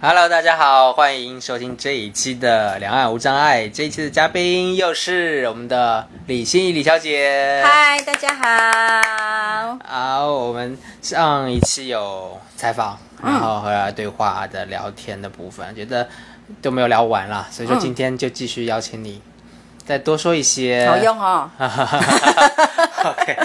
[0.00, 3.64] Hello，大家好，欢迎收听这一期的《两岸无障碍》。
[3.72, 7.60] 这一期的嘉宾又是我们的李心怡李小姐。
[7.66, 9.76] 嗨，大家好。
[9.84, 16.08] 好，我们上一期有采访，嗯然后和对话的聊天的部分，觉得
[16.62, 19.20] 都没有聊完啦，所以说嗯今天就继续邀请你
[19.88, 20.86] 再多说一些。
[20.86, 21.50] 好用哦。
[21.58, 23.36] OK，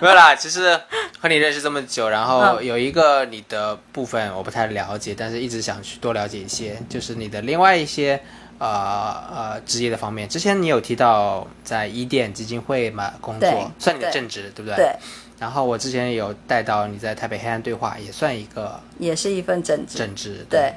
[0.00, 0.80] 没有啦，其实
[1.20, 8.18] 和你认识这么久，然后嗯有一个你的部分我不太了解，但是一直想去多了解一些，就是你的另外一些
[8.56, 10.26] 呃呃职业的方面。
[10.26, 14.76] 之前你有提到在伊甸基金会嘛工作，算你的正职对不对？
[14.76, 14.96] 对，
[15.38, 19.98] 然后我之前有带到你在台北黑暗对话，也算一个也是一份正职。
[19.98, 20.46] 正职。
[20.48, 20.72] 对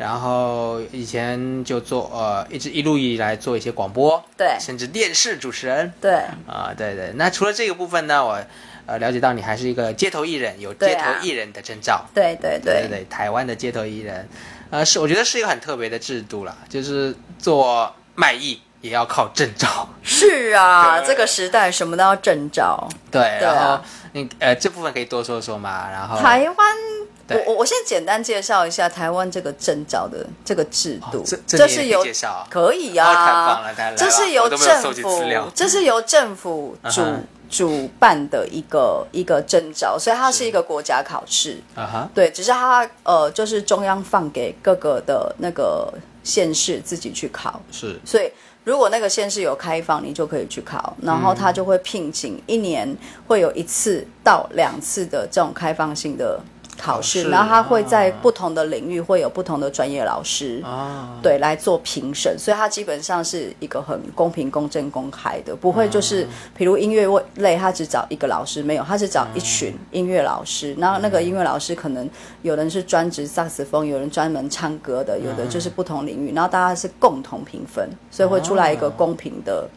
[0.00, 5.92] 然后以前就做呃，一直一路以来做一些广播，对甚至电视主持人。
[6.00, 6.12] 对
[6.46, 7.12] 啊，对对。
[7.16, 8.42] 那除了这个部分呢，我
[8.86, 12.06] 呃了解到你还是一个街头艺人，有街头艺人的证照。
[12.14, 14.26] 对对对对对，台湾的街头艺人，
[14.70, 19.88] 呃，是我觉得是一个很特别的制度了，就是做卖艺也要靠证照。
[20.02, 21.08] 是啊，对。
[21.08, 22.88] 这个时代什么都要证照。
[23.10, 23.54] 对，对啊。
[23.54, 26.76] 然后你呃这部分可以多说说嘛，然后台湾，
[27.26, 27.44] 对。
[27.46, 31.18] 我我我先简单介绍一下台湾这个证照的这个制度。
[31.18, 32.46] 哦，这是由介绍啊。
[32.50, 33.62] 可以啊。
[33.96, 35.22] 这是由政府
[35.54, 41.60] 这是由政府主嗯主办的一个一个证照，所以它是是一个国家考试。
[41.74, 45.92] 啊哈，对，只是它呃，就是中央放给各个的那个
[46.22, 47.98] 县市自己去考，是。
[48.04, 48.32] 所以
[48.70, 52.96] 如果那个县市有开放，你就可以去考，然后他就会聘请一年
[53.26, 56.40] 会有一次到两次的这种开放性的
[56.80, 60.62] 考试，然后他会在啊不同的领域会有不同的专业老师。
[60.64, 72.08] 啊，对，来做评审，所以它基本上是一个很公平、公正、公开的，不会就是，比如音乐类，他只找一个老师，没有，他是找一群音乐老师，然后那个音乐老师可能
[72.42, 79.68] 有人是专职萨克斯风，有人专门唱歌的，有的就是不同领域，然后大家是共同评分，所以会出来一个公平的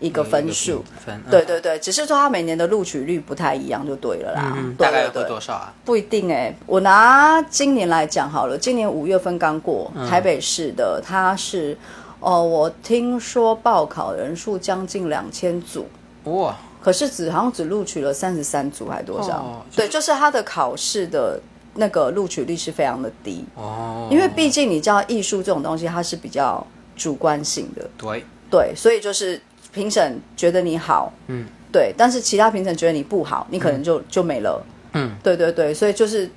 [0.00, 0.82] 一个分数。
[1.04, 4.58] 分，对对对，只是说他每年的录取率不太一样就对了啦。
[4.76, 5.22] 大概对对。
[5.22, 5.72] 会多少啊？
[5.84, 10.08] 不一定哎、我拿今年来讲好了，今年五月份刚过，嗯。
[10.08, 11.76] 台北市的它是，
[12.18, 15.86] 哦，我听说报考人数将近两千组，
[16.24, 19.36] 哇，可是只好像只录取了三十三组还多少？
[19.38, 21.40] 哦对，就是他的考试的
[21.74, 26.66] 那个录取率是非常的低，哦，因为毕竟你知道艺术这种东西它是比较
[26.96, 29.40] 主观性的，对，对，所以就是
[29.72, 36.30] 评审觉得你好，嗯，对，但是其他评审觉得你不好，你可能就、就没了，嗯，对对对，所以就是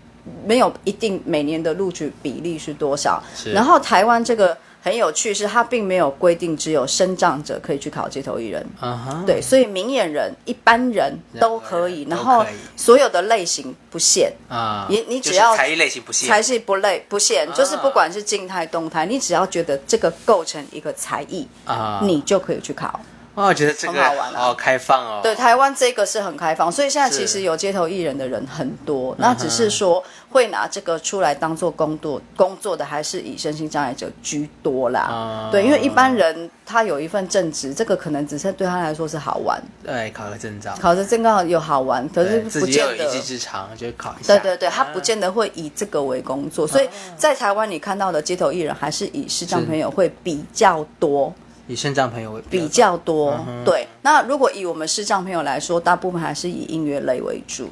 [0.45, 3.21] 没有一定每年的录取比例是多少。
[3.53, 12.45] 然后台湾这个很有趣，是它并没有规定只有生障者可以去考街头艺人，嗯哼，对，所以明眼人、一般人都可以，然后
[12.75, 14.31] 所有的类型不限。
[14.49, 17.53] 啊，你你就是只要才艺类型不限，才是不累不限，啊。
[17.55, 22.99] 就是不管是静态动态，你只要觉得这个构成一个才艺，啊，你就可以去考。
[23.35, 24.39] 哦，我觉得这个很好玩啊。
[24.39, 35.01] 好开放哦，对，台湾这个是很开放，所以现在其实有街头艺人的人很多，那只是说会拿这个出来当做工作工作的，还是以身心障碍者居多啦。
[35.01, 43.09] 啊对，因为一般人他有一份正职，这个可能只是对他来说是好玩，对，考个证照，考个证刚好有好玩，可是自不见得一。
[43.09, 51.33] 技之长，就考一下，对对对，他不见得会以这个为工作，所以在台湾你看到的街头艺人还是以视障朋友会比较多。
[51.67, 53.31] 以身障朋友为比较多。
[53.47, 57.69] 嗯对，那如果以我们视障朋友来说，大部分还是以音乐类为主。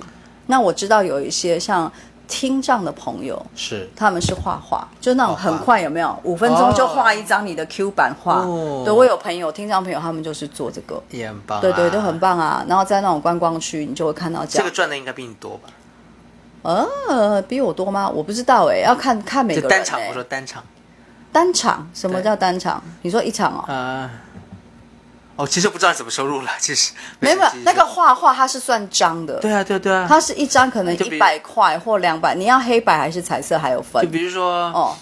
[0.47, 1.91] 那我知道有一些像
[2.28, 6.18] 听障的朋友，是他们是画画，就那种很快，有没有？
[6.24, 8.35] 五分钟就画一张你的 Q 版画。
[8.41, 11.01] 哦对我有朋友听障朋友，他们就是做这个。
[11.09, 12.66] 也很棒啊，对对，都很棒啊！
[12.68, 14.66] 然后在那种观光区，你就会看到这样这样。
[14.69, 15.69] 个赚的应该比你多吧？
[16.63, 18.09] 呃，比我多吗？
[18.09, 19.78] 我不知道哎、要看看每个人、欸。
[19.78, 20.63] 就单场，我说单场，
[21.31, 22.84] 单场，什么叫单场？
[23.02, 23.64] 你说一场哦？
[23.68, 24.09] 呃，
[25.38, 29.40] 哦，其实不知道怎么收入了，其实没有那个画画它是算张的。
[29.40, 34.96] 对啊对啊对啊，它是一张可能就一百块或两百，你要黑白还是彩色还有分就比如说哦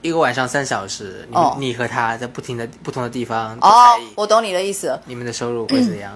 [0.00, 4.98] 一个晚上三小时，你哦你和他在不停的不同的地方哦，，我懂你的意思。
[5.04, 6.12] 你们的收入会怎样？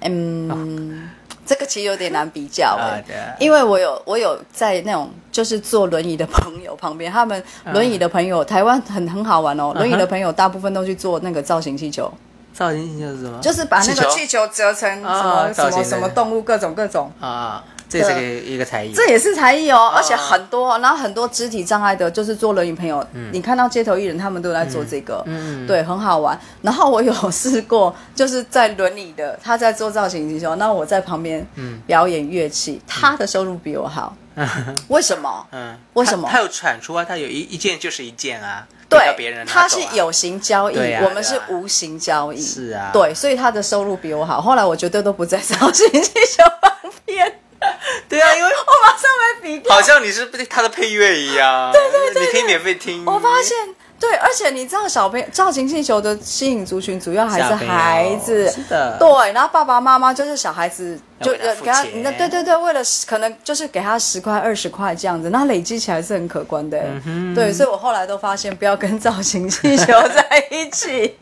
[0.00, 1.10] 嗯，
[1.48, 3.34] 这个其实有点难比较啊哎、对啊。
[3.40, 7.42] 因为我有我有在那种就是坐轮椅的朋友旁边，他们
[7.72, 12.12] 轮椅的朋友，台湾很很好玩哦，轮椅的朋友大部分都去做那个造型气球，
[12.52, 13.40] 造型气球是什么？
[13.40, 14.46] 就是把那个气球？
[14.48, 17.10] 折成什啊么什么什么动物，各种各种。
[17.18, 18.92] 啊，这也是个一个才艺。
[18.92, 26.38] 这也是才艺哦，而且很多，然后很多肢体障碍的，就是做轮椅朋友，你看到街头艺人，他们都在做这个，嗯对，很好玩。
[26.62, 31.46] 然后我有试过，就是在轮椅的，他在做造型进修，那我在旁边
[31.86, 34.14] 表演乐器，他的收入比我好，
[34.88, 35.46] 为什么？
[35.52, 37.04] 嗯，为什么他他有产出啊？
[37.04, 42.40] 他有一一件就是一件啊，对别人，拿他是有形交易，啊我们是无形交易。
[42.40, 44.40] 是啊对，所以他的收入比我好。
[44.40, 47.38] 后来我绝对都不在造型技术方面，
[48.08, 49.10] 对啊，因为我马上
[49.42, 49.74] 被比掉。
[49.74, 53.04] 好像你是他的配乐一样，对对对，你可以免费听。
[53.04, 53.56] 我发现，
[53.98, 66.78] 对，而且你知道，小朋友造型气球的吸引族群主要还是孩子，是的，对，然后爸爸妈妈就是小孩子，就给他，钱那对对对，为了可能就是给他十块二十块这样子，那累积起来是很可观的。
[67.06, 71.16] 嗯对，所以我后来都发现不要跟造型气球在一起。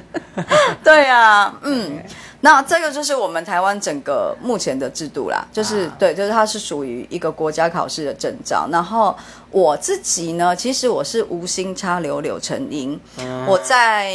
[0.82, 2.02] 对啊，嗯。
[2.40, 8.68] 那这个就是我们台湾整个目前的制度啦，就是、啊对，就是它是属于一个国家考试的证照。
[8.70, 9.12] 然后
[9.50, 12.98] 我自己呢，其实我是无心插柳柳成荫。
[13.18, 14.12] 嗯我在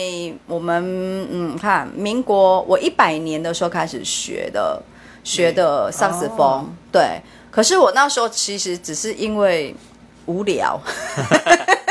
[0.47, 4.81] 我们嗯看民国，我一百年的时候开始学的，
[5.25, 7.21] 学的萨克斯风，哦对。
[7.51, 9.75] 可是我那时候其实只是因为
[10.27, 10.79] 无聊。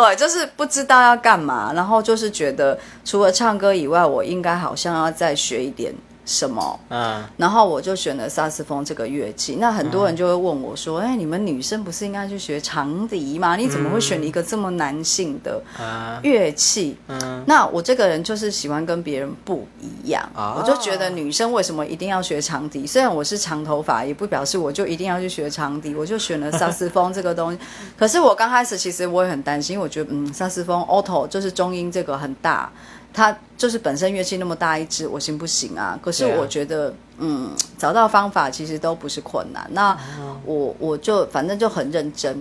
[0.00, 5.92] 对，就是不知道要干嘛，然后就是觉得除了唱歌以外，我应该好像要再学一点
[6.28, 9.56] 什么，嗯，然后我就选了萨斯风这个乐器。
[9.58, 13.56] 那很多人就会问我说：“哎、你们女生不是应该去学长笛吗？
[13.56, 22.86] 你怎么会选一个这么男性的啊，乐器？”嗯，那我这个人就是喜欢跟别人不一样，哦我就觉得女生为什么一定要学长笛？
[22.86, 27.58] 虽然我是长头发，也不表示我就一定要去学长笛，我就选了萨斯风这个东西。
[27.98, 32.70] 可是我刚开始其实我也很担心，因为我觉得嗯，萨斯风 auto 就是中音这个很大，
[33.18, 35.98] 它就是本身乐器那么大一支，我行不行啊？
[36.00, 39.68] 可是我觉得嗯，找到方法其实都不是困难。
[39.72, 39.98] 那
[40.44, 42.40] 我我就反正就很认真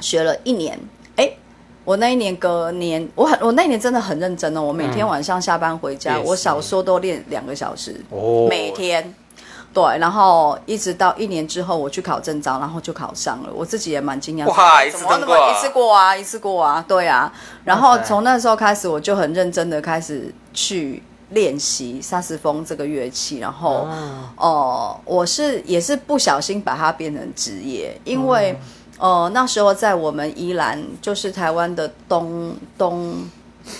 [0.00, 0.78] 学了一年，
[1.16, 1.32] 哎。
[1.86, 4.60] 我那一年隔年，我很我那一年真的很认真哦。
[4.60, 9.14] 我每天晚上下班回家，我少说都练两个小时，哦每天。
[9.76, 13.50] 对，然后一直到一年之后，我去考证照，然后就考上了。
[13.54, 17.30] 我自己也蛮惊讶，哇一次过啊一次过啊，一次过啊，对啊。
[17.62, 23.40] 然后从那时候开始，我就很认真的开始去练习萨克斯风这个乐器。
[23.40, 23.86] 然后，
[24.36, 28.58] 哦、我是也是不小心把它变成职业，因为。
[28.98, 33.14] 呃，那时候在我们宜兰，就是台湾的东东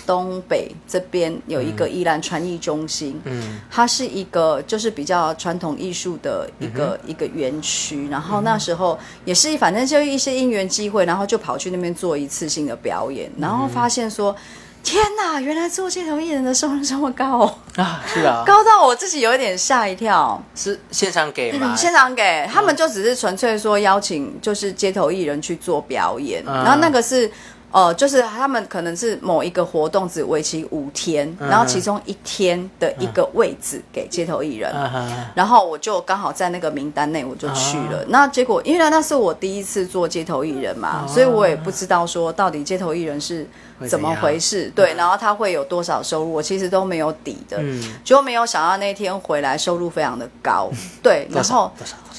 [0.05, 8.07] 东北这边有一个宜兰传艺中心，嗯，它是一个就是比较传统艺术的一个、一个园区。
[8.09, 14.35] 然后那时候也是反正就一些因缘机会，然后就跑去那边做一次性的表演，然后发现说。
[14.83, 15.41] 天哪！
[15.41, 20.41] 原来做街头艺人的收入这么高、哦，啊，是啊，高到我自己有一点吓一跳。
[20.55, 21.75] 是现场给吗？
[21.75, 27.29] 现场给他们就只是纯粹说邀请，就是街头艺人去做表演，嗯然后那个是。
[27.69, 38.05] 呃，就是他们可能是某一个活动只为期五天，嗯然后其中一天的一个位置给街头艺人，嗯，然后我就刚好在那个名单内，我就去啊了。
[38.07, 43.45] 那结果因为那是我第一次做街头艺人嘛，所以我也不知道说到底街头艺人是
[43.87, 47.57] 怎么回事，对，然后他会有多少收入，我其实都没有底的。
[47.59, 50.71] 嗯，结果没有想到那天回来收入非常的高，
[51.03, 51.71] 对，然后？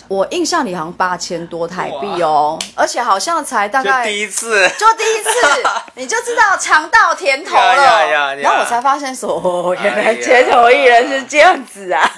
[0.09, 5.31] 我印象里好像八千多台币哦，而且好像才大概第一次，就第一次，
[5.95, 8.35] 你就知道尝到甜头了。
[8.37, 12.11] 然后我才发现说，哦，原来街头艺人是这样子啊。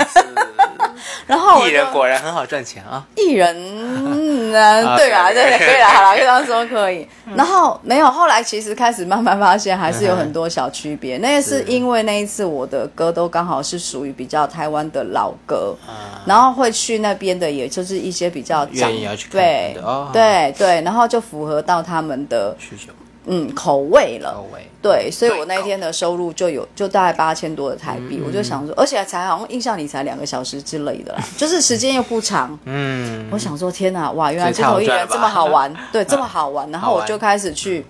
[1.26, 3.06] 然后艺人果然很好赚钱啊。
[3.16, 5.18] 艺人，嗯，啊对吧？
[5.18, 7.06] 啊对，对可以了，好了，可以这样说可以。
[7.34, 11.18] 然后没有，后来其实开始慢慢发现，还是有很多小区别。
[11.18, 19.76] 那个是因为那一次我的歌都刚好是属于比较台湾的老歌，啊，然后会去那边的，也就是一些比较长愿意要去看对
[20.12, 22.92] 对对，然后就符合到他们的需求
[23.26, 24.34] 嗯口味了。
[24.34, 32.58] 口味，对，所以我那天的收入就有就大概八千多的台币，我就想说，而且才好像印象里才两个小时之类的啦， 就是时间又不长。
[32.64, 36.68] 嗯，我想说，天哪，哇，原来街头艺人这么好玩，对，这么好玩。
[36.72, 37.84] 然后我就开始去，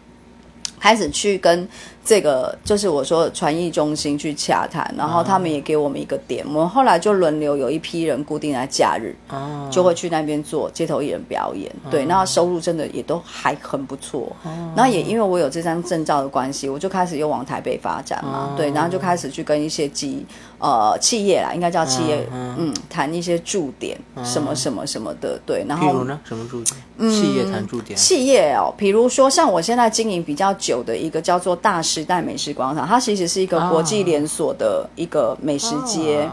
[0.81, 1.69] 开始去跟
[2.05, 14.35] 这个就是我说的传艺中心去洽谈，然后他们也给我们一个点，我们后来就轮流有一批人固定在假日，哦，就会去那边做街头艺人表演，对，那收入真的也都还很不错。
[14.43, 14.51] 哦。
[14.75, 18.55] 然后也因为我有这张证照的关系，我就开始又往台北发展嘛，哦。
[18.57, 20.25] 对，然后就开始去跟一些企
[20.59, 26.77] 呃企业啦，应该叫企业，嗯，谈一些驻点什么什么什么的，对，然后呢，什么驻点？
[27.11, 36.29] 企业谈驻点，企业哦，比如说像我现在经营比较久的一个叫做大时代美食广场，它其实是一个国际连锁的一个美食街。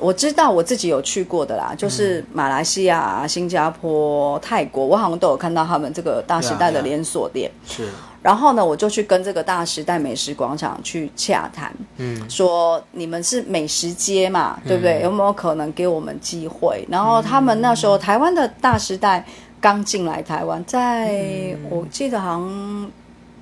[0.00, 7.50] 我知道我自己有去过的啦，就是马来西亚、新加坡、泰国，我好像都有看到他们这个大时代的连锁店。
[7.66, 7.88] 是，
[8.22, 15.00] 然后呢，我就去跟这个大时代美食广场去洽谈，嗯，说你们是美食街嘛，对不对？
[15.02, 16.86] 有没有可能给我们机会？
[16.88, 19.26] 然后他们那时候台湾的大时代
[19.60, 22.90] 刚进来台湾，在我记得好像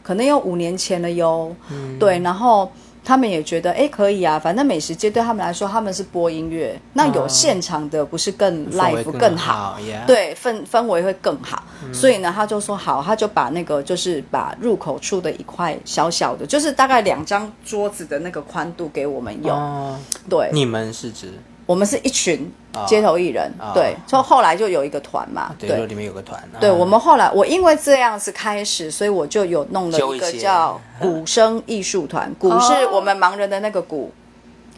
[0.07, 1.53] 可能有五年前了哟，
[1.99, 2.71] 对，然后。
[3.09, 9.79] 他们也觉得，哎，可以啊，反正美食街对他们来说，他们是播音乐，那有现场的不是更 live 更好？
[10.09, 11.63] 对，氛氛围会更好。
[11.93, 19.97] 所以呢，他就说好，他就把那个就是把入口处的一块小小的，就是大概两张桌子的那个宽度给我们用。
[20.29, 21.33] 对，你们是指？
[21.67, 22.51] 我们是一群
[22.87, 26.41] 街头艺人，对，就后来就有一个团嘛，对，里面有个团。
[26.61, 34.13] 对，我们后来我因为这样子开始，所以我就有弄了一个叫 鼓声艺术团，鼓是我们盲人的那个鼓，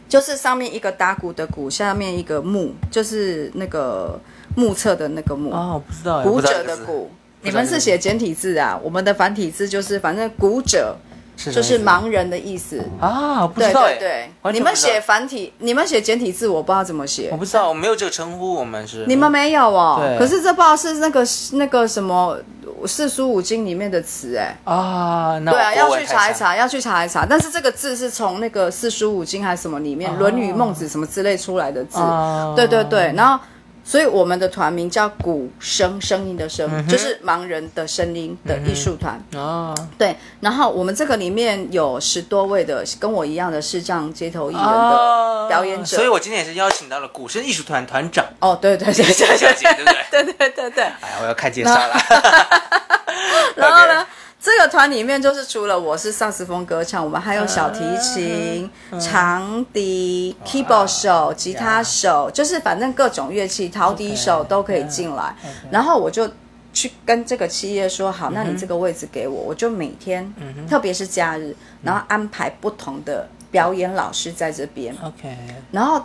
[0.08, 4.18] 就是上面一个打鼓的鼓，下面一个木，就是那个
[4.56, 5.50] 目测的那个目。
[5.50, 7.10] 哦，不知道，鼓者的鼓，
[7.42, 8.80] 你们是写简体字啊？
[8.82, 10.96] 我们的繁体字就是反正鼓者。
[11.52, 12.84] 就是盲人的意思。
[13.00, 17.28] 啊，不知道对对对，你们写繁体，你们写简体字，我不知道怎么写。
[17.30, 19.04] 我不知道，我没有这个称呼，我们是。
[19.06, 22.36] 你们没有哦，可是这不知道是那个那个什么
[22.86, 24.56] 四书五经里面的词哎。
[24.64, 27.24] 啊，对啊，要去查一查，要去查一查。
[27.24, 31.98] 但是这个字是从那个四书五经还是什么里面，《论语》《孟子》什么之类出来的字，
[32.56, 33.38] 对对对，然后。
[33.88, 39.18] 所以我们的团名叫“鼓声”，声音的声，就是盲人的声音的艺术团。
[39.34, 40.14] 哦，对。
[40.40, 45.96] 然后我们这个里面有十多位的跟我一样的视障街头艺人的表演者。
[45.96, 48.26] 所以我今天也是邀请到了鼓声艺术团团长。
[48.40, 49.96] 哦，对对对，小姐，对不对？
[50.22, 50.84] 对对对对。
[50.84, 51.96] 哎，我要看介绍了。
[53.56, 54.06] 然后呢？
[54.40, 65.34] 这个团里面就是除了我是萨斯风歌唱，我们还有小提琴、长笛、keyboard 手、吉他手，就是反正各种乐器，陶笛手都可以进来。
[65.72, 66.30] 然后我就
[66.72, 70.32] 去跟这个企业说：“好，那你这个位置给我，我就每天，
[70.68, 74.94] 特别是假日，然后安排不同的表演老师在这边。
[75.02, 75.36] OK，
[75.72, 76.02] 然后。”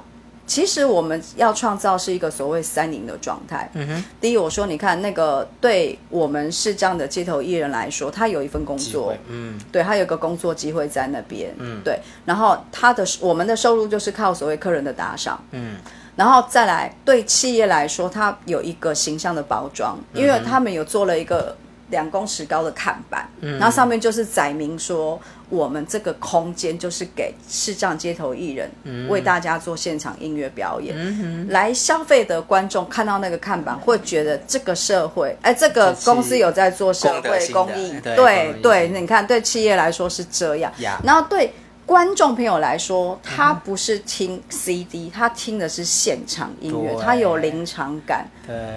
[0.53, 3.67] 其实我们要创造是一个所谓三赢的状态。
[3.73, 15.77] 嗯哼，第一，我说你看那个对我们是这样的街头艺人来说，他有一份工作，嗯，对他有个工作机会在那边，嗯，对，然后他的我们的收入就是靠所谓客人的打赏，嗯，
[16.15, 21.57] 然后再来对企业来说，它有一个形象的包装，因为他们有做了一个。
[21.93, 28.69] 两公尺高的看板，然后上面就是载明说，我们这个空间就是给视障街头艺人
[29.07, 31.47] 为大家做现场音乐表演。
[31.49, 37.93] 来消费的观众看到那个看板，会觉得这个社会，哎，这个公司有在做社会公益。
[38.01, 40.73] 对对，你看，对企业来说是这样，
[41.03, 41.53] 然后对。
[41.85, 48.25] 观众朋友来说，他不是听 CD，他听的是现场音乐，他有临场感，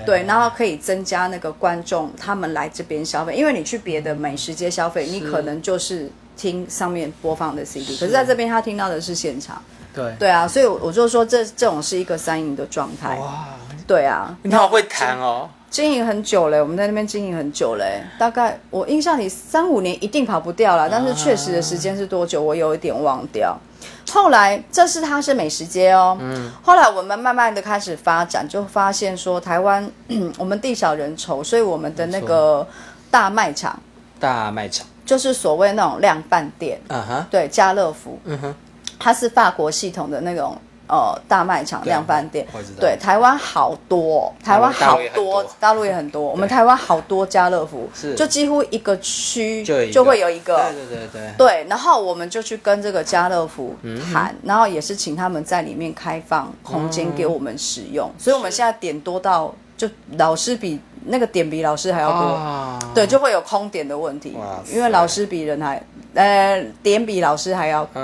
[0.05, 3.35] 对，然后可以增加那个观众他们来这边消费。
[3.35, 9.63] 因为你去别的美食街消费，你可能就是听上面播放的 CD，可是在这边他听到的是现场，
[9.95, 13.47] 对，对啊，所以我就说这这种是一个三赢的状态，哇，
[13.87, 15.49] 对啊，你好会弹哦。
[15.77, 23.55] 经营很久嘞，我们在那边经营很久嘞，大概我印象里三五年一定跑不掉了，但是确实的时间是多久，我有一点忘掉。
[24.11, 29.87] 后来这是它是美食街哦，嗯，后来我们慢慢的开始发展，就发现说台湾
[30.39, 32.67] 我们地小人稠，所以我们的那个
[33.11, 33.79] 大卖场，
[34.19, 34.87] 大卖场。
[35.05, 38.55] 就是所谓那种量贩店，啊哈，对，家乐福，嗯哼，
[38.99, 40.57] 它是法国系统的那种。
[40.89, 42.47] 呃，大卖场、量贩店，
[42.79, 46.23] 对，台湾好多，台湾好多，大陆也很多。
[46.23, 51.35] 我们台湾好多家乐福，是，就几乎一个区就会有一个，对对对对。
[51.37, 53.75] 对，然后我们就去跟这个家乐福
[54.13, 60.81] 谈，然后也是请他们在里面开放空间给我们使用，所以我们现在点多到就老师比。
[61.09, 64.37] 那个点比老师还要多，对，就会有空点的问题，
[64.75, 65.81] 因为老师比人还，
[66.15, 68.03] 呃，点比老师还要多，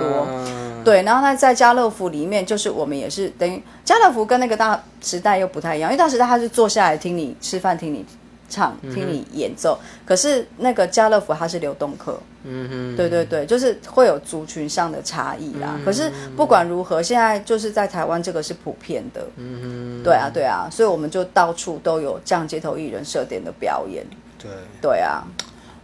[0.84, 1.02] 对。
[1.02, 8.04] 然后他，在家乐福里面，就是我们也是等于家乐福跟那个大时代又不太一样，因为大时代他是坐下来听你吃饭，听你。
[8.48, 15.80] 唱听你演奏，可是那个家乐福它是流动客，嗯哼，对对对，就是会有族群上的差异啦。
[15.82, 24.04] 可是不管如何，现在就是在台湾这个是普遍的，嗯哼，对啊对啊，所以我们就到处都有这样街头艺人设点的表演，
[24.38, 24.50] 对。
[24.82, 25.24] 对啊，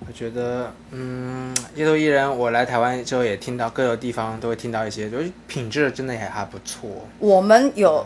[0.09, 6.89] 我觉得嗯，街头艺人我来台湾之后也听到各个地方都会听到一些，就是品质真的也还不错。
[7.19, 8.05] 我们有。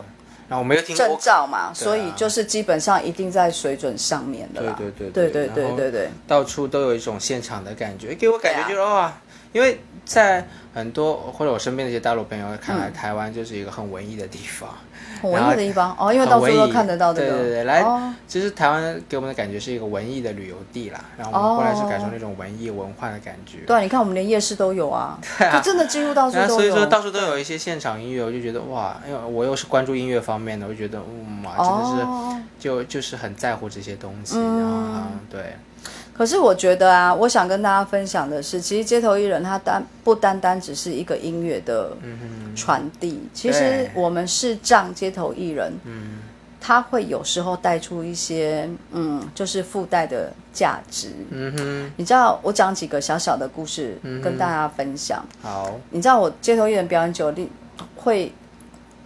[0.49, 4.75] 然后我没有听证照嘛，所以就是基本上一定在水准上面的啦。
[4.77, 9.11] 对对对对对对对对，到处都有一种现场的感觉，给我感觉就是哇，
[9.53, 14.69] 因为在很多或者我身边的一些大陆朋友看来，台湾就是一个很文艺的地方。
[15.21, 17.29] 很文艺的地方哦，因为到处都看得到这个。
[17.29, 23.59] 对对对，来，哦其实台湾给我们的感觉是一个文艺的旅游地啦，然后我们过来是感受那种文艺文化的感觉。
[23.67, 26.47] 对啊，你看我们连夜市都有啊，就真的几乎到处都有。
[26.49, 32.39] 所以说到处都有一些现场音乐，我就觉得哇，因为我又是关注音乐方面的，我就觉得嗯哇，真的是、哦。
[32.59, 35.55] 就就是很在乎这些东西，嗯然后嗯对，
[36.15, 41.91] 可是我觉得啊，我想跟大家分享的是，其实街头艺人他单不单单只是一个音乐的
[42.55, 46.19] 传递，其实我们视障街头艺人，嗯
[46.65, 51.09] 他会有时候带出一些嗯，就是附带的价值。
[51.29, 55.21] 嗯哼，你知道，我讲几个小小的故事、跟大家分享。
[55.41, 57.49] 好，你知道，我街头艺人表演久力，
[57.97, 58.31] 会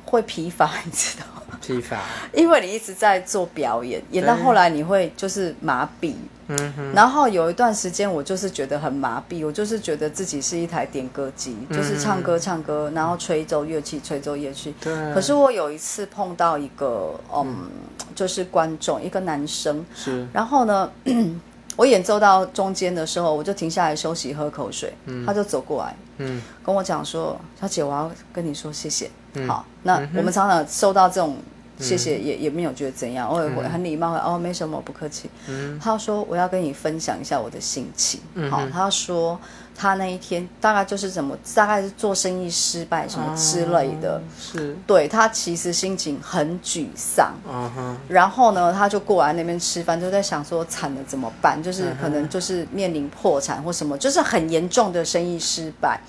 [0.05, 1.57] 会疲乏，你知道吗？
[1.59, 1.99] 批发，
[2.31, 6.13] 因为你一直在做表演，演到对后来你会就是麻痹。
[6.49, 14.73] 嗯哼，然后有一段时间，我就是觉得很麻痹，我就是觉得自己是一台点歌机，就是唱歌唱歌，然后吹奏乐器吹奏乐器。
[14.79, 17.69] 对，可是我有一次碰到一个，嗯，
[18.15, 20.25] 就是观众，一个男生，是。
[20.31, 20.89] 然后呢，
[21.75, 24.93] 我演奏到中间的时候，我就停下来休息喝口水，
[25.25, 26.41] 他就走过来嗯。
[26.63, 29.11] 跟我讲说：“小姐，我要跟你说谢谢。
[29.33, 29.47] 嗯。
[29.47, 31.35] 好，那我们常常收到这种。
[31.79, 35.29] 谢谢，也也没有觉得怎样，我也会很礼貌，哦，没什么，不客气。
[35.47, 38.19] 嗯他说我要跟你分享一下我的心情。
[38.49, 39.39] 好，嗯哼他说
[39.77, 44.19] 他那一天大概就是怎么，大概是做生意失败什么之类的。
[44.39, 47.33] 是，对他其实心情很沮丧，
[48.09, 51.61] 然后呢，他就过来那边吃饭，就在想说惨了怎么办？
[51.61, 56.01] 就是可能就是面临破产或什么，就是很严重的生意失败。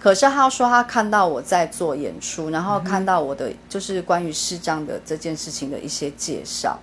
[0.00, 6.78] 可是他说他看到我在做演出，然后看到我的就是关于视障的这件事情的一些介绍，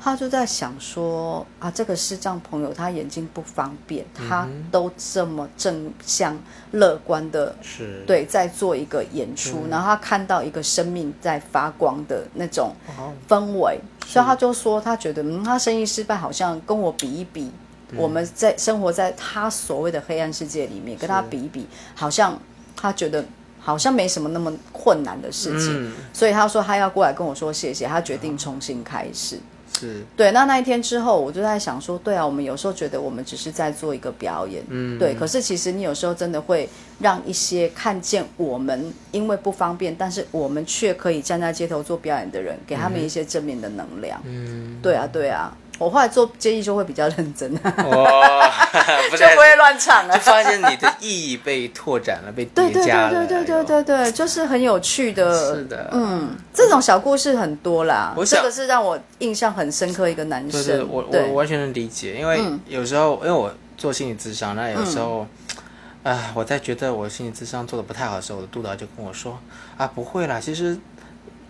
[0.00, 6.36] 他就在想说啊，这个视障朋友他眼睛不方便，嗯他都这么正向
[6.72, 7.54] 乐观的。
[7.62, 17.50] 是，，对，在做一个演出，然后他看到一个生命在发光的那种哦，氛围，所以他就说他觉得，嗯，他生意失败好像跟我比一比，
[17.96, 22.38] 我们在生活在他所谓的黑暗世界里面，跟他比一比，好像
[22.76, 23.24] 他觉得
[23.58, 29.38] 好像没什么那么困难的事情，嗯，所以他说他要过来跟我说谢谢，他决定重新开始。
[29.80, 36.68] 是，对，那那一天之后，我就在想说，对啊，我们有时候觉得我们只是在做一个表演，嗯，对，可是其实你有时候真的会
[36.98, 44.20] 让一些看见我们因为不方便，但是我们却可以站在街头做表演的人，给他们一些正面的能量。
[44.26, 48.50] 嗯，对啊，对啊，我后来做建议就会比较认真，就哇，
[49.10, 50.24] 不就，不会乱唱了就。
[50.24, 55.54] 发现你的意义被拓展了，被对对叠加了，对对对对对对，就是很有趣的。
[55.54, 58.12] 是的嗯，这种小故事很多啦。
[58.14, 60.62] 我想这个是让我印象很深刻一个男生。
[60.62, 65.26] 对对，我我完全能理解，因为嗯有时候因为我做心理咨商，那有时候，
[66.02, 69.38] 啊、我在觉得我心理智商做的不太好的时候，我的督导就跟我说
[69.78, 70.78] 啊，不会啦，其实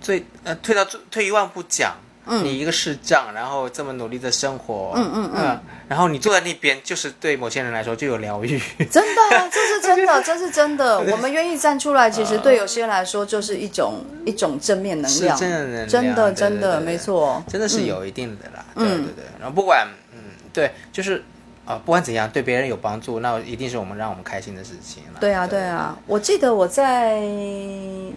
[0.00, 1.94] 最呃退到最退一万步讲。
[2.42, 5.42] 你一个视障，然后这么努力的生活，嗯嗯嗯。
[5.42, 8.56] 呃然后你坐在那边，就是对某些人来说就有疗愈，
[8.92, 11.00] 真的， 这是真的，这是真的。
[11.10, 17.42] 我们愿意站出来，其实对有些人来说就是一种一种正面能量，真的真的没错。
[17.48, 18.64] 真的是有一定的啦。
[18.76, 18.86] 嗯。
[18.86, 20.18] 对对对，然后不管嗯，
[20.52, 21.24] 对，就是
[21.70, 25.20] 啊、不管怎样，对别人有帮助，那一定是我们让我们开心的事情了。
[25.20, 27.20] 对啊，对啊，我记得我在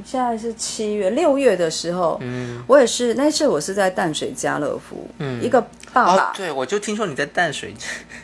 [0.04, 5.44] 现在是七月六月的时候，嗯，我也是那次我是在淡水家乐福，嗯。
[5.44, 5.62] 一个
[5.92, 7.74] 爸爸，哦，对，我就听说你在淡水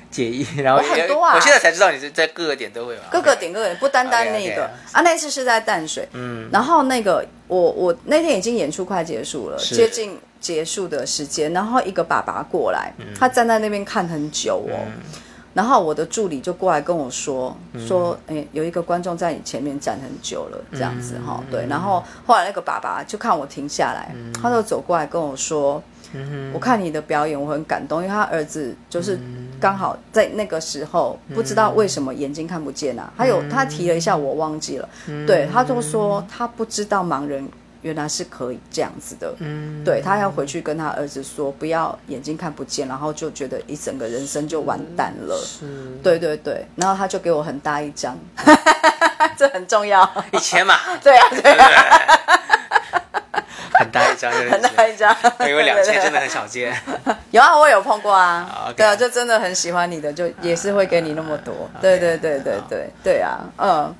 [0.10, 1.36] 解义，然后我很多啊。
[1.36, 3.08] 我现在才知道你是在各个点都会有啊。
[3.12, 4.64] 各个点各个点，不单单那个。
[4.92, 13.06] 啊，那次是在淡水，嗯，然后那个我我那天已经演出快结束了，接近结束的时间，然后一个爸爸过来，嗯。
[13.18, 14.78] 他站在那边看很久哦。
[15.52, 17.88] 然后我的助理就过来跟我说嗯。
[17.88, 21.66] 说，哎，有一个观众在你前面站很久了，这样子嗯哈、对。
[21.68, 24.32] 然后后来那个爸爸就看我停下来，嗯。
[24.34, 25.82] 他就走过来跟我说，
[26.54, 29.48] 我看你的表演，我很感动，因为他儿子就是嗯。
[29.60, 33.12] 刚好在那个时候，不知道为什么眼睛看不见啊。
[33.18, 34.88] 还有他提了一下，我忘记了。
[35.08, 35.26] 嗯。
[35.26, 37.46] 对，他就说他不知道盲人
[37.82, 39.34] 原来是可以这样子的。
[39.40, 45.36] 嗯，对他要回去跟他儿子说，不要眼睛看不见，然后就觉得一整个人生就完蛋了。
[45.46, 45.66] 是。
[46.04, 48.18] 对对对，然后他就给我很大一张，
[49.38, 50.10] 这很重要。
[50.32, 51.68] 以前嘛， 对啊，对啊，
[53.80, 55.16] 很大一张，对很大一张。
[55.40, 56.76] 我以为两千真的很少见。
[57.32, 58.72] 有啊，我有碰过啊。
[58.76, 61.54] 对啊，就真的很喜欢你的，就也是会给你那么多。
[61.82, 63.96] 对对对对对对啊，嗯。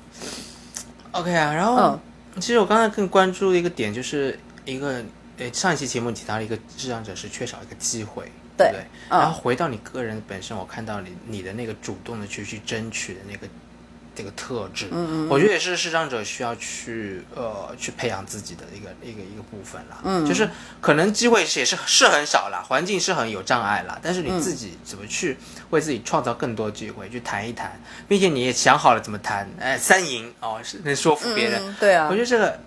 [1.12, 2.00] OK 啊，然后、嗯
[2.36, 5.02] 其实我刚才更关注的一个点就是一个，
[5.38, 8.24] 呃，上一期节目提到的一个智障者是缺少一个机会，
[8.56, 8.80] 对不对？
[9.08, 13.48] 嗯然后回到你个人本身，我看到你你的那个主动的去去争取的那个
[14.20, 14.88] 这个特质。
[14.90, 19.98] 嗯嗯，我觉得也是视障者需要去呃去培养自己的一个一个一个部分啦。
[20.04, 20.48] 嗯，就是
[20.80, 25.38] 可能机会也是是很少啦，环境是很有障碍啦，但是你自己怎么去
[25.70, 31.74] 为自己创造更多机会，去谈一谈，并且你也想好了怎么谈，哎，三赢哦，是能说服别人。
[31.80, 32.60] 对啊，我觉得这个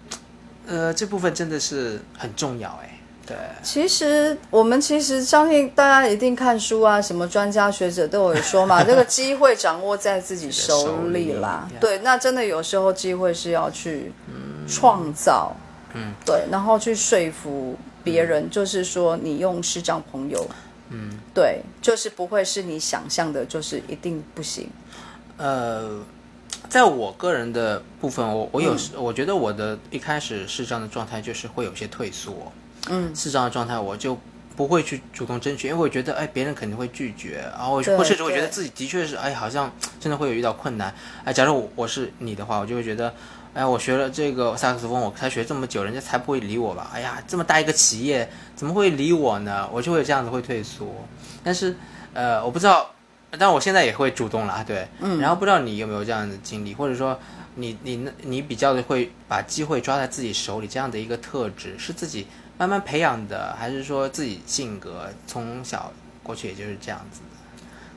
[0.66, 2.90] 呃这部分真的是很重要哎。
[3.26, 11.66] 对，其实我们其实相信大家一定看书啊，什么专家学者都有说嘛， 这个机会掌握在自己手里啦。
[11.80, 14.12] 对，那真的有时候机会是要去
[14.68, 15.56] 创造，
[15.94, 20.46] 嗯，对，然后去说服别人，就是说你用视障朋友，
[20.90, 24.70] 嗯，对，就是不会是你想象的，就是一定不行。
[25.38, 26.02] 呃，
[26.68, 32.52] 在我个人的部分，我我有时我觉得我的一开始视障的状态就是会有些退缩。
[32.90, 34.18] 嗯，是这样的状态，我就
[34.56, 40.94] 不会去主动争取，因为我觉得，哎，别人肯定会拒绝，然后或甚至我觉得自己的确是，哎，好像真的会有遇到困难。
[41.24, 43.14] 哎，假如我我是你的话，我就会觉得，
[43.54, 46.92] 哎，我学了这个萨克斯风，我才学这么久，人家才不会理我吧？
[46.94, 49.68] 哎呀，这么大一个企业，怎么会理我呢？
[49.72, 50.88] 我就会这样子会退缩。
[51.44, 51.76] 但是，
[52.14, 52.92] 呃，我不知道，
[53.40, 55.20] 但我现在也会主动了，对，嗯。
[55.20, 57.18] 然后不知道你有没有这样的经历，或者说，
[57.56, 62.28] 你你你比较的会把机会抓在自己手里，这样的一个特质是自己。
[62.58, 67.26] 慢慢培养的，还是说自己性格从小过去也就是这样子的？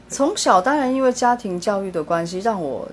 [0.09, 2.89] 从小当然因为家庭教育的关系，让我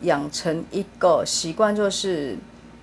[0.00, 2.36] 养成一个习惯，就是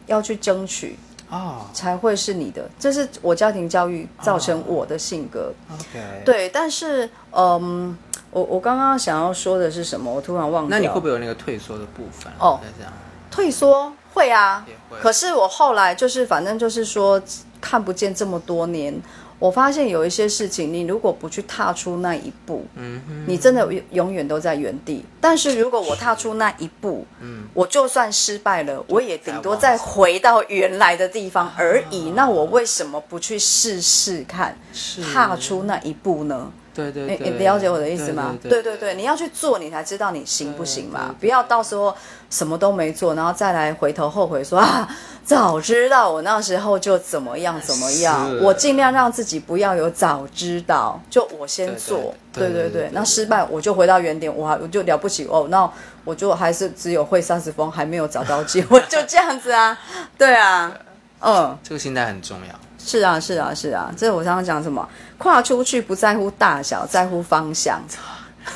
[0.06, 0.96] 要去争取
[1.30, 2.70] 啊，才会是你的。
[2.78, 5.52] 这是我家庭教育造成我的性格。
[5.74, 7.98] OK，对，但是嗯，
[8.32, 10.14] 我我刚刚想要说的是什么？
[10.14, 10.70] 我突然忘了。
[10.70, 12.32] 那你会不会有那个退缩的部分？
[12.40, 12.94] 哦，这样
[13.32, 17.20] 退缩会啊，会可是我后来就是反正就是说。
[17.64, 18.94] 看不见这么多年，
[19.40, 25.06] 我发现有一些事情，你如果不去踏出那一步，嗯，你真的永远都在原地。
[25.22, 32.12] 但是如果我踏出那一步，嗯，我就算失败了，我也顶多再回到原来的地方而已。
[32.12, 34.58] 那我为什么不去试试看，
[35.14, 36.52] 踏出那一步呢？
[36.74, 38.36] 对对，你你了解我的意思吗？
[38.42, 41.14] 对对对，你要去做，你才知道你行不行嘛。
[41.20, 41.96] 不要到时候
[42.30, 44.90] 什么都没做，然后再来回头后悔说啊，
[45.24, 48.38] 早知道我那时候就怎么样怎么样。
[48.42, 52.14] 我尽量让自己不要有早知道，就我先做。
[52.34, 55.46] 对对对，那失败我就回到原点，我我就了不起哦。
[55.50, 55.70] 那
[56.04, 59.78] 我就还是只有会三十封，还没有找到机会，就这样子啊。
[60.18, 60.76] 对啊，
[61.22, 62.54] 嗯，这个心态很重要。
[62.86, 64.86] 是啊，是啊，是啊，这是我刚刚讲什么？
[65.24, 67.82] 跨出去不在乎大小，在乎方向。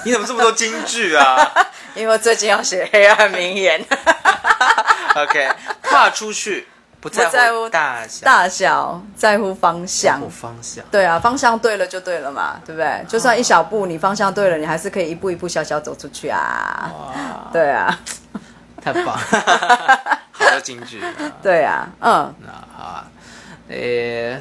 [0.04, 1.50] 你怎么这么多金句啊？
[1.96, 3.82] 因为最近要写黑暗名言。
[5.16, 5.50] OK，
[5.82, 6.68] 跨出去
[7.00, 10.20] 不在乎大小，大小在乎方向。
[10.30, 10.84] 方向。
[10.92, 13.02] 对啊，方向对了就对了嘛，对不对？
[13.08, 16.92] 就算一小步，你方向对了，你还是可以一步一步小小走出去啊。
[17.54, 17.98] 对啊，
[18.84, 19.18] 太棒了，
[20.34, 21.02] 好多金句。
[21.42, 23.08] 对啊，嗯，那好啊。
[23.70, 24.38] 呃，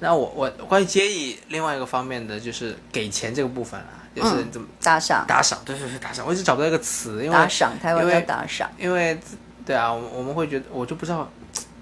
[0.00, 9.18] 那我我关于接艺另外一个方面的就是给钱这个部分啊，就是怎么打赏打赏，对对对打赏，我一直找不到一个词，因为打赏台湾叫打赏，因为
[9.66, 11.28] 对啊，我我们会觉得我就不知道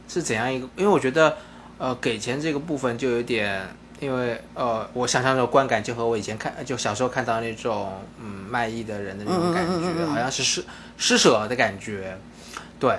[0.09, 1.37] 是怎样一个，因为我觉得
[1.77, 3.69] 呃给钱这个部分就有点，
[4.01, 10.65] 因为呃我想象的观感就和我以前看就小时候看到那种嗯卖艺的人的那种感觉，好像是施
[10.97, 12.17] 施舍的感觉，
[12.81, 12.99] 对，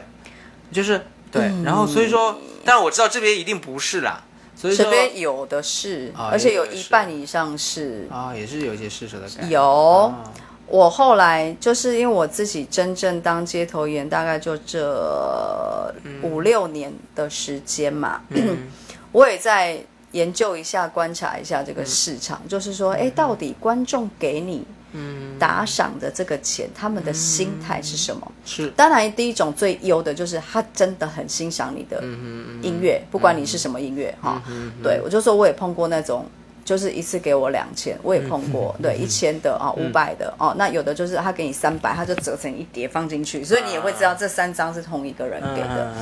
[0.72, 1.02] 就是
[1.32, 2.40] 对，然后所以说。
[2.70, 4.26] 但我知道这边一定不是啦，
[4.58, 9.54] 所以这边有的是，而且有一半以上是啊，也是有一些施舍的感觉。
[9.54, 10.12] 有，
[10.66, 15.94] 我后来就是因为我自己真正当街头演，大概就这
[16.24, 18.22] 五六年的时间嘛，
[19.14, 19.80] 我也在
[20.14, 24.66] 研究一下、观察一下这个市场，就是说，哎，到底观众给你。
[25.38, 28.32] 打赏的这个钱，他们的心态是什么？
[28.46, 32.02] 是当然，第一种最优的就是他真的很欣赏你的
[32.62, 34.42] 音乐，不管你是什么音乐哈。
[34.84, 36.26] 对我就说，我也碰过那种。
[36.68, 45.94] 就是一次给我两千，我也碰过，对一千的哦，五百的哦，那有的就是他给你三百，他就折成一叠放进去，所以你也会知道这三张是同一个人给的。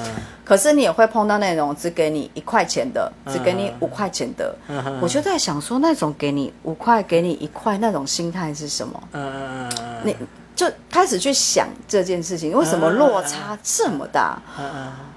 [0.44, 4.56] 可是你也会碰到那种只给你一块钱的，只给你五块钱的，
[5.00, 9.70] 我就在想说，那种给你五块，给你一块，那种心态是什么？
[10.04, 10.16] 你
[10.56, 14.42] 就开始去想这件事情，为什么落差这么大？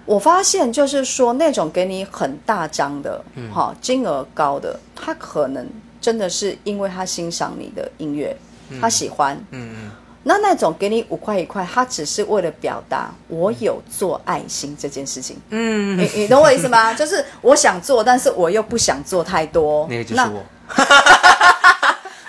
[0.08, 5.66] 我发现就是说，那种给你很大张的，哈，金额高的，他可能
[6.00, 8.34] 真的是因为他欣赏你的音乐，
[8.80, 9.36] 他喜欢。
[9.50, 9.90] 嗯嗯。
[10.22, 15.36] 那那种给你五块一块，他只是为了表达我有做爱心这件事情。
[15.50, 15.98] 嗯。
[15.98, 16.94] 你你懂我意思吗？
[16.94, 19.86] 就是我想做，但是我又不想做太多。
[19.90, 20.42] 那个就是我。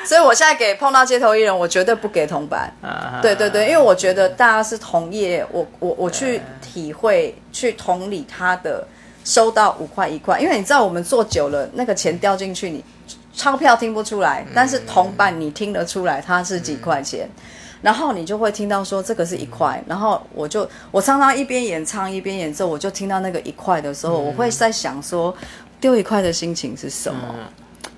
[0.05, 2.73] 所以我现在给碰到街头艺人，我绝对不给铜板。
[2.81, 8.87] 啊对对对，因为我觉得大家是同业，我我我去体会、去同理他的
[9.23, 12.83] 收到五块一块，因为你知道我们做久了，那个钱掉进去，你
[13.33, 17.29] 钞票听不出来，但是铜板你听得出来它是几块钱。
[17.81, 25.33] 然后你就会听到说这个是一块，然后我就我常常一边演唱一边演奏，我就听到那个一块的时候，我会在想说
[25.79, 27.35] 丢一块的心情是什么？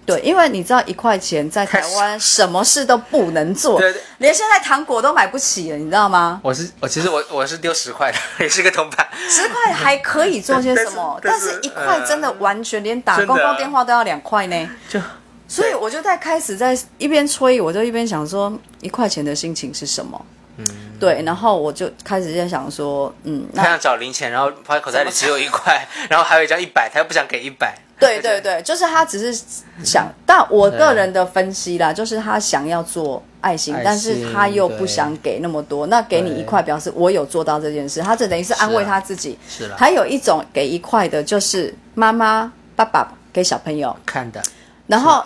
[0.05, 6.41] 对，因为你知道一块钱在台湾什么事都不能做，对对连现在糖果都买不起了，你知道吗？
[6.43, 9.07] 我是我其实我我是丢十块的， 也是个铜板。
[9.29, 14.69] 十块还可以做些什么，但是一块真的完全连打公共电话都要两块呢。
[14.89, 14.99] 就
[15.47, 20.25] 所以我就在开始在一边吹，我就一边想说一块钱的心情是什么。
[20.57, 20.65] 嗯，
[20.99, 27.77] 对，然后我就开始在想说，嗯，那他想找零钱，然后发现口袋里只有一块， 然后还有一张一百，他又不想给一百。
[28.01, 29.43] 对对对，就是他只是
[29.83, 35.85] 想，但我个人的分析啦，就是他想要做爱心，但是他又不想给那么多。
[35.87, 39.37] 那给你一块，表示我有做到这件事，他这等于是安慰他自己。
[39.47, 44.41] 是了还有一种给一块的，就是妈妈、爸爸给小朋友，看的，
[44.87, 45.23] 然后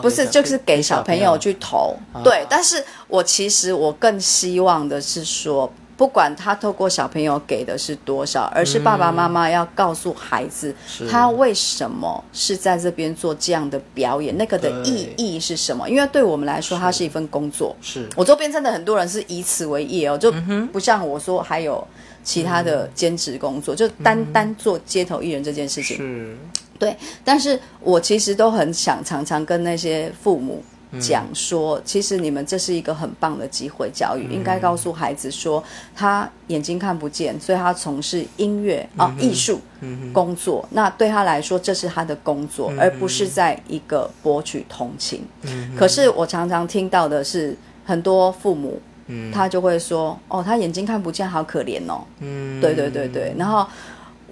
[0.00, 1.96] 不是就是给小朋友去投。
[2.22, 5.72] 对啊，但是我其实我更希望的是说。
[5.96, 11.06] 不管他透过小朋友给的是多少，而是爸爸妈妈要告诉孩子，是。
[11.06, 15.88] 他为什么是在这边做这样的表演，那个的意义是什么？
[15.88, 17.76] 因为对我们来说，它是一份工作。
[17.80, 18.08] 是。
[18.16, 20.32] 我周边真的很多人是以此为业哦，就
[20.72, 21.86] 不像我说还有
[22.24, 25.96] 其他的兼职工作，就单单做街头艺人这件事情。
[25.96, 26.36] 是。
[26.78, 30.60] 对，但是我其实都很想常常跟那些父母
[31.00, 35.62] 讲说，其实你们这是一个很棒的机会教育，应该告诉孩子说，
[35.94, 39.60] 他眼睛看不见，所以他从事音乐啊、艺术
[40.12, 45.24] 工作，那对他来说这是他的工作，而不是在一个博取同情。
[45.76, 48.80] 可是我常常听到的是很多父母。
[49.30, 53.66] 他就会说：“哦，他眼睛看不见，好可怜哦。”嗯，对对对对，然后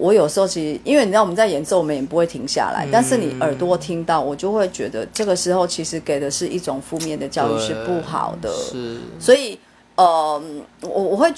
[0.01, 9.59] 我有时候其实，因为你知道我们在演奏，我们也不会停下来，但是你耳朵听到，我就会觉得这个时候其实给的是一种负面的教育是不好的，是所以
[9.97, 10.43] 呃，
[10.81, 11.31] 我我会。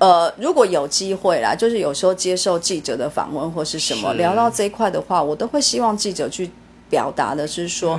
[0.00, 6.48] 呃，如果有机会啦，就是有时候接受记者的访问或是什么是聊到这一块的话，我都会希望记者去
[6.88, 7.98] 表达的是说，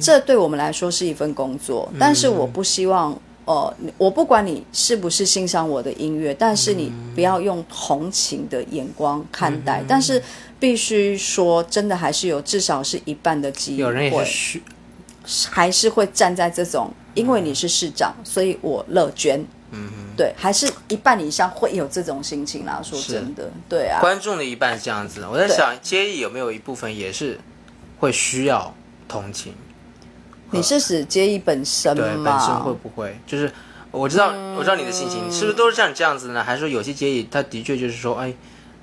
[0.00, 3.20] 这对我们来说是一份工作，但是我不希望。
[3.46, 9.82] 呃，我不管你是不是欣赏我的音乐，但是你不要用同情的眼光看待。
[9.88, 10.22] 但是
[10.58, 14.60] 必须说，真的还是有至少是一半的机有人也会是，
[15.50, 19.44] 还是会站在这种，因为你是市长，所以我乐捐。
[19.72, 22.80] 嗯，对，还是一半以上会有这种心情啦。
[22.82, 25.24] 说真的，对啊，观众的一半是这样子。
[25.30, 27.38] 我在想，接艺有没有一部分也是
[27.98, 28.74] 会需要
[29.08, 29.54] 同情？
[30.50, 32.72] 你是指接艺本身对，本身吗会？
[32.74, 33.50] 不会就是
[33.90, 36.42] 我知道，我知道你的心情，是不是都是像你这样子呢？
[36.42, 38.32] 还是说有些接艺，他的确就是说，哎，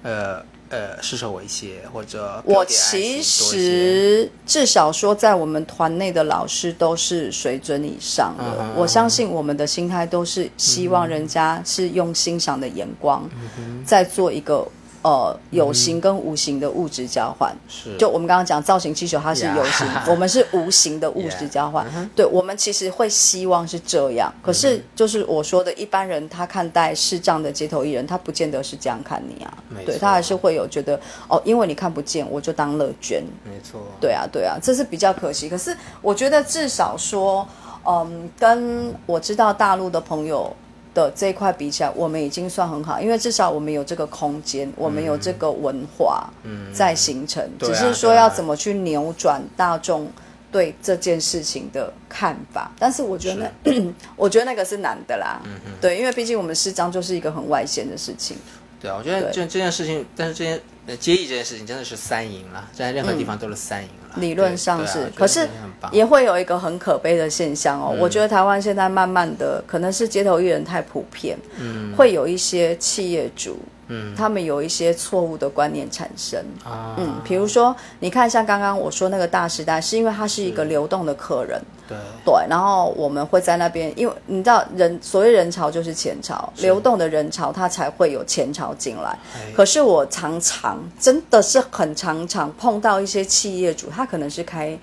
[0.03, 8.43] 呃呃，施舍我一些，或者给我其实至少说，在我们团内的老师都是水准以上的。
[8.60, 14.67] 嗯我相信我们的心态都是希望人家是用欣赏的眼光，嗯在做一个
[15.01, 17.55] 呃有形跟无形的物质交换。
[17.67, 21.86] 是就我们刚刚讲造型气球，它是有形 我们是无形的物质交换。
[21.95, 24.33] 嗯对，我们其实会希望是这样。
[24.41, 29.86] 可是就是我说的，一般人他看待视障的街头艺人，他不见得是这样看你啊没。
[29.86, 33.23] 对他还是会有觉得哦，因为你看不见，我就当乐捐。
[33.43, 35.47] 没错，对啊，对啊，这是比较可惜。
[35.49, 37.47] 可是我觉得至少说，
[37.86, 40.53] 嗯，跟我知道大陆的朋友
[40.97, 46.27] 的这一块比起来，我们已经算很好，因为至少我们有这个空间，我们有这个文化
[46.73, 50.12] 在形成，只是说要怎么去扭转大众。
[50.49, 55.41] 对这件事情的看法，但是我觉得那， 我觉得那个是难的啦。
[55.43, 58.38] 嗯对，因为毕竟我们市长就是一个很外显的事情。
[58.79, 64.15] 对啊，我觉得对这这件事情，但是这件呃接艺这件事情真的是三赢了，在任何地方都是三赢了。
[64.15, 65.47] 理论上是，可是
[65.91, 67.95] 也会有一个很可悲的现象哦。
[68.00, 81.95] 我觉得台湾现在慢慢的，可能是街头艺人太普遍，嗯，会有一些企业主，嗯，他们有一些错误的观念产生，啊，嗯，比如说你看像刚刚我说那个大时代，是因为它是一个流动的客人，对，
[82.26, 89.10] 对，然后我们会在那边，因为你知道人所谓人潮就是钱潮，流动的人潮它才会有钱潮进来。
[89.36, 94.78] 哎可是我常常真的是很常常碰到一些企业主，他可能是开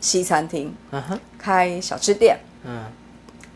[0.00, 0.74] 西餐厅、
[1.38, 2.84] 开小吃店，嗯，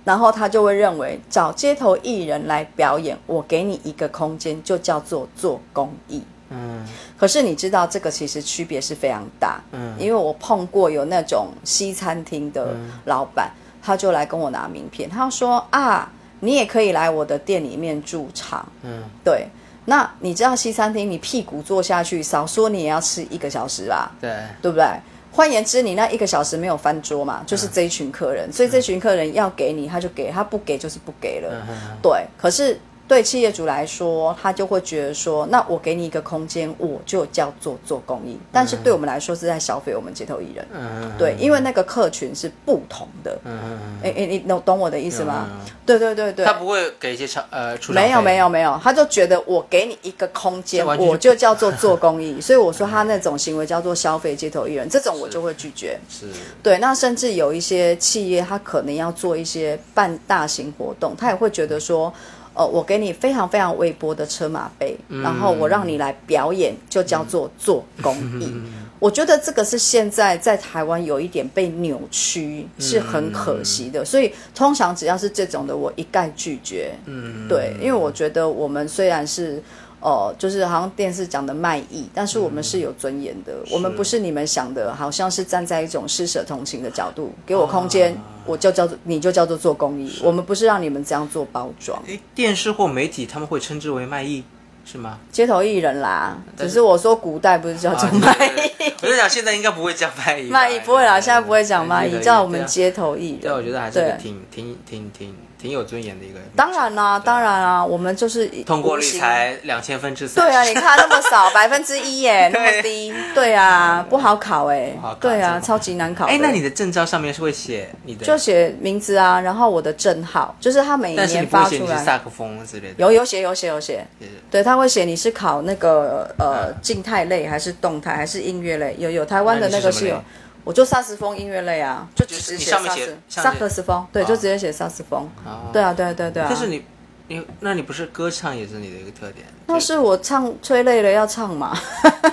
[0.05, 6.23] 然后他就会认为找街头艺人来表演，我给你一个空间，就叫做做公益。
[6.49, 6.85] 嗯。
[7.17, 9.95] 可是你知道这个其实区别是非常大，嗯。
[9.99, 12.75] 因为我碰过有那种西餐厅的
[13.05, 13.51] 老板，
[13.83, 19.47] 他就来跟我拿名片，他说啊，你也可以来我的店里面驻场，嗯，对。
[19.91, 24.31] 那你知道西餐厅，你屁股坐下去，少说你也要吃一个小时吧，对，
[24.63, 24.87] 对不对？
[25.33, 31.49] 换言之，你那一个小时没有翻桌嘛，就是这一群客人，所以这群客人要给你，他就给，他不给就是不给了。
[31.69, 31.77] 嗯。
[32.01, 32.79] 对，可是
[33.11, 38.39] 对企业主来说，他就会觉得说，那我给你一个空间，我就叫做做公益。
[38.53, 40.65] 但是对我们来说，是在消费我们街头艺人。
[40.73, 43.37] 嗯对，因为那个客群是不同的。
[43.45, 45.49] 嗯嗯哎哎，你懂懂我的意思吗？
[45.85, 46.53] 对对对对他。
[46.53, 55.99] 不会给一些场呃出没有费没有没有，他就觉得我给你一个空间，我就叫做做公益， 所以我说他那种行为叫做消费街头艺人，这种我就会拒绝。
[56.09, 56.27] 是
[56.63, 62.13] 对，那甚至有一些企业，他可能要做一些办大型活动，他也会觉得说，
[62.61, 68.53] 呃，我给你非常非常微薄的车马费，然后我让你来表演，就叫做做公益。
[69.01, 74.05] 我觉得这个是现在在台湾有一点被扭曲，是很可惜的。
[74.05, 76.93] 所以通常只要是这种的，我一概拒绝。
[77.07, 79.63] 嗯对，因为我觉得我们虽然是。
[80.01, 94.43] 哦，就是好像电视讲的卖艺，但是我们是有尊严的，我们不是你们想的，好像是站在一种施舍同情的角度，给我空间，我就叫做你就叫做做公益，我们不是让你们这样做包装，诶电视或媒体他们会称之为卖艺
[94.87, 95.19] 是吗？
[95.31, 106.49] 街头艺人啦，只是我说古代不是叫做啊卖艺，我在想现在应该不会叫卖艺吧，卖艺不会啦，现在不会讲卖艺，叫我们街头艺人，对，我觉得还是挺挺挺挺挺有尊严的一个人。
[106.57, 110.45] 当然啦，当然啦，我们就是通过率才两千分之三。
[110.45, 113.55] 对啊，你看那么少， 百分之一耶，那么低，对。
[113.55, 116.33] 啊，不好考哎对啊，超级难考的。
[116.33, 121.97] 哎，那你的证照上面是会写你的，就写名字啊，然后我的证号，就是他每一年发出来。
[121.99, 122.95] 萨克风之类的。
[122.97, 126.75] 有有写有写有写，是对，他会写你是考那个呃嗯。
[126.81, 130.23] 静态类还是动态还是音乐类，有有台湾的那个是有，
[130.71, 136.47] 我就萨斯风音乐类啊，就就是只写上面写萨斯萨克斯风，对，哦就直接写萨斯风，哦对啊对啊对啊对啊。
[136.49, 136.85] 但是你
[137.27, 139.45] 你那你不是歌唱也是你的一个特点？
[139.67, 141.77] 那是我唱催泪了要唱嘛，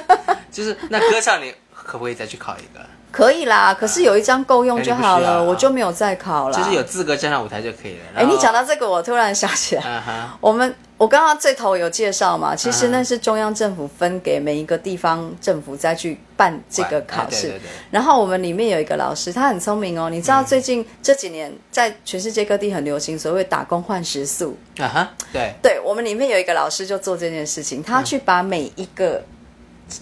[0.54, 2.86] 就是那歌唱你可不可以再去考一个？
[3.12, 6.56] 可以啦，可是有一张够用就好了，我就没有再考了。
[6.56, 8.04] 就是有资格站上舞台就可以了。
[8.17, 17.47] 哎，你讲到这个，我突然想起来，我们我刚刚最头有介绍嘛，其实嗯那是中央政府分给每一个地方政府再去办这个考试。
[17.47, 17.60] 哎对对。
[17.60, 17.69] 对。
[17.91, 20.10] 然后我们里面有一个老师，他很聪明哦。
[20.10, 29.23] 你知道最近这几年在全世界各地很流行所谓打工换食宿，啊哈，对，对我们里面有一个老师就做这件事情，他去把每一个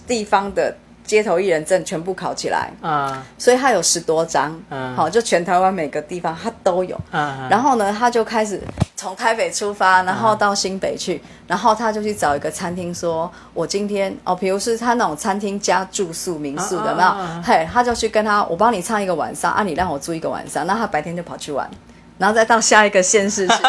[0.06, 0.74] 地方的
[1.06, 6.98] 街头艺人证全部考起来，啊所以他有十多张，嗯好，就全台湾每个地方他都有。
[7.10, 8.60] 啊，然后呢，他就开始
[8.96, 17.42] 从台北出发，然后到新北去，然后他就去找一个餐厅说，我今天哦，比如是他那种餐厅加住宿民宿的，有没有啊啊啊？
[17.46, 21.70] 嘿，他就去跟他，我帮你唱一个晚上啊，你让我住一个晚上，那他白天就跑去玩。
[22.18, 23.54] 然后再到下一个县市去，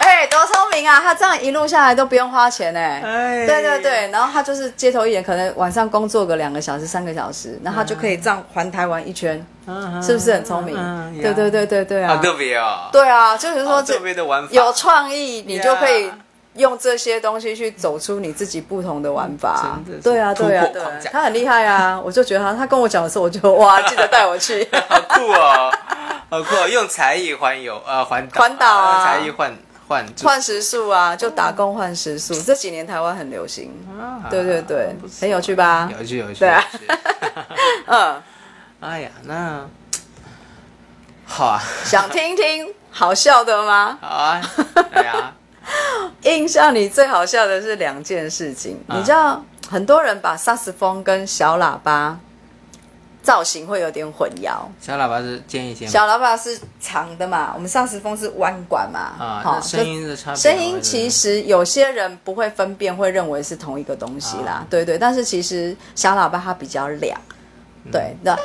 [0.00, 1.00] 哎，多聪明啊！
[1.00, 10.74] 他这样一路下来都不用花钱哎、哎对对对，然后他就是街头艺人，可能晚上工作个两个小时、三个小时，然后他就可以这样环台湾一圈，嗯是不是很聪明？
[10.76, 12.16] 嗯对对对对对啊！
[12.16, 12.88] 好特别哦。
[12.92, 16.10] 对啊，就是说这好特别的玩法，有创意，你就可以
[16.56, 20.02] 用这些东西去走出你自己不同的玩法真的。
[20.02, 22.00] 对啊，对啊，对他很厉害啊！
[22.04, 24.66] 我就觉得他，他跟我讲的时候，我就哇，记得带我去。
[24.88, 25.70] 好酷哦，
[26.32, 26.66] 好酷、哦！
[26.66, 29.54] 用才艺环游，呃，环岛，环岛啊用才艺换
[29.86, 33.70] 换住换食宿啊，就打工换食宿，这几年台湾很流行。
[34.00, 36.38] 啊对对对不错很有趣吧有趣有趣。
[36.40, 36.84] 对啊有趣
[37.84, 38.22] 嗯，
[38.80, 39.66] 哎呀，那
[41.26, 43.98] 好啊， 想听听好笑的吗？
[44.00, 44.40] 好啊，
[44.90, 45.34] 对啊，
[46.22, 52.18] 印象里最好笑的是两件事情，啊你知道，很多人把萨克斯风跟小喇叭
[53.22, 54.52] 造型会有点混淆。
[54.80, 55.86] 小喇叭是尖一些？
[55.86, 64.98] 小喇叭是长的嘛，我们萨克斯风是弯管嘛，啊，好那声音的差别，声音其实有些人不会分辨，会认为是同一个东西啦，啊对对。
[64.98, 67.18] 但是其实小喇叭它比较亮，
[67.84, 68.36] 嗯对那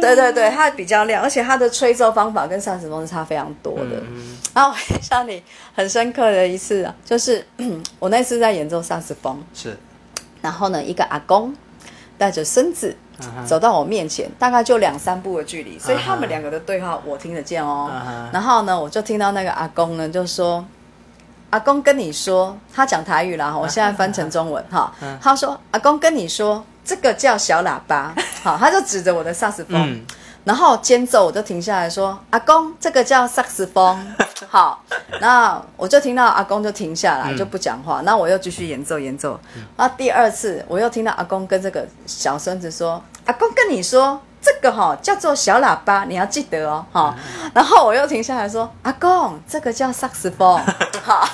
[0.00, 3.96] 对对对，它比较亮，而且它的吹奏方法跟萨克斯风是差非常多的。
[4.00, 5.42] 嗯然后我印象里
[5.74, 7.46] 很深刻的一次啊，就是
[7.98, 9.76] 我那次在演奏萨克斯风，是
[10.40, 11.54] 然后呢，一个阿公
[12.16, 12.96] 带着孙子
[13.46, 17.90] 走到我面前，大概就两三步的距离，所以他们两个的对话我听得见哦。
[18.32, 20.64] 然后呢，我就听到那个阿公呢就说
[21.50, 24.92] ：“阿公跟你说，他讲台语啦，我现在翻成中文哈。
[25.00, 28.14] 嗯他说：阿公跟你说，这个叫小喇叭。
[28.42, 30.00] 好，他就指着我的萨克斯风。
[30.46, 34.14] 嗯然后间奏我就停下来说：“阿公，这个叫萨克斯风。
[34.48, 34.80] ”好，
[35.20, 38.00] 那我就听到阿公就停下来，就不讲话。
[38.04, 39.40] 那我又继续演奏演奏。
[39.76, 47.12] 然后第二次，我又听到阿公跟这个小孙子说：“阿公跟你说，这个哈叫做小喇叭，你要记得哦。”哈，
[47.52, 50.62] 然后我又停下来说：“阿公，这个叫萨克斯风。
[51.02, 51.28] ”好，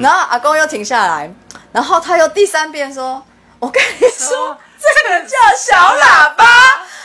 [0.00, 1.32] 然后阿公又停下来，
[1.72, 3.22] 然后他又第三遍说
[3.58, 6.44] ：“我跟你说，这个叫小喇叭。”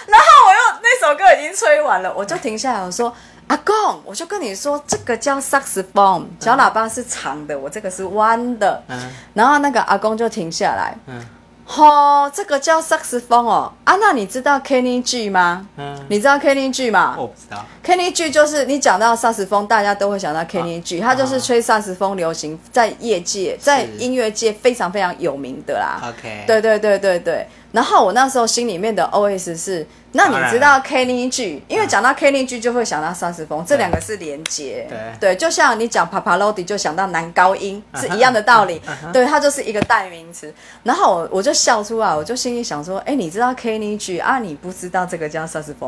[0.10, 3.14] 然后我又那首歌已经吹完了，我就停下来，我说。
[3.48, 8.80] 阿公，我就跟你说，这个叫萨克斯风，小喇叭是长的，我这个是弯的。
[8.88, 10.96] 嗯，然后那个阿公就停下来。
[11.08, 11.20] 嗯，
[11.66, 13.74] 吼，这个叫萨克斯风哦。
[13.86, 15.68] 啊，那你知道 Kenny G 吗？
[15.78, 17.16] 嗯，你知道 Kenny G 吗？
[17.18, 17.66] 我不知道。
[17.84, 26.00] Kenny G 就是你讲到萨克斯风，大家都会想到 Kenny G，他就是吹萨克斯风流行，在业界、在音乐界非常非常有名的啦。
[26.08, 27.48] OK，对对对对对。
[27.72, 34.88] 然后我那时候心里面的 OS 是，那你知道 Kenny G，因为讲到 Kenny G 就会想到萨斯风，这两个是连接，
[35.20, 38.82] 对，就像你讲 Papalodi 就想到男高音 是一样的道理，
[39.14, 40.52] 对，它就是一个代名词。
[40.82, 44.40] 然后我我就笑出来，我就心里想说，哎，你知道 Kenny G 啊？
[44.40, 45.88] 你不知道这个叫萨斯风，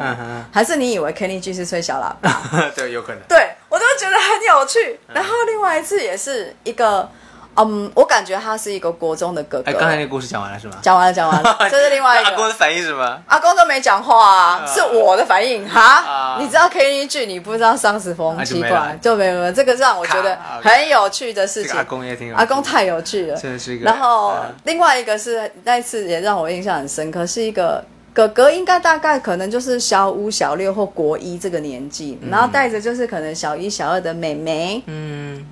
[0.52, 2.42] 还是你以为 Kenny G 是吹小喇叭？
[2.78, 3.22] 对，有可能。
[3.28, 3.38] 对
[3.70, 5.00] 我都觉得很有趣。
[5.14, 7.10] 然后另外一次也是一个。
[7.56, 9.70] 嗯，我感觉他是一个国中的哥哥。
[9.70, 10.78] 哎，刚才那个故事讲完了是吗？
[10.82, 11.58] 讲完了，讲完了。
[11.70, 12.30] 这是另外一个。
[12.32, 13.22] 阿公的反应是什么？
[13.28, 16.38] 阿公都没讲话啊，是我的反应哈。
[16.40, 19.52] 你知道 K 一句你不知道丧尸风，奇怪，就没有。
[19.52, 21.76] 这个让我觉得很有趣的事情。
[21.76, 22.34] 阿公也挺。
[22.34, 23.86] 阿公太有趣了，真的是一个。
[23.86, 27.84] 然后另外一个是那一次也让我印象很深刻，是一个
[28.14, 35.46] 哥哥，应该大概可能就是小五、小六或国一这个年纪，然后带着就是可能小一、小二的妹妹，嗯。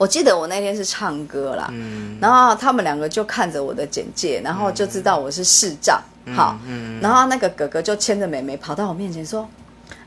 [0.00, 1.70] 我记得我那天是唱歌啦，
[2.22, 6.00] 然后他们两个就看着我的简介，然后就知道我是视障，
[6.34, 6.58] 好，
[7.02, 9.46] 然后那个哥哥就牵着妹妹跑到我面前说：“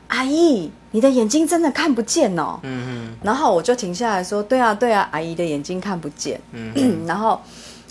[0.08, 7.40] 阿姨，你的眼睛真的看不见哦。”嗯然后我就停下来说：“对啊，对啊，阿姨的眼睛看不见。”嗯然后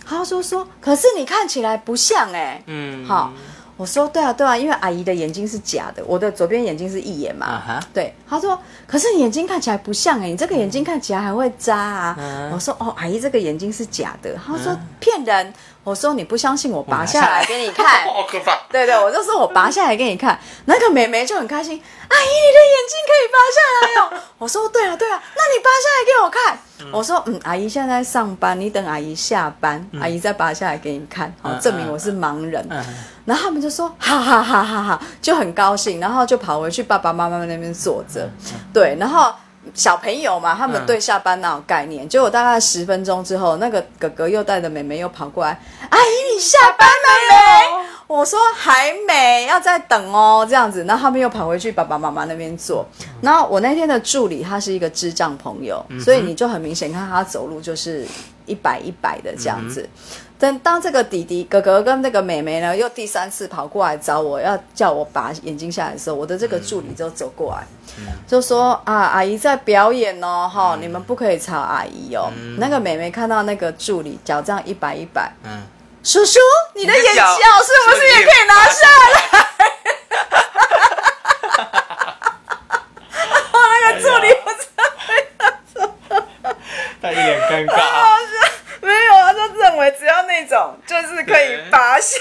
[0.05, 3.31] 他说：“说可是你看起来不像哎。”嗯好。
[3.76, 7.82] 我说对啊对啊，因为阿姨的眼睛是假的，我的左边眼睛是一眼嘛。
[7.93, 12.51] 对，他说，可是眼睛看起来不像哎，你这个眼睛看起来还会扎啊。
[12.53, 14.36] 我说哦，阿姨这个眼睛是假的。
[14.45, 15.53] 他说骗人。
[15.84, 18.03] 我说你不相信我拔下来给你 看。
[18.07, 18.57] 好可怕。
[18.71, 20.39] 对对，我就说我拔下来给你看。
[20.65, 21.71] 那个美眉就很开心，
[22.07, 24.23] 阿姨你的眼睛可以拔下来哦。
[24.38, 26.59] 我说对啊对啊，那你拔下来给我看。
[26.91, 32.67] 我说嗯，阿姨现在上班，你等阿姨下班，阿姨再拔下来给你看，好证明我是盲人。
[33.25, 38.29] 然后他们就说哈哈哈哈哈，就很高兴，然后就跑回去爸爸妈妈那边坐着。
[38.73, 39.34] 对，然后
[39.74, 42.07] 小朋友嘛，他们对下班那种概念。
[42.07, 45.59] 结果大概十分钟之后，那个哥哥又带着妹妹又跑过来，
[45.89, 47.88] 阿姨你下班了没？
[48.05, 50.84] 我说还没，要再等哦，这样子。
[50.84, 52.86] 然后他们又跑回去爸爸妈妈那边坐。
[53.22, 58.05] 然后我那天的助理他是一个智障朋友，所以你就很明显看他走路就是
[58.45, 59.89] 一摆一摆的这样子。
[60.43, 67.63] 等当这个弟弟哥哥跟那个妹妹呢，又第三次跑过来找我要叫我拔眼睛下来的时候，我的这个助理就走过来，
[68.27, 72.29] 就说啊，阿姨在表演哦，哈，你们不可以吵阿姨哦。
[72.57, 75.63] 那个妹妹看到那个助理脚这样一摆一摆，嗯，
[76.03, 76.37] 叔叔，
[76.75, 79.47] 你的眼角是不是也可以拿下来？
[83.81, 84.83] 那个助理不知道，
[87.01, 87.79] 他一脸尴尬。
[89.57, 92.19] 认为只要那种就是可以拔下，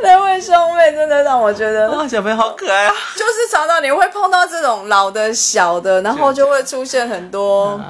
[0.00, 2.94] 那位兄妹真的让我觉得哇，小朋友好可爱啊！
[3.14, 7.80] 就是常常你会碰到这种老的、小的，然后就会出现很多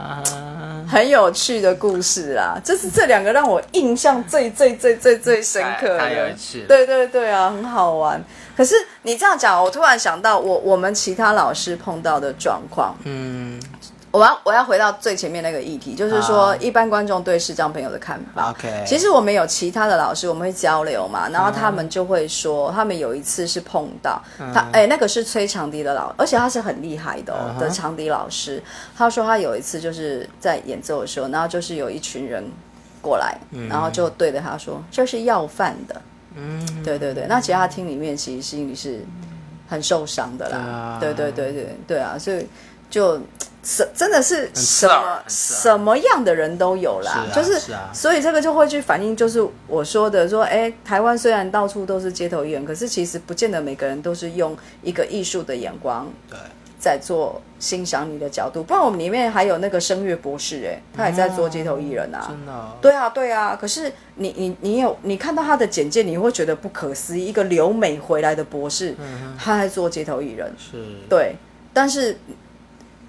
[0.91, 2.59] 很有趣的故事啊。
[2.65, 5.99] 这是这两个让我印象最最最最最深刻的，
[6.67, 8.23] 对对对啊，很好玩。
[8.57, 13.61] 可是你这样讲，我突然想到我我们其他老师碰到的状况，嗯。
[14.13, 18.51] 我要我要回到最前面那个议题，就是说一般观众对视障朋友的看法。
[18.51, 28.63] OK，其实我们有其他的老师，我们会交流嘛，然后他们就会说，他们有一次是碰到他，哎，那个是吹长笛的老，而且他是很厉害的的长笛老师。
[28.97, 32.45] 他说他有一次就是在演奏的时候，然后就是有一群人
[33.01, 33.37] 过来，
[33.69, 36.01] 然后就对着他说：“这是要饭的。”
[36.37, 37.27] 嗯，对对对。
[37.29, 39.05] 那其实他听里面其实心里是
[39.69, 40.99] 很受伤的啦。
[41.01, 42.47] 对对对对对啊，所以
[42.93, 43.19] 就。
[43.65, 47.61] 什真的是什么什么样的人都有啦，就是
[47.93, 56.37] 所以这个就会去反映，就是我说的说，哎，台湾虽然到处都是街头艺人，可是其实不见得每个人都是用一个艺术的眼光对
[56.77, 58.65] 在做欣赏你的角度。
[58.65, 63.57] 不然我们里面还有那个声乐博士，哎，他也在做街头艺人啊，真的，对啊对啊。
[63.61, 68.97] 可是你你你有你看到他的简介，你会觉得不可思议，一个留美回来的博士，
[69.39, 71.37] 他在做街头艺人，是，对，
[71.73, 72.19] 但是。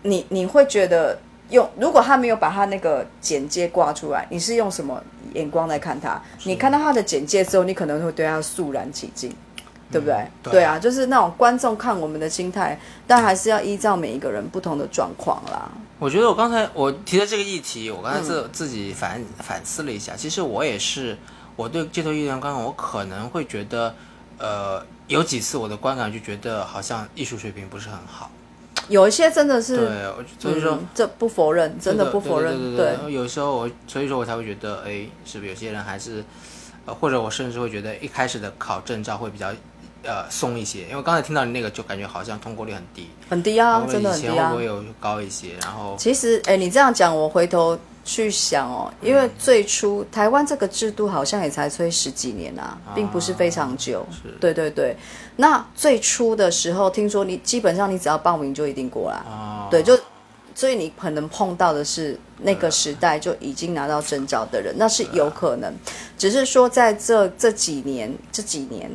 [0.03, 6.21] 你你会觉得用，如果他没有把他那个简介挂出来，你是用什么眼光来看他？
[6.43, 9.35] 你看到他的简介之后，你可能会对他肃然起敬。
[9.91, 10.27] 对不对？
[10.41, 12.75] 对啊，就是那种观众看我们的心态，
[13.05, 15.69] 但还是要依照每一个人不同的状况啦。
[15.99, 21.15] 我觉得我刚才我提的这个议题，我刚才自自己反反思了一下，其实我也是，
[21.55, 23.93] 我对街头艺人观感，我可能会觉得，
[24.39, 28.31] 呃，有几次我的观感就觉得好像艺术水平不是很好。
[28.93, 32.77] 有一些真的是，对，所以说这不否认，真的不否认。
[32.77, 36.23] 对，有时候我所以说我才会觉得，哎，是不是有些人还是，
[36.85, 39.51] 呃，或者我甚至会觉得一开始的考证照会比较。
[40.05, 44.49] 呃，松一些，因为刚才听到你那个，就感觉好像通过率很低，很低啊，真的很低啊。
[44.49, 45.53] 会不会有高一些？
[45.61, 54.05] 然后，其实，哎，你这样讲，我回头去想哦，因为最初台湾这个制度好像也才吹十几年啊，并不是非常久。
[54.39, 54.95] 对对对。
[55.37, 59.21] 那最初的时候，听说你基本上你只要报名就一定过来，
[59.69, 59.97] 对，就。
[60.55, 65.73] 所以你可能碰到的是那个时代就已经拿到证照的人，那是有可能。
[66.15, 68.87] 只是说在这这几年，这几年，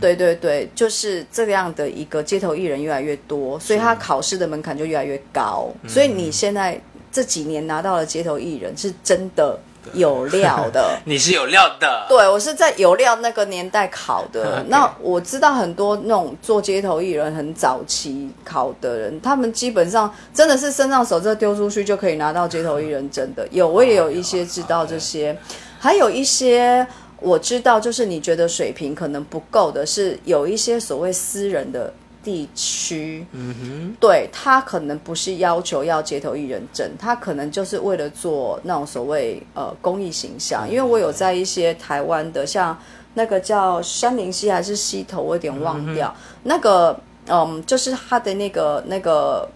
[0.00, 5.68] 对对对，就是这样的一个街头艺人越来越多，所以他考试的门槛就越来越高。
[5.86, 6.80] 所以你现在
[7.14, 9.58] 这几年拿到了街头艺人，是真的。
[9.92, 12.06] 有料的， 你是有料的。
[12.08, 14.64] 对，我是在有料那个年代考的。
[14.66, 23.46] 那我知道很多那种做街头艺人很早期考的人，他们基本上真的是身上手这丢出去就可以拿到街头艺人真的。
[23.50, 25.36] 有，我也有一些知道这些，
[25.78, 26.86] 还有一些
[27.20, 31.92] 我知道，就是你觉得水平可能不够的，是有一些所谓私人的。
[32.24, 40.66] 地区，嗯哼，对他可能不是要求要街头艺人证，他可能就是为了做那种所谓呃公益形象。
[40.68, 42.76] 因为我有在一些台湾的，像
[43.12, 46.12] 那个叫山林溪还是溪头，我有点忘掉。
[46.42, 46.98] 那个
[47.28, 49.48] 嗯，就是他的那个那个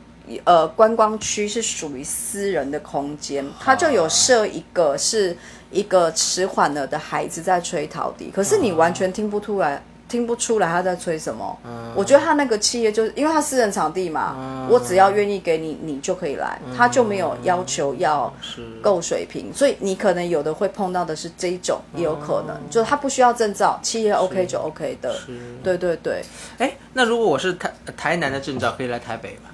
[0.45, 5.37] 呃观光区是属于私人的空间，他就有设一个是
[5.71, 9.83] 一个迟缓了的孩子在吹陶笛，可是你完全听不出来。
[10.09, 11.59] 听不出来他在吹什么，
[11.95, 18.33] 我觉得他那个企业就是因为他私人场地嘛，我只要愿意给你，你就可以来，他就没有要求要
[18.81, 25.15] 够水平，所以你可能有的会碰到的是这一种，也有可能，就他不需要证照，企业 OK 就 OK 的，
[25.63, 26.25] 对对对。
[26.59, 29.51] 哎，那如果我是台台南的证照，可以来台北吗？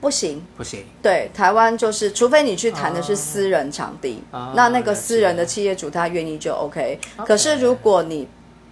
[0.00, 0.84] 不行，不行。
[1.02, 4.22] 对，台湾就是，除非你去谈的是私人场地，
[4.54, 7.00] 那那个私人的企业主他愿意就 OK。
[7.26, 8.28] 可是如果你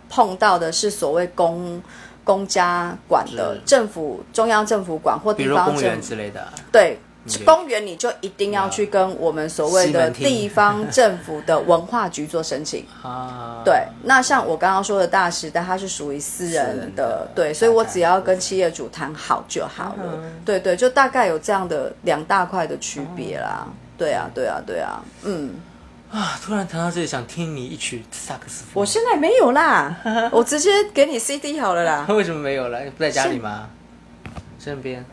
[0.08, 1.82] 碰到的是所谓公
[2.24, 6.98] 公家管的政府中央政府管或地方公园之类的，对
[7.44, 12.84] 公园你就一定要去跟我们所谓的地方政府的文化局做申请。
[13.02, 13.62] 啊。
[13.64, 20.22] 对，那像我刚刚说的大时代，它是属于私人的，对，所以我只要跟企业主谈好就好了。
[20.44, 23.66] 对对，就大概有这样的两大块的区别啦。
[23.98, 25.54] 对啊，对啊，对啊，嗯。
[26.12, 26.38] 啊！
[26.42, 28.70] 突然谈到这里，想听你一曲萨克斯风。
[28.74, 29.94] 我现在没有啦，
[30.32, 32.06] 我直接给你 CD 好了啦。
[32.08, 32.78] 为什么没有了？
[32.96, 33.68] 不在家里吗？
[34.58, 35.04] 身边。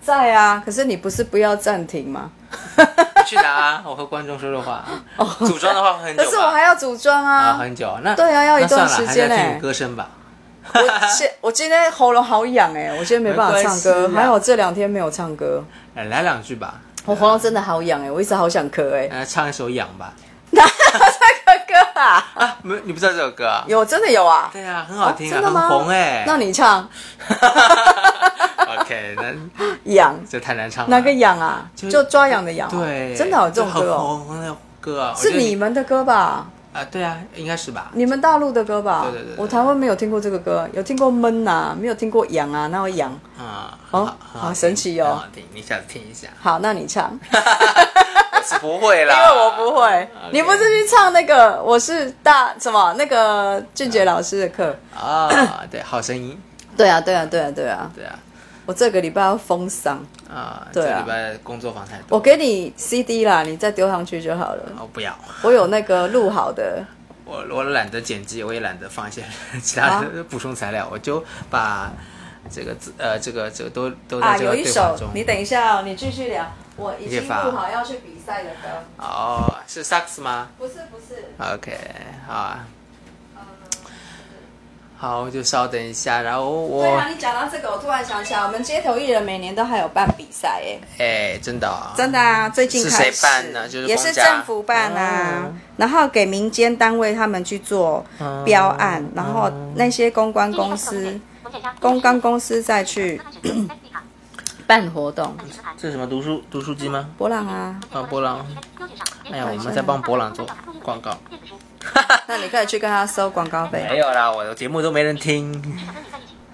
[0.00, 2.30] 在啊，可是你不是不要暂停吗？
[3.26, 3.82] 去哪？
[3.84, 4.84] 我和观众说说话。
[5.40, 6.22] 组装的话很久。
[6.22, 7.58] 可是我还要组装啊。
[7.58, 7.98] 很久。
[8.02, 9.36] 那对啊，要一段时间呢。
[9.36, 10.10] 听歌声吧。
[10.72, 14.08] 我现我今天喉咙好痒哎，我今天没办法唱歌。
[14.10, 15.64] 还好这两天没有唱歌。
[15.94, 16.80] 来来两句吧。
[17.04, 19.08] 我喉咙真的好痒哎，我一直好想咳哎。
[19.08, 20.14] 来唱一首《痒》吧。
[20.56, 22.24] 哪有这个歌啊？
[22.34, 23.64] 啊，没，你不知道这首歌啊？
[23.68, 24.50] 有，真的有啊。
[24.52, 26.24] 对啊，很好听啊，很红哎。
[26.26, 26.88] 那你唱。
[28.80, 29.34] OK，那
[29.92, 30.90] 痒这太难唱了。
[30.90, 31.68] 哪个痒啊？
[31.74, 32.68] 就抓痒的痒。
[32.70, 34.22] 对，真的有这种歌哦。
[34.26, 36.46] 红的歌啊，是你们的歌吧？
[36.72, 37.90] 啊，对啊，应该是吧。
[37.94, 39.06] 你们大陆的歌吧？
[39.10, 39.34] 对对对。
[39.38, 43.76] 我台湾没有听过这个歌，有听过闷呐，没有听过痒啊，那有痒啊。
[43.90, 45.14] 哦，好神奇哦。
[45.22, 46.28] 好听，你下次听一下。
[46.40, 47.18] 好，那你唱。
[48.60, 50.08] 不会啦，因为我不会。
[50.32, 51.62] 你不是去唱那个？
[51.62, 52.94] 我是大什么？
[52.98, 55.28] 那个俊杰老师的课啊？
[55.70, 56.40] 对，好声音。
[56.76, 58.18] 对啊，对啊，对啊，对啊，对啊。
[58.66, 59.96] 我这个礼拜要封嗓
[60.30, 60.66] 啊。
[60.72, 61.00] 对啊。
[61.00, 62.04] 礼拜工作坊太多。
[62.16, 64.62] 我给你 CD 啦，你再丢上去就好了。
[64.78, 65.16] 我，不要。
[65.42, 66.84] 我有那个录好的。
[67.24, 69.22] 我我懒得剪辑，我也懒得放一些
[69.62, 71.90] 其他的补充材料，我就把
[72.50, 75.08] 这个字呃，这个这个都都在这个对话中。
[75.14, 76.46] 你等一下哦，你继续聊。
[76.78, 78.68] 我已经录好要去比赛的歌。
[78.98, 80.48] 哦，是萨克斯吗？
[80.56, 81.54] 不是不是。
[81.54, 81.76] OK，
[82.26, 82.66] 好啊。
[85.00, 86.82] 好，就稍等一下，然后我。
[86.82, 90.78] 对啊，你讲到这个，我突然想起来，我们街头艺人每年都还有办比赛哎。
[90.98, 91.72] 哎，真的。
[91.96, 93.68] 真的啊，最近是谁办呢？
[93.68, 98.04] 就是也是政府办啊，然后给民间单位他们去做
[98.44, 101.20] 标案，然后那些公关公司、
[101.80, 103.20] 公关公司再去。
[104.68, 105.34] 办活动，
[105.78, 107.08] 这是什么读书读书机吗？
[107.16, 108.46] 博朗啊，啊，博朗。
[109.32, 110.46] 哎呀，我们在帮博朗做
[110.82, 111.16] 广告。
[112.28, 113.86] 那你可以去跟他收广告费。
[113.88, 115.62] 没有啦，我的节目都没人听。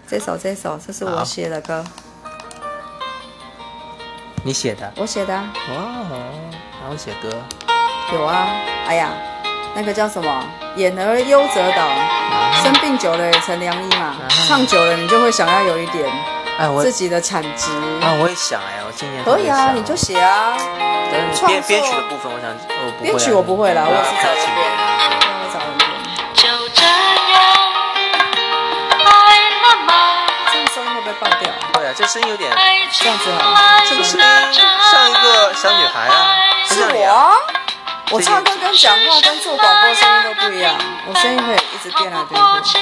[0.07, 1.85] 这首这首，这是我写的歌。
[4.45, 4.93] 你写的？
[4.97, 5.35] 我写的。
[5.35, 5.51] 哇，
[6.81, 7.37] 还会写歌？
[8.13, 8.47] 有啊。
[8.87, 9.11] 哎呀，
[9.75, 10.45] 那个叫什么？
[10.77, 11.89] 演而优则导。
[12.63, 14.15] 生病久了也成良医嘛。
[14.47, 16.09] 唱久了，你就会想要有一点
[16.57, 17.71] 哎，我自己的产值。
[18.01, 20.57] 啊，我也想哎，我今年可以啊，你就写啊。
[21.47, 23.11] 编编曲的部分，我想我不会。
[23.11, 24.73] 编曲我不会啦，我是找请别人。
[25.43, 25.85] 我找人编。
[26.35, 27.43] 就这样，
[29.05, 29.09] 爱
[29.63, 29.91] 了吗？
[30.53, 31.51] 这个声音会不会爆掉？
[31.75, 32.51] 对啊，这声音有点
[32.93, 33.83] 这样子啊。
[33.89, 34.27] 这个声音
[34.91, 36.13] 像一个小女孩啊。
[36.69, 37.64] 是我。
[38.11, 40.75] 我唱歌跟讲话跟做广播声音都不一样，
[41.07, 42.79] 我声音会一直变来变去。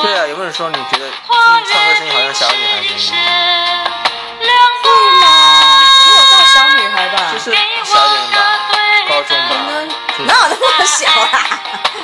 [0.00, 3.22] 对啊，有没有人说你觉得唱歌声音好像小女孩声音？
[4.82, 4.86] 会
[5.20, 5.26] 吗？
[6.06, 7.16] 没有到小女孩吧？
[7.32, 7.44] 就是
[7.84, 8.38] 小一点吧，
[9.08, 9.50] 高中吧。
[10.18, 11.60] 哪有那么小啊？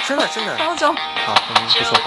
[0.07, 0.57] 真的真的。
[0.57, 0.95] 高中。
[1.27, 2.01] 好，我们不说话。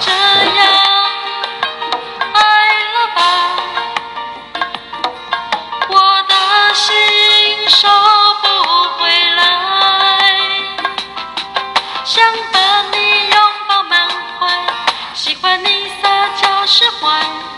[16.78, 17.57] 释怀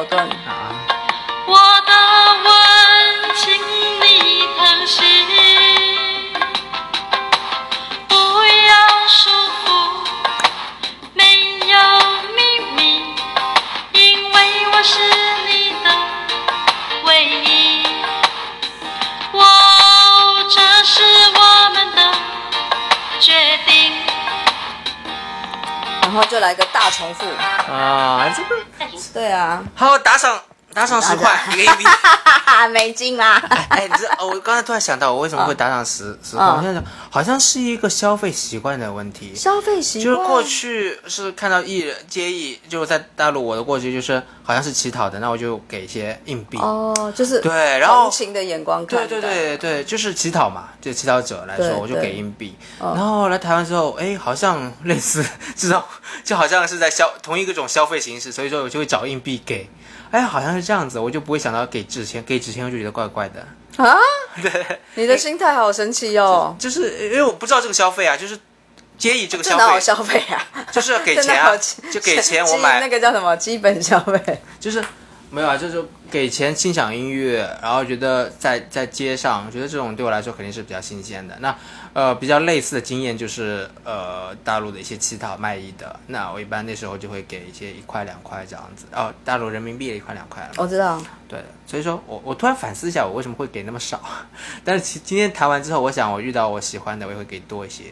[0.00, 1.92] 我的
[2.44, 2.50] 吻，
[3.36, 3.52] 请
[4.00, 4.96] 你疼惜，
[8.08, 8.72] 不要
[9.08, 9.28] 束
[9.60, 9.68] 缚，
[11.12, 11.22] 没
[11.68, 11.76] 有
[12.34, 12.38] 秘
[12.74, 12.80] 密，
[13.92, 14.34] 因为
[14.72, 14.98] 我是
[15.46, 15.52] 你
[15.84, 15.86] 的
[17.04, 17.84] 唯一。
[19.32, 19.38] 哦，
[20.48, 21.02] 这是
[21.34, 21.38] 我
[21.74, 22.00] 们的
[23.20, 23.92] 决定。
[26.00, 27.26] 然后就来个大重复。
[27.70, 28.58] 啊，这个。
[29.12, 30.40] 对啊，好打赏。
[30.72, 31.84] 打赏十块一个硬币，
[32.72, 33.36] 美金吗？
[33.68, 36.46] 哎，你知道我刚才突然想到，我为什么会打赏十十块？
[36.46, 39.34] 我现在想，好像是一个消费习惯的问题。
[39.34, 46.56] 消费习惯就是过去是看到艺人接艺，就在大陆，我的过去就是好像是乞讨的，那我就给一些硬币。
[46.58, 49.08] 哦，就是对，然后同情的眼光看。
[49.08, 52.54] 对对对对，就是乞讨嘛，就乞讨者来说，我就给硬币。
[52.78, 55.24] 然后来台湾之后，哎，好像类似
[55.56, 55.82] 这种，
[56.24, 59.68] 就好像是在消同一个种消费形式，所以说我就会找硬币给。
[60.10, 63.46] 哎，好像是这样子，我就不会想到给纸钱，给纸钱我就觉得怪怪的
[63.76, 63.96] 啊。
[64.42, 66.56] 对，你的心态好神奇哦。
[66.58, 68.38] 就是因为我不知道这个消费啊，就是
[68.98, 69.80] 介意这个消费。
[69.80, 70.46] 消费啊？
[70.72, 71.56] 就是给钱啊，
[71.90, 74.42] 就给钱我买那个叫什么基本消费？
[74.58, 74.82] 就是。
[75.30, 81.36] 没有啊，就是给钱欣赏音乐，然后觉得在在街上，觉得这种对我来说肯定是比较新鲜的。
[81.38, 81.56] 那
[81.92, 88.86] 呃，比较类似的经验就是呃，大陆的一些乞讨卖艺的，那我一般那时候就会给一些一块两块这样子。
[88.92, 90.50] 哦，大陆人民币一块两块。
[90.56, 91.00] 我知道。
[91.28, 94.00] 对，所以说我我突然反思一下，我为什么会给那么少？
[94.64, 97.84] 但是今今天谈完之后，我想我遇到我喜欢的，我也会给多一些。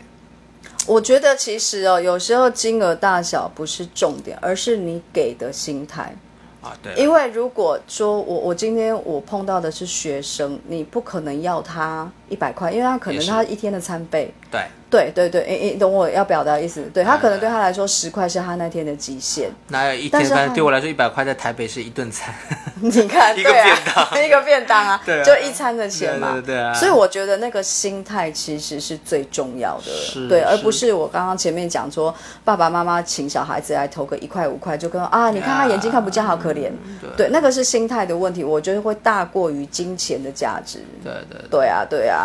[0.86, 6.16] 我觉得其实哦，有时候金额大小不是重点，而是你给的心态。
[6.60, 14.32] 啊，对，因为如果说我我今天我碰到的是学生，你不可能要他一百块，因为他可能他一天的餐费。
[14.50, 14.60] 对。
[14.90, 16.80] 对对对，诶诶，懂我要表达意思？
[16.94, 19.50] 对他可能对他来说十块是他那天的极限。
[19.68, 20.50] 哪有一天饭？
[20.54, 22.34] 对我来说一百块在台北是一顿餐。
[22.80, 26.32] 你看， 一个便当， 一个便当啊，对就一餐的钱嘛。
[26.32, 26.72] 对对啊。
[26.72, 36.70] 所以我觉得那个心态其实是最重要的，对，而不是我刚刚前面讲说爸爸妈妈请小孩子来投个一块五块，就跟啊，你看他眼睛看不见，好可怜。
[37.14, 40.78] 对，那个是心态的问题，我觉得会大过于金钱的价值。
[41.04, 41.38] 对对。
[41.50, 42.17] 对啊，对啊。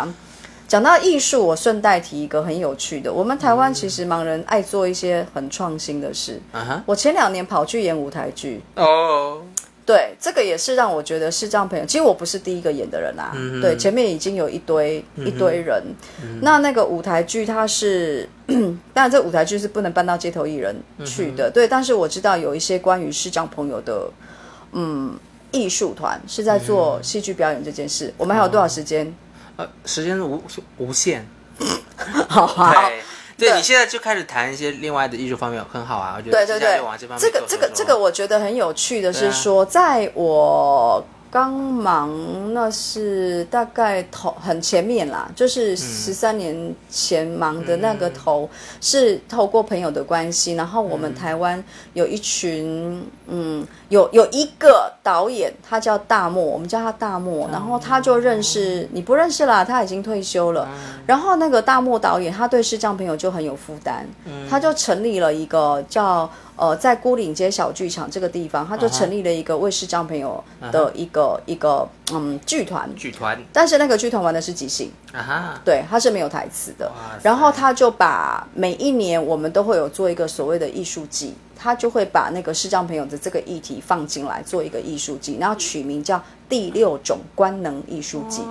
[0.66, 6.40] 讲到艺术，我顺带提一个很有趣的，我们台湾其实盲人爱做一些很创新的事。
[6.86, 9.42] 我前两年跑去演舞台剧，哦，
[9.84, 15.82] 对，这个也是让我觉得视障朋友，其实我不是第一个演的人啦、对，前面已经有一堆、一堆人。
[16.40, 20.74] 那那个舞台剧它是， 当然这舞台剧是不能搬到街头艺人
[21.04, 21.68] 去的，对。
[21.68, 24.10] 但是我知道有一些关于视障朋友的，
[24.72, 25.14] 嗯，
[25.52, 28.12] 艺术团是在做戏剧表演这件事。
[28.16, 29.14] 我们还有多少时间？
[29.56, 30.42] 呃，时间无
[30.78, 31.26] 无限。
[32.28, 32.72] 好啊。
[33.36, 35.98] 对，对对你现在就开始谈一些另外的艺术方面，很好
[41.34, 48.48] 刚忙，那是大概头很前面啦，就是十三年前忙的那个头，
[48.80, 51.60] 是透过朋友的关系，然后我们台湾
[51.94, 60.68] 有一群，嗯，有有一个导演，他叫大漠，我们叫他大漠，然后他就认识你不认识啦，他已经退休了，
[61.04, 64.06] 然后那个大漠导演，他对视障朋友就很有负担，
[64.48, 76.90] 他就成立了一个叫呃，在孤岭街小剧场这个地方，他就成立了一个为视障朋友的一个、一个嗯剧团，剧团但是那个剧团玩的是即兴，啊哈，对，它是没有台词的。
[77.22, 88.42] 然后他就把每一年我们都会有做一个所谓的艺术季，他就会把那个视障朋友的这个议题放进来做一个艺术季，然后取名叫第六种官能艺术季。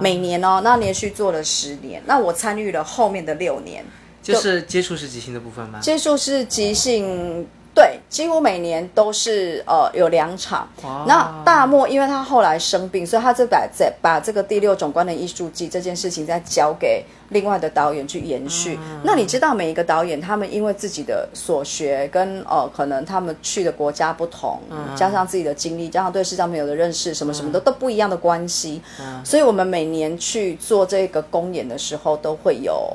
[0.00, 3.84] 每年哦，那连续做了十年，那我参与了后面的六年。
[4.20, 5.78] 就是接触是即兴的部分吗？
[5.80, 7.46] 接触是即兴，
[7.78, 10.68] 对，几乎每年都是呃有两场。
[11.06, 18.78] 那大漠因为他后来生病，所以他就把在把这个第六种观的艺术季这件事情再交给另外的导演去延续。
[19.02, 24.60] 那你知道每一个导演他们因为自己的所学跟呃可能他们去的国家不同，
[24.96, 28.80] 加上自己的经历，加上对视障朋友的认识，什么什么的都不一样的关系，
[29.24, 32.88] 所以我们每年去做这个公演的时候，都会有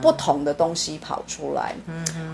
[0.00, 1.74] 不同的东西跑出来。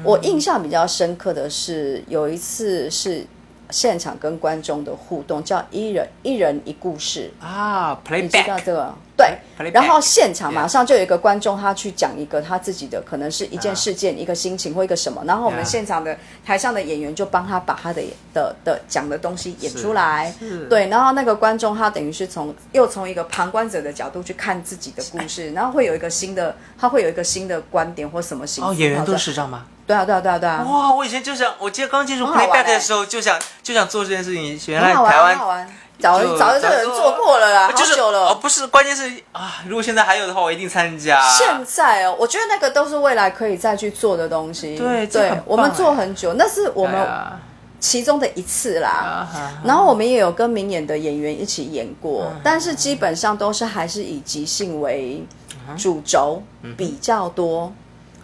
[0.02, 3.24] 我印象比较深刻的是有一次是
[3.70, 7.30] 现场跟观众的互动，叫一人一人一故事。
[7.40, 8.94] 啊你知道这个？
[9.16, 9.38] 对。
[9.72, 18.02] 然后现场马上就有一个观众，他去讲一个他自己的，可能是一件事件、一个心情或一个什么，然后我们现场的台上的演员就帮他把他的
[18.32, 20.32] 的的讲的东西演出来。
[20.38, 29.66] 是，对，然后那个观众他等于是从又从一个旁观者的角度去看自己的故事，然后会有一个新的，他会有一个新的观点或什么形哦，演员都是这样吗？
[29.90, 34.58] 对啊，对啊，对啊，对啊，哇，我以前就想，我记得刚接触很好玩 playback 欸的时候，就想就想做这件事情。
[34.72, 35.68] 原来台湾。
[35.98, 38.28] 早就早就这个人做过了啦，好就是久了。
[38.30, 41.20] 哦，不是，关键是啊，如果现在还有的话，我一定参加。
[41.28, 44.78] 现在哦，我觉得那个都是未来可以再去做的东西。
[44.78, 47.06] 对对我们做很久，那是我们
[47.80, 48.88] 其中的一次啦。
[48.88, 55.22] 啊然后我们也有跟明演的演员一起演过，嗯但是基本上都是还是以即兴为
[55.68, 56.42] 嗯主轴
[56.78, 57.70] 比较多。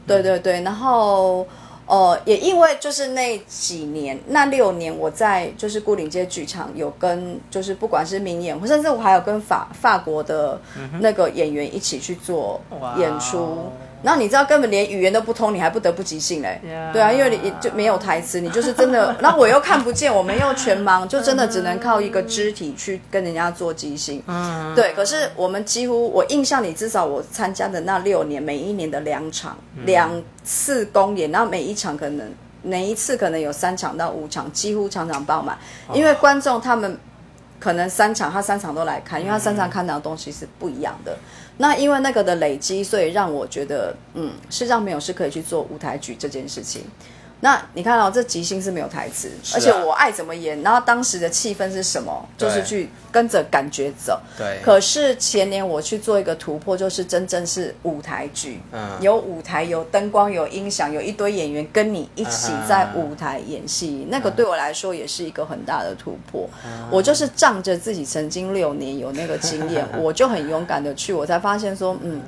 [0.07, 1.47] 对对对，然后。
[1.89, 10.61] 呃，也因为就是那几年，那六年我在就是固岭街剧场有跟就是不管是名演，甚至我还有跟法法国的
[10.99, 12.61] 那个演员一起去做
[12.99, 13.71] 演出。
[14.03, 19.17] 然后你知道根本连语言都不通，你还不得不即兴嘞 Yeah 对啊，因为你就没有台词，你就是真的。
[19.21, 24.23] 然后我又看不见，我们又全盲，就真的只能靠一个肢体去跟人家做即兴。
[24.27, 24.93] 嗯，对。
[24.95, 30.11] 可是我们几乎，我印象里至少我参加的那六年，每一年的两场、两
[30.45, 32.31] 次公演，然后每一场可能
[32.63, 35.59] 每一次可能有三场到五场，几乎场场爆满，
[35.93, 36.99] 因为观众他们。
[37.59, 41.17] 可能三场，他三场都来看，因为他三场看到的东西是不一样的。
[41.59, 46.83] 那因为那个的累积，所以让我觉得，嗯，世上没有是可以去做舞台剧这件事情。
[47.41, 54.19] 那你看哦，这即兴是没有台词，而且我爱怎么演，然后当时的气氛是什么，就是去跟着感觉走。
[54.39, 66.49] 对，可是前年我去做一个突破，就是真正是舞台剧，嗯有舞台、有灯光、有音响，有一堆演员跟你一起在舞台演戏，那个对我来说也是一个很大的突破。
[66.91, 72.23] 我就是仗着自己曾经六年有那个经验， 我就很勇敢的去，我才发现说，嗯。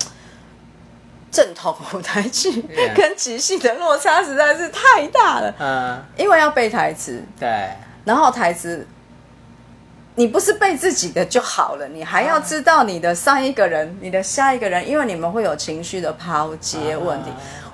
[1.31, 2.61] 正统舞台剧
[2.95, 7.69] 跟即兴的落差实在是太大了，嗯，因为要背台词，对，
[8.03, 8.87] 然后台词，
[10.15, 17.29] 你不是背自己的就好了，你还要知道你的上一个人、你的下一个人，因为你们会有情绪的抛接问题。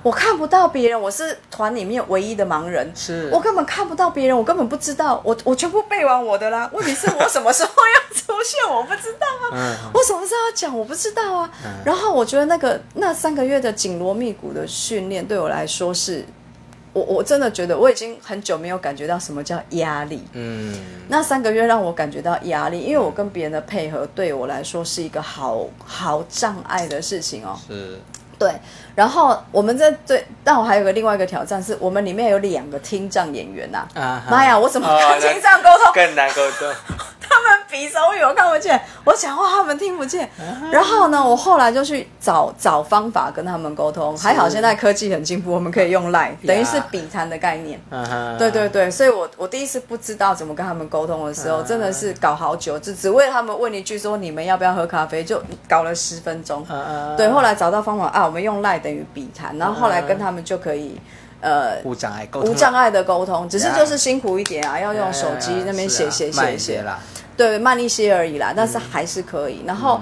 [0.06, 6.70] 我看不到别人，我是团里面唯一的盲人，是我根本看不到别人，我根本不知道，我我全部背完我的啦。
[6.72, 9.50] 问题是我什么时候要出现，我不知道啊。
[9.52, 11.50] 嗯我什么时候要讲，我不知道啊。
[11.84, 16.24] 然后我觉得那个那三个月的紧锣密鼓的训练，对我来说是
[16.92, 20.22] 我我真的觉得我已经很久没有感觉到什么叫压力。
[20.34, 20.72] 嗯，
[21.08, 27.58] 那三个月让我感觉到压力，因为我跟别人的配合对我来说是一个好好障碍的事情哦。
[27.66, 27.98] 是
[28.38, 28.52] 对，
[28.94, 35.92] 然后我们在对，但我还有个另外一个挑战是，我们里面有两个听障演员呐、啊哈妈呀，我怎么哦跟听障沟通？
[35.94, 36.74] 更难沟通。
[37.28, 40.28] 他们比手语我看不见，我讲话他们听不见。
[40.70, 44.16] 然后呢，我后来就去找找方法跟他们沟通。
[44.16, 47.80] 还好现在科技很进步，我们可以用 Line，等于是笔谈的概念。
[48.38, 56.66] 对对对，所以我我第一次不知道怎么跟他们沟通的时候，真的是搞好久，只只为他们问一句说你们要不要喝咖啡，就搞了十分钟。
[57.16, 61.00] 对，后来找到方法啊，我们用 Line 等于笔谈，然后后来跟他们就可以。
[61.42, 66.98] 呃，无障碍沟通，无障碍的沟通，只是就是辛苦一点啊，要用手机那边写写慢写写，啦。
[67.36, 69.62] 对，慢一些而已啦，但是还是可以。
[69.66, 70.00] 然后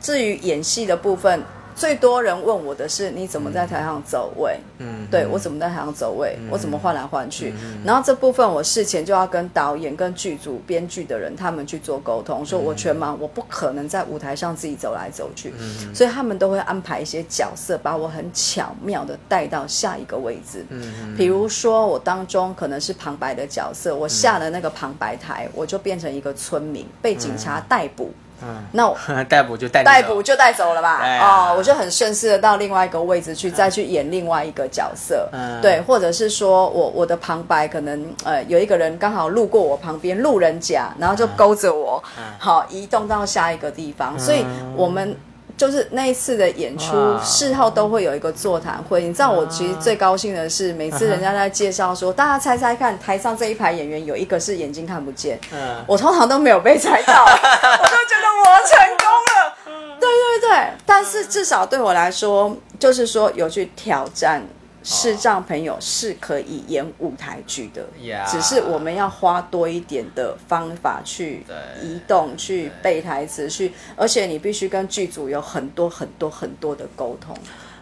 [0.00, 1.42] 至于演戏的部分，
[1.80, 4.60] 最多人问我的是你怎么在台上走位？
[4.80, 7.54] 嗯，对我怎么在台上走位，我怎么换来换去。
[7.82, 15.54] 然后这部分我事前就要跟导演、跟剧组、编剧的人他们去做沟通，说我全盲，我不可能在舞台上自己走来走去，
[15.94, 20.66] 所以他们都会安排一些角色，把我很巧妙的带到下一个位置。
[20.68, 28.12] 嗯比如说我当中可能是旁白的角色，我下了那个旁白台，我就变成一个村民，被警察逮捕。
[28.42, 28.96] 嗯，那我
[29.28, 30.90] 逮捕就逮捕就带走了吧？
[31.02, 35.28] 啊哦，我就很顺势的到另外一个位置去，再去演另外一个角色。
[35.32, 35.60] 嗯。
[35.60, 42.24] 对，或者是说我我的旁白可能呃有一个人刚好路过我旁边，路人甲，然后就勾着我，嗯。
[42.38, 44.44] 好移动到下一个地方，所以
[44.76, 45.16] 我们。
[45.60, 49.02] 就是那一次的演出，事后都会有一个座谈会。
[49.02, 59.54] 你知道，我其实最高兴的是，每次人家在介绍说，大家猜猜看，台上这一排演员有一个是眼睛看不见，嗯，我通常都没有被猜到，我就觉得我成功了。
[60.00, 64.42] 对对对，但是至少对我来说，就是说有去挑战。
[64.82, 71.44] 视障朋友是可以演舞台剧的 Yeah 只是我们要花多一点的方法去
[71.82, 77.36] 移动、去背台词、去，而且你必须跟剧组有很多很多很多的沟通，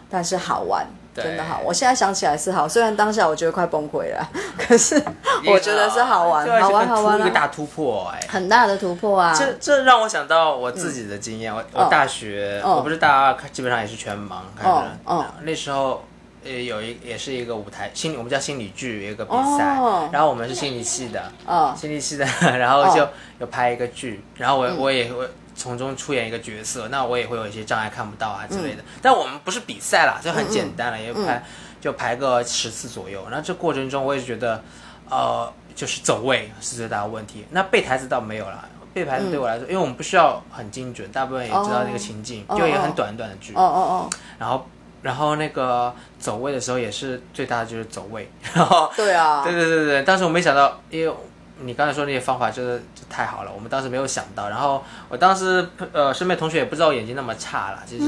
[0.09, 0.85] 但是好玩，
[1.15, 1.61] 真的好。
[1.63, 4.29] 我现在想起来是好，虽然当下我觉得快崩溃了，
[4.59, 5.01] 可是
[5.47, 7.25] 我觉得是好玩，好玩，好玩啊！
[7.25, 8.27] 一个大突破哎。
[8.27, 9.33] 很大的突破啊！
[9.33, 16.03] 这这让我想到我自己的经验，我我大学嗯我不是大二，基本上也是全盲开始那时候。
[16.43, 22.25] 呃，有一也是一个舞台心理，我们叫心理剧，有一个比赛，哦然后我们是心理系的，嗯心理系的，
[22.57, 23.09] 然后就哦
[23.39, 31.43] 有拍一个剧，然后我我也会从中出演一个角色，那我也会有一些障碍看不到啊之类的，但我们不是比赛啦，就很简单了，也拍
[31.81, 34.63] 就排个十次左右，那这过程中我也觉得，
[35.09, 38.67] 呃，就是走位是最大的问题，那背台词倒没有啦。
[38.91, 43.53] 背台词对我来说，因为我们不需要很精准，大部分也知道那个情境，哦就一个很短短的剧。
[43.53, 44.09] 哦哦哦
[44.39, 44.67] 然后，
[45.01, 51.13] 然后那个走位的时候也是最大的就是走位， 然后哦，对啊，对对对对，当时我没想到，因为
[51.61, 54.47] 你刚才说那些方法就是就太好了，我们当时没有想到。
[54.47, 58.05] 然后我当时呃，身边同学也不知道我眼睛那么差了，其实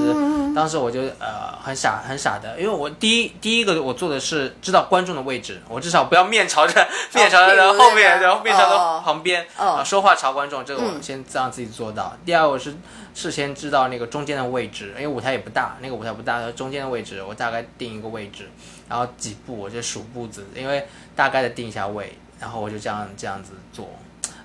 [0.55, 12.15] 当时我就呃很傻很傻的，因为我第一第一个我做的是知道观众的位置，我至少不要面朝着 面朝着后面，那个然后面朝着哦旁边哦啊说话朝观众，这个我嗯先让自己做到。
[12.25, 12.73] 第二，我是
[13.13, 18.47] 事先知道那个中间的位置，因为舞台也不大，那个舞台不大，中间的位置我大概定一个位置，
[18.87, 20.85] 然后几步我就数步子，因为
[21.15, 23.89] 大概的定一下位，然后我就这样这样子做，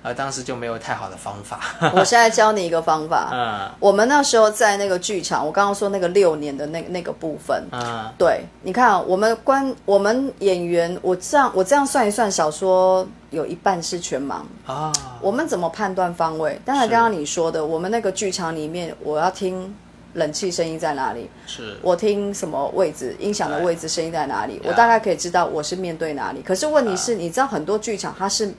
[0.03, 1.59] 呃，当时就没有太好的方法，
[1.95, 3.29] 我现在教你一个方法。
[3.33, 14.35] 嗯我们那时候在那个剧场，我刚刚说那个六年的那那个部分，嗯对，你看啊我们观我们演员，我这样我这样算一算，小说有一半是全盲。
[14.65, 14.91] 啊，
[15.21, 16.59] 我们怎么判断方位？
[16.65, 19.73] 当然，是刚刚你说的，我们那个剧场里面，我要听
[20.13, 26.41] 冷气声音在哪里，是我听什么位置，音响的位置声音在哪里，我大概可以知道我是面对哪里。
[26.41, 28.53] 可是问题是，你知道很多剧场它是，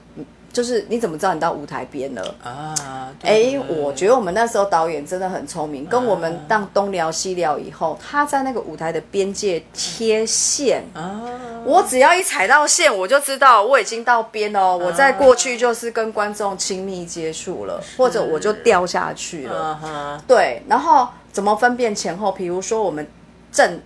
[0.51, 2.35] 就是你怎么知道你到舞台边了？
[2.43, 10.83] 啊，哎、对我觉得我们那时候导演真的很聪明，跟我们当东聊西聊以后，他在那个舞台的边界贴线。
[10.93, 11.21] 啊，
[11.65, 14.77] 我只要一踩到线，我就知道我已经到边哦。
[14.77, 20.19] 我再过去就是跟观众亲密接触了，或者我就掉下去了。
[20.27, 22.31] 对，然后怎么分辨前后？
[22.31, 23.05] 比如说我们
[23.51, 23.79] 正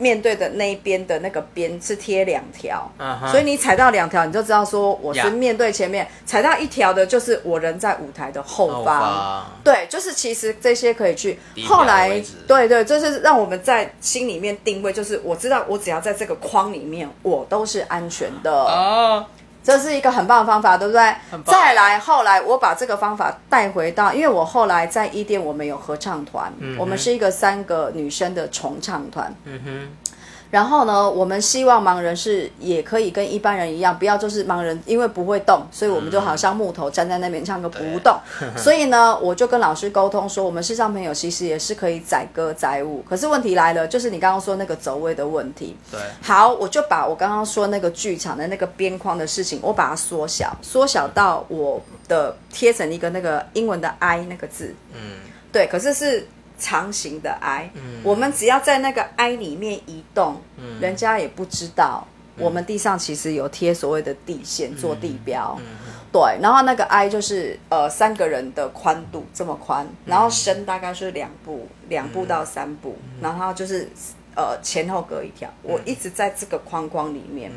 [0.00, 2.90] 面对的那一边的那个边是贴两条，
[3.30, 9.00] 所以你踩到两条，你就知道说我是面对前面；踩到一条的，就是我人在舞台的后后方。
[9.00, 11.38] 方对，就是其实这些可以去
[11.68, 12.08] 后来
[12.48, 18.50] 对对，就是让我们在心里面定位，就是我知道我只要在这个框里面，我都是安全的。
[18.50, 19.26] 哦，
[19.70, 21.14] 这是一个很棒的方法，对不对？
[21.46, 29.32] 再来，后来我把这个方法带回到，因为我后来在一店我们有合唱团，我们是一个三个女生的重唱团。
[29.44, 29.88] 嗯哼，
[30.50, 38.18] 然后呢，我们希望盲人是也可以跟一般人一样，不要就是盲人因为不会动，所以我们就好像木头站在那边唱歌不动。
[38.58, 43.02] 所以呢，我就跟老师沟通说，我们视障朋友其实也是可以载歌载舞。
[43.08, 45.76] 可是问题来了，就是你刚刚说那个走位的问题。
[45.90, 54.74] 对，好，我就把我刚刚说那个剧场的那个边框的事情，我把它缩小，缩小到我的贴成一个那个英文的 I 那个字。
[54.92, 55.20] 嗯，
[55.52, 56.26] 对，可是是
[56.60, 57.70] 长形的 I，、
[58.04, 60.40] 我们只要在那个 I 里面移动，
[60.80, 62.06] 人家也不知道。
[62.38, 65.58] 我们地上其实有贴所谓的地线做地标，
[66.10, 73.90] 对，然后那个 I 就是呃三个人的宽度这么宽，然后深大概是两步，两步到三步，然后就是
[74.34, 77.52] 呃前后隔一条，我一直在这个框框里面，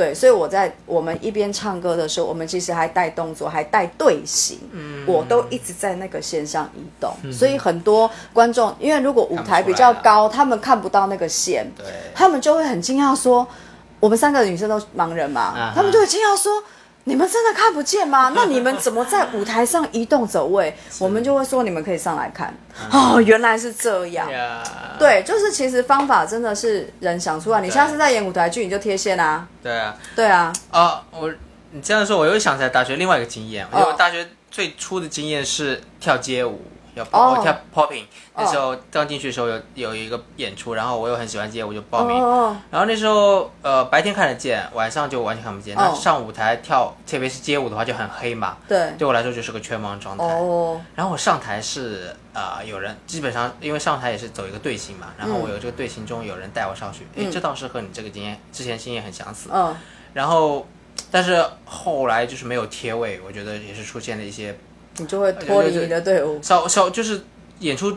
[0.00, 5.04] 对，所以我在我们一边唱歌的时候，我们其实还带动作，还带队形，嗯。
[5.06, 11.84] 我都一直在那个线上移动，所以很多观众，因为如果舞台比较高，他们看不到那个线，对，
[12.14, 13.46] 他们就会很惊讶说，
[13.98, 16.50] 我们三个女生都是盲人嘛，啊他们就会惊讶说。
[17.04, 18.32] 你们真的看不见吗？
[18.36, 20.76] 那你们怎么在舞台上移动走位？
[20.98, 22.54] 我们就会说你们可以上来看。
[22.92, 24.30] 哦，原来是这样。
[24.30, 24.62] 呀，
[24.98, 27.60] 对，就是其实方法真的是人想出来。
[27.60, 29.48] 你下次在演舞台剧，你就贴线啊。
[29.62, 31.32] 对啊，对啊，啊，我
[31.72, 36.62] 你这样说，我又想起来大学另外一个经验，因为我哦大学最初的经验是跳街舞，
[36.94, 37.36] 要哦。
[37.36, 38.04] 我跳 popping，
[38.36, 42.16] 那时候刚进去的时候有有一个演出，然后我又很喜欢街舞，就报名。
[42.16, 45.74] 哦，然后那时候呃白天看得见，晚上就完全看不见。
[45.74, 50.24] 那哦上舞台跳，特别是街舞的话就很黑嘛，对，对我来说就是个全盲状态。
[50.24, 59.50] 哦，然后我上台是呃有人基本上因为上台也是走一个队形嘛，然后我有这个队形中有人带我上去，诶，这倒是和你这个经验之前经验很相似。
[59.52, 59.76] 嗯，
[60.12, 60.66] 然后
[61.10, 64.56] 但是后来就是没有贴位，我觉得也是出现了一些
[64.98, 66.40] 你就会脱离你的队伍。
[66.42, 67.22] 稍稍就是
[67.60, 67.96] 演出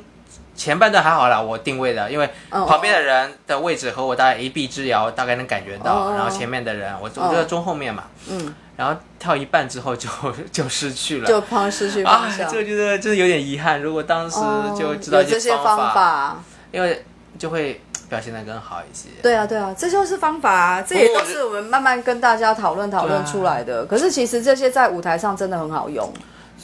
[0.55, 5.93] 前半段还好啦，我定位的，因为嗯旁边的人的位置和我大概一臂之遥，大概能感觉到。
[5.93, 10.09] 哦然后前面的人，我我就在中后面嘛，嗯，然后跳一半之后就
[10.51, 11.27] 就失去了。
[11.27, 12.51] 就方失去啊方，向。
[12.51, 13.81] 这个觉得真的有点遗憾。
[13.81, 16.43] 如果当时哦就知道这些方方法。
[16.71, 17.05] 因为
[17.37, 17.79] 就会
[18.09, 19.09] 表现的更好一些。
[19.21, 23.85] 对啊，对啊，这就是方法啊，这也都是我们慢慢跟大家讨论讨论出来的。
[23.85, 26.11] 可是其实这些在舞台上真的很好用。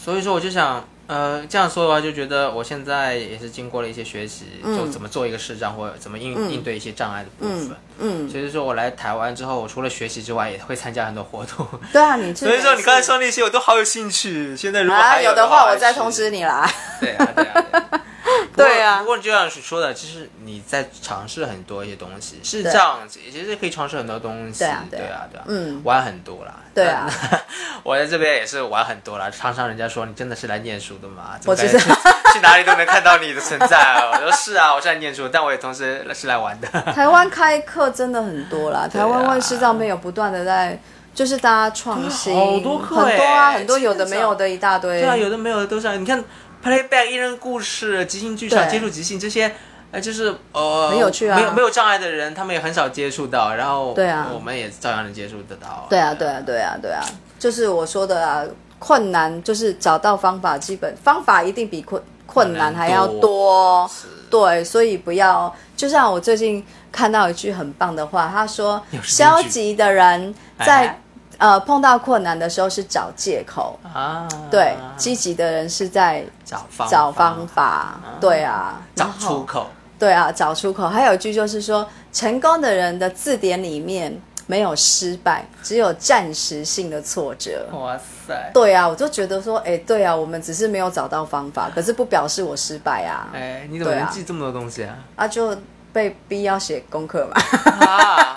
[0.02, 7.76] 所以说我就想，呃，这样说的话，就觉得我现在也是经过了一些学习，就怎么做一个视障，或者怎么应、应对一些障碍的部分。
[8.00, 11.68] 嗯，所以说我来台湾之后，我除了学习之外，也会参加很多活动。
[11.92, 14.56] 对啊，你 所以说你刚才说那些，我都好有兴趣。
[14.56, 16.70] 现在如果还有的有话我再通知你啦。
[17.02, 17.66] 对啊，对啊。
[17.72, 18.02] 对啊
[18.56, 24.60] 对啊不过就像是说的，其实你在尝试很多一些东西，是这样子，其实可以尝试很多东西。
[24.60, 26.56] 对啊对啊嗯玩很多啦。
[26.74, 27.10] 对啊，
[27.84, 29.30] 我在这边也是玩很多啦。
[29.30, 31.38] 常常人家说你真的是来念书的吗？
[31.46, 34.12] 我知道感觉去 去哪里都能看到你的存在啊？
[34.14, 36.68] 我说是啊，我是来念书，但我也同时是来玩的。
[36.94, 40.80] 台湾开课真的很多啦，台湾为视上面有不断的在，
[41.14, 45.02] 就是大家创新，好多课很多啊，欸很多有的没有的一大堆。
[45.02, 45.98] 对啊，有的没有的都是。
[45.98, 46.24] 你看
[46.64, 49.54] playback 艺人故事、即兴剧场、接触即兴这些。
[49.92, 51.36] 呃，就是呃，很有趣啊。
[51.36, 54.30] 没有没有障碍的人，他们也很少接触到，然后对啊。
[54.32, 55.88] 我们也照样能接触得到。
[55.90, 57.04] 对啊，对啊，对啊，对啊，
[57.40, 58.46] 就是我说的啊，
[58.78, 63.90] 困难就是找到方法，基本方法一定比困困难还要多。
[64.30, 71.02] 对，所以不要，就像我最近看到一句很棒的话，他说又：“是消极的人哎在
[71.40, 79.68] 呃碰到困难的时候是找借口，啊，对，积极的人是在找方找方法，对啊，找出口。
[79.98, 80.88] 对啊，找出口。
[80.88, 84.18] 还有一句就是说，成功的人的字典里面
[84.48, 87.68] 没有失败，只有暂时性的挫折。
[87.74, 88.50] 哇塞！
[88.54, 94.96] 对啊，我就觉得说，哎，对啊，我们只是没有找到方法，可是不表示我失败啊，哎，你怎么能记这么多东西啊？
[95.18, 95.54] 啊，就
[95.92, 97.42] 被逼要写功课嘛。
[97.86, 98.34] 啊，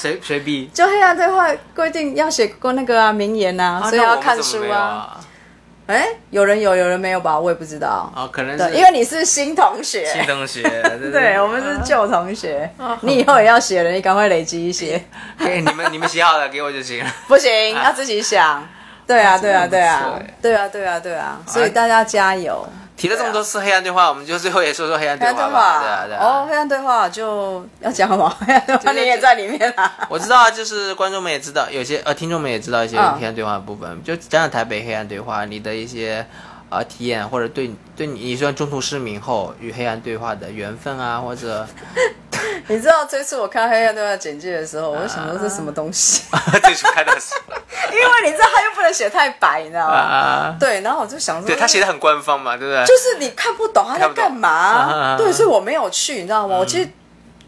[0.00, 0.70] 谁谁逼？
[0.72, 4.78] 就黑暗对话规定要写过那个啊名言啊，所以要看书啊。
[4.78, 5.20] 啊。
[5.86, 7.36] 哎、有人有，有人没有吧？
[7.36, 8.12] 我也不知道。
[8.14, 12.70] 哦，可能对，是因为你是新同学，新同学， 对对我们是旧同学，
[13.00, 15.02] 你以后也要写了，你赶快累积一些。
[15.44, 17.10] 给你们你们写好了给我就行了。
[17.26, 18.64] 不行，要自己想。
[19.04, 22.64] 对啊，对啊，对啊对啊，对啊，对啊，所以大家加油。
[23.00, 25.80] 提了这么多次黑暗对话，我们就最后也说说黑暗对对话吧。
[25.80, 26.22] 对啊，对啊。
[26.22, 28.36] 哦，黑暗对话就要讲吗？
[28.46, 29.90] 黑暗对话就是你也在里面啊。
[30.10, 36.26] 我知道啊，就是观众们也知道，有些呃听众们也知道一些嗯黑暗对话的部分，就讲讲台北黑暗对话，你的一些
[36.70, 41.66] 呃体验，或者对对你你说中途失明后与黑暗对话的缘分啊，或者
[42.68, 46.22] 你知道这次我看黑暗对话简介的时候，我就想说这是什么东西，
[46.62, 47.34] 最初看到是
[47.92, 49.94] 因为你知道他又不能写太白，你知道吗？
[49.94, 52.84] 啊，对，然后我就想说，对他写的很官方嘛，对不对？
[52.86, 55.16] 就是你看不懂他在干嘛啊。
[55.18, 56.56] 对，所以我没有去，你知道吗？
[56.56, 56.88] 我其实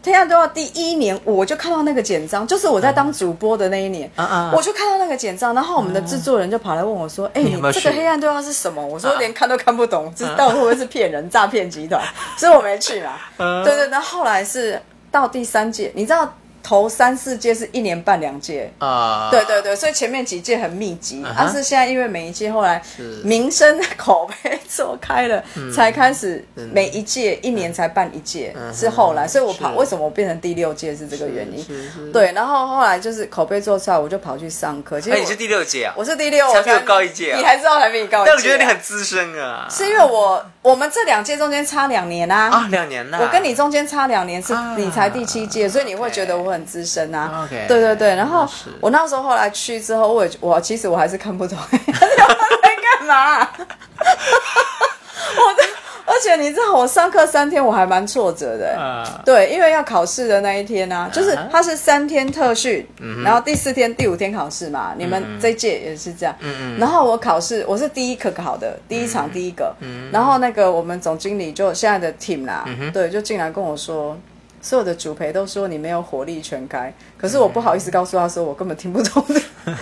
[0.03, 12.01] 黑暗对话第一年，我就看到那个简章，就是我在当主播的那一年，啊啊我就看到那个简章，然后我们的制作人就跑来问我说：“哎、你你有没有去这个黑暗对话是什么？”我说连看都看不懂，这到底会不会是骗人、诈骗集团？
[12.37, 13.13] 所以我没去嘛。
[13.37, 16.31] 嗯对对，那后来是到第三届，你知道
[16.63, 18.71] 头三四届是一年半两届。
[18.79, 32.11] 啊，对对对，所以前面几届很密集，但是现在因为每一届后来是名声口碑做开了，才开始嗯每一届一年才办一届，嗯是后来，所以我跑为什么我变成第六届是这个原因。
[32.11, 34.99] 对，然后后来就是口碑做出来，我就跑去上课。
[34.99, 35.93] 你是第六届啊？
[35.97, 38.33] 我是第六，才比我才高一届啊你还知道还比你高一届啊？
[38.33, 39.67] 但我觉得你很资深啊。
[39.69, 42.49] 是因为我我们这两届中间差两年啊。
[42.49, 43.19] 啊，两年了。
[43.21, 47.43] 我跟你中间差两年，是啊你才第七届，所以你会觉得我很资深啊。
[47.43, 48.47] OK 对对对，然后
[48.79, 51.77] 我那时候后来去之后，我我其实我还是看不懂 在
[52.97, 53.49] 干嘛。
[55.35, 55.63] 我的，
[56.05, 62.85] 而且你知道，我上课三天我还蛮挫折的、啊，对，因为要考试的那一天呢、啊，就是啊它是三天特训，
[63.23, 64.93] 然后第四天、第五天考试嘛。
[64.95, 66.35] 你们这一届也是这样。
[66.41, 69.75] 嗯然后我考试，我是第一科考的，第一场第一个。
[70.11, 74.15] 然后那个我们总经理就现在的 team 啦，对，就进来跟我说。
[74.63, 79.41] 所有的主陪都说你没有火力全开，可是我不好意思告诉他说我根本听不懂的，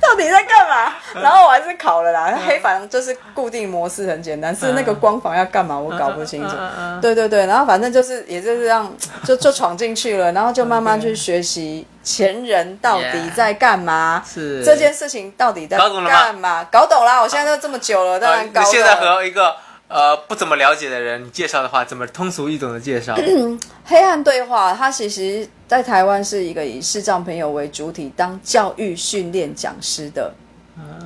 [0.00, 0.94] 到底在干嘛？
[1.14, 2.38] 然后我还是考了啦。
[2.46, 6.54] 黑房就是固定模式很简单，是那个光房要干嘛我搞不清楚。
[7.00, 8.94] 对对对，然后反正就是也就是这样，
[9.24, 16.64] 就就闯进去了，然后就慢慢去学习前人到底在干嘛，是这件事情到底在搞懂了吗干嘛？
[16.70, 17.20] 搞懂啦！
[17.22, 18.70] 我现在都这么久了，当呃然搞懂。
[18.70, 19.56] 你现在和一个
[19.88, 23.14] 呃不怎么了解的人你介绍的话，怎么通俗易懂的介绍？
[23.84, 30.32] 黑暗对话，它其实在台湾是一个以视障朋友为主体当教育训练讲师的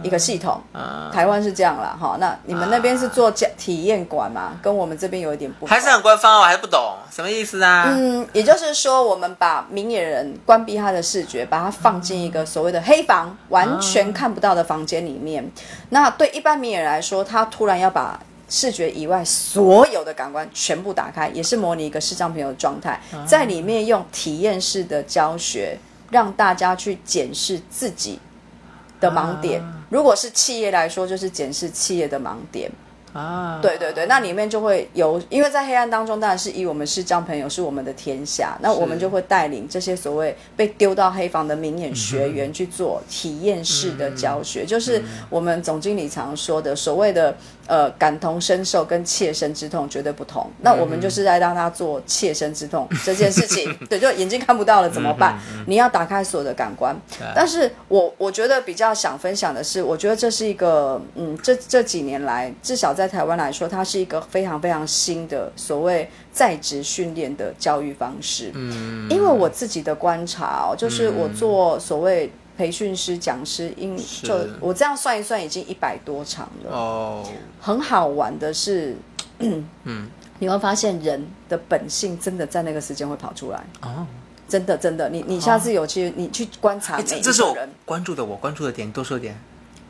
[0.03, 0.59] 一个系统。
[0.73, 4.59] 啊，台湾是这样啦，哈，那你们那边是做教体验馆嘛？
[4.63, 5.69] 跟我们这边有一点不同。
[5.69, 7.93] 还是很官方哦，我还是不懂什么意思啊？
[7.95, 15.47] 嗯，也就是说，我们把明眼人关闭他的视觉，把他放进一个所谓的黑房，完全看不到的房间里面。
[15.91, 18.19] 那对一般明眼人来说，他突然要把
[18.51, 25.79] 视觉以外所有的感官全部打开，也是模拟一个视障朋友的状态，在里面用体验式的教学，
[26.11, 28.19] 让大家去检视自己
[29.01, 29.63] 的盲点。
[29.89, 32.71] 如果是企业来说，就是检视企业的盲点。
[33.13, 47.37] 啊，对对对，那里面就会有，因为在黑暗当中，当然是以我们视障朋友是我们的天下，那我们就会带领这些所谓被丢到黑房的明眼学员去做体验式的教学，就是我们总经理常说的所谓的
[47.71, 50.51] 呃感同身受跟切身之痛绝对不同。
[50.61, 55.39] 那我们就是在让他做切身之痛这件事情， 对，就眼睛看不到了怎么办？
[55.69, 56.97] 你要打开所有的感官。
[57.33, 68.51] 但是我我觉得比较想分享的是，我觉得这是一个嗯，这这几年来，至少在台湾来说，它是一个非常非常新的所谓在职训练的教育方式。
[68.55, 72.29] 嗯，因为我自己的观察哦，就是我做所谓
[72.61, 76.71] 培训师、讲师，因就我这样算一算，已经一百多场了。
[76.71, 77.27] 哦，
[77.59, 78.95] 很好玩的是，
[79.39, 83.65] 嗯，你会发现人的本性真的在那个时间会跑出来。
[83.81, 84.07] 哦，
[84.47, 87.71] 真的真的，你你下次有去，你去观察哎每一这这是我个人。
[87.87, 89.35] 关注的，我关注的点，你多说点。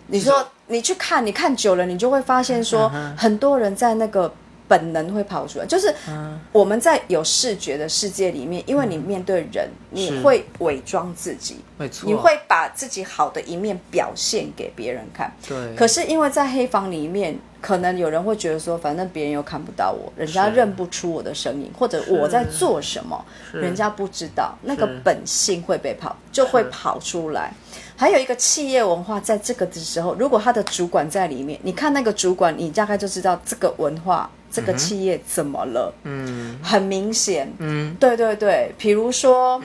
[0.06, 4.32] 你说你去看，你看久了，你就会发现说，嗯很多人在那个
[4.70, 15.32] 本能会跑出来，就是嗯我们在有视觉的世界里面，因为你面对人，你会伪装自己，没错，你会把自己好的一面表现给别人看。
[15.48, 27.52] 对，可是因为在黑房里面，可能有人会觉得说，反正别人又看不到我，人家认不出我的声音，或者我在做什么，人家不知道，那个本性会被跑，就会跑出来。
[27.96, 35.92] 还有一个企业文化，在这个的时候，如果他的主管在里面，你看那个主管，你大概就知道这个文化、这个企业怎么了。
[36.04, 36.58] 嗯。
[36.62, 37.94] 很明显，嗯。
[38.00, 39.60] 对对对，比如说，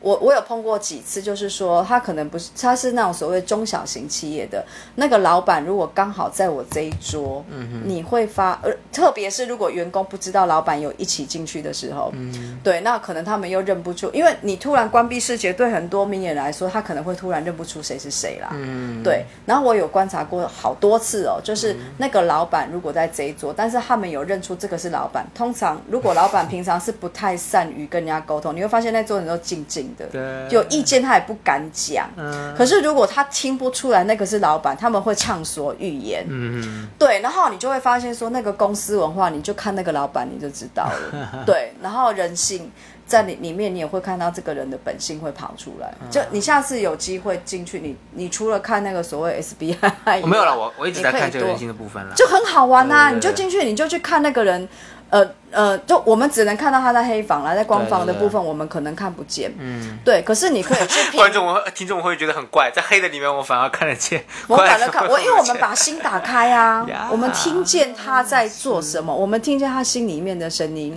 [0.00, 4.64] 我我有碰过几次，就是说他可能不是，他是那种所谓中小型企业的
[4.94, 12.58] 那个老板，如果刚好在我这一桌，嗯你会发，呃，特别是如果员工不知道老板有一起进去的时候，嗯。
[12.62, 25.26] 对，那可能他们又认不出，因为你突然关闭视觉，对很多明眼人来说，他可能会突然认不出谁是谁啦，嗯，对，然后我有观察过好多次哦，就是那个老板如果在这一桌，但是他们有认出这个是老板。
[25.34, 32.08] 通常如果老板平常是不太善于跟人家沟通，你会发现那桌人都静静的，对有意见他也不敢讲。
[32.16, 36.26] 嗯可是如果他听不出来那个是老板，他们会畅所欲言。
[36.28, 41.44] 嗯对，然后你就会发现说那个公司文化，你就看那个老板你就知道了。
[41.46, 42.70] 对，然后人性
[43.08, 45.92] 在里里面，你也会看到这个人的本性会跑出来。
[46.02, 49.76] 嗯就你下次有机会进去，你你除了看那个所谓 SBI，
[50.22, 52.14] 我没有了，我我一直在看这个人性的部分了。
[52.14, 53.10] 就很好玩啊！
[53.10, 54.68] 对对对你就进去，你就去看那个人，
[55.10, 59.50] 呃，呃，就我们只能看到他在黑房啦，在光房的部分我们可能看不见。
[59.58, 60.20] 嗯，对。
[60.22, 60.78] 可是你可以
[61.16, 64.22] 观众、听众会觉得很怪，在黑的里面我反而看得见。
[64.48, 70.94] 我反而看我，因为我们把把心打开啊， 我们听见他在做什么，我们听见他心里面的声音。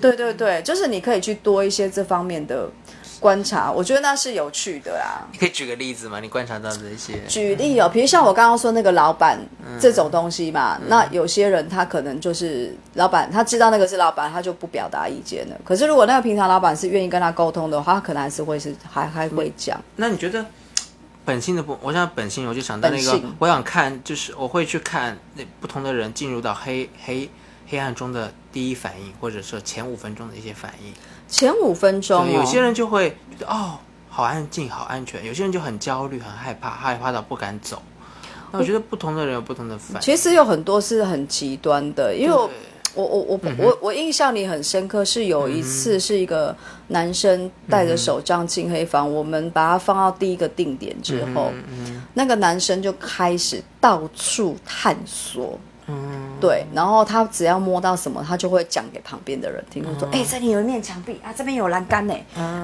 [0.00, 2.68] 对对对，就是你可以去多一些这方面的
[3.24, 5.26] 观察，我觉得那是有趣的啦。
[5.32, 6.20] 你可以举个例子吗？
[6.20, 9.40] 你观察到的一些，举例哦，比如像我刚刚说那个老板
[9.80, 15.56] 这种东西嘛，那有些人他可能就是老板，他知道那个是老板，他就不表达意见了。
[15.64, 19.82] 可是如果那个平常老板是愿意跟他沟通的话，他可能还是会是还还会讲。
[19.96, 20.44] 那你觉得
[21.24, 21.78] 本性的不？
[21.80, 27.30] 我想本性，我就想到那个，我想看，就是我会去看那不同的人进入到黑黑
[27.68, 30.92] 黑暗中的第一反应，或者说前五分钟的一些反应。
[31.34, 33.76] 前五分钟、哦，有些人就会觉得哦，
[34.08, 37.82] 好安静，好安全；有些人就很焦虑，很害怕，害怕到不敢走。
[38.52, 40.00] 那我觉得不同的人有不同的反应。
[40.00, 42.54] 其实有很多是很极端的，因为我对。
[42.94, 46.56] 我我我我我印象里很深刻，是有一次是一个
[46.86, 51.50] 男生带着手杖进黑房，我们把他放到第一个定点之后，
[52.14, 55.58] 那个男生就开始到处探索。
[56.40, 62.14] 对，然后他只要摸到什么，他就会讲给旁边的人听，就说：“哎、这里有一面墙壁啊，这边有栏杆呢，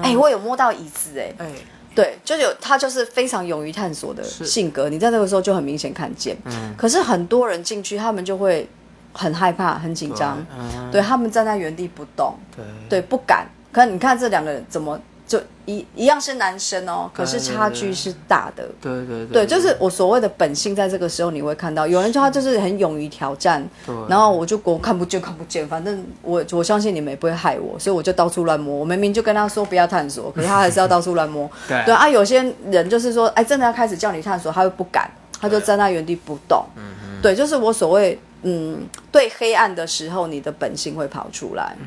[0.03, 1.51] 哎、我有摸到椅子哎。”哎，
[1.93, 6.37] 对，就有他就是非常勇于探索的性格，你在那个时候就很明显看见。
[6.77, 8.69] 可是很多人进去，他们就会
[9.13, 12.65] 很害怕、很紧张，嗯，对他们站在原地不动，对。
[12.89, 13.47] 对，不敢。
[13.71, 14.99] 可你看这两个人怎么
[15.31, 18.67] 就一一样是男生哦，可是差距是大的。
[18.81, 28.75] 对对对，就是我所谓的本性，在这个时候你会看到，有人就他就是很勇于挑战，对然后我就我看不见看不见，反正我我相信你们也不会害我，所以我就到处乱摸。
[28.75, 31.49] 我明明就跟他说不要探索，可是他还是要到处乱摸。
[31.69, 35.09] 对对啊，有些人就是说，哎，真的要开始叫你探索，他又不敢，
[35.39, 36.65] 他就站在原地不动。
[36.75, 36.83] 嗯
[37.21, 41.77] 对，就是我所谓嗯，对黑暗的时候，你的本性会跑出来。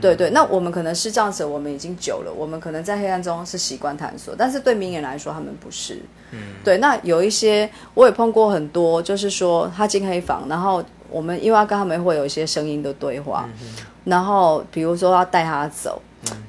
[0.00, 6.00] 对对，那我们可能是这样子，我们已经久了，我们可能在黑暗中是习惯探索，但是对明眼来说，他们不是。
[6.30, 13.48] 嗯，对，那有一些我也碰过很多，就是说他进黑房，然后我们因为要跟他们会有一些声音的对话，
[14.04, 16.00] 然后比如说要带他走，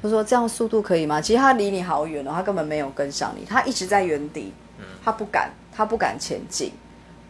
[0.02, 1.22] 他说这样速度可以吗？
[1.22, 4.54] 其实他离你好远哦，他根本没有跟上你，他一直在原地，
[5.04, 6.72] 他不敢，他不敢前进。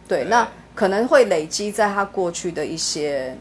[0.08, 3.36] 对，那可能会累积在他过去的一些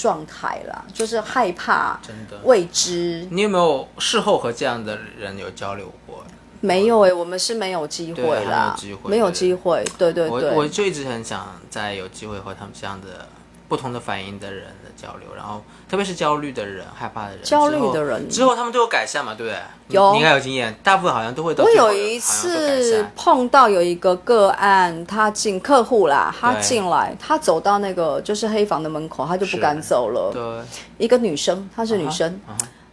[0.00, 2.38] 状态啦，就是害怕、真的。
[2.44, 3.26] 未知。
[3.30, 6.24] 你有没有事后和这样的人有交流过？
[6.62, 9.84] 没有哎、我们是没有机会啦，没有机会没有机会。
[9.96, 13.26] 对对我对，我就一直很想再有机会和他们这样的
[13.70, 18.28] 不同的反应的人的交流，然后特别是焦虑的人、害怕的人、焦虑的人。
[18.28, 19.60] 之后他们都有改善嘛，对不对？
[19.96, 20.10] 有。
[20.10, 30.32] 你应该有经验，大部分好像都会到我有一次碰到有一个个案，他进客户啦，他进来，他走到那个就是黑房的门口，他就不敢走了。
[30.32, 32.40] 对，一个女生，她是女生。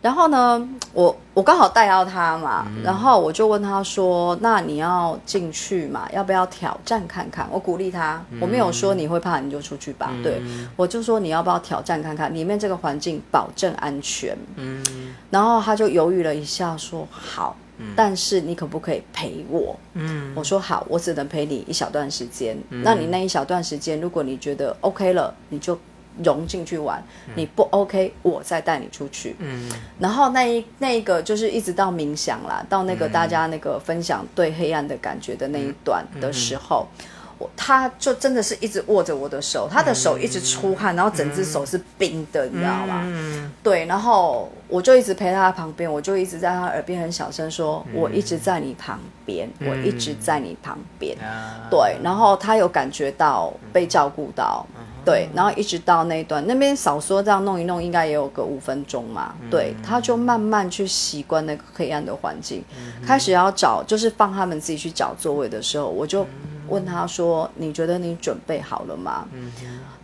[0.07, 6.07] 然后呢，我我刚好带到他嘛，嗯然后我就问他说：“那你要进去嘛？
[6.13, 10.41] 要不要挑战看看？”我鼓励他，嗯我没有说你会怕你就出去吧，对
[10.77, 14.33] 我就说你要不要挑战看看，里面这个环境保证安全。
[14.55, 14.81] 嗯，
[15.29, 17.53] 然后他就犹豫了一下，说：“好。”
[17.95, 19.77] 但是你可不可以陪我？
[19.93, 22.57] 嗯，我说好，我只能陪你一小段时间。
[22.69, 25.77] 那你那一小段时间，如果你觉得 OK 了，你就
[26.23, 26.99] 融进去玩；
[27.35, 29.35] 你不 OK，我再带你出去。
[29.39, 29.69] 嗯，
[29.99, 36.87] 然后那一那一个就是一直到冥想啦，到那个大家那个分享对黑暗的感觉的那一段的时候。
[37.39, 43.03] 我他就真的是一直握着我的手，他的手一直出汗，然后整只手是冰的，你知道吗？
[43.05, 51.17] 嗯，对，然后我就一直陪他旁边，我就一直在他耳边很小声说：“我一直在你旁边，我一直在你旁边。
[51.19, 54.65] 啊，对，然后他有感觉到被照顾到，
[55.05, 59.33] 对，然后一直到那一段那边少说这样弄一弄，应该也有个五分钟嘛。
[59.49, 62.61] 对，他就慢慢去习惯那个黑暗的环境，
[63.05, 66.27] 开始要找，就是放他们自己去找座位的时候，我就
[66.67, 69.25] 问他说：“你觉得你准备好了吗？”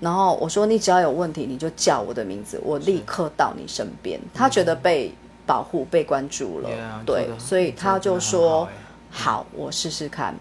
[0.03, 5.13] 然后我说：“你只要有问题，你就叫我的名字，我立刻到你身边。”他觉得被
[5.45, 8.71] 保护、被关注了 Yeah，对所以他就说好欸
[9.09, 10.35] ：“好，我试试看。”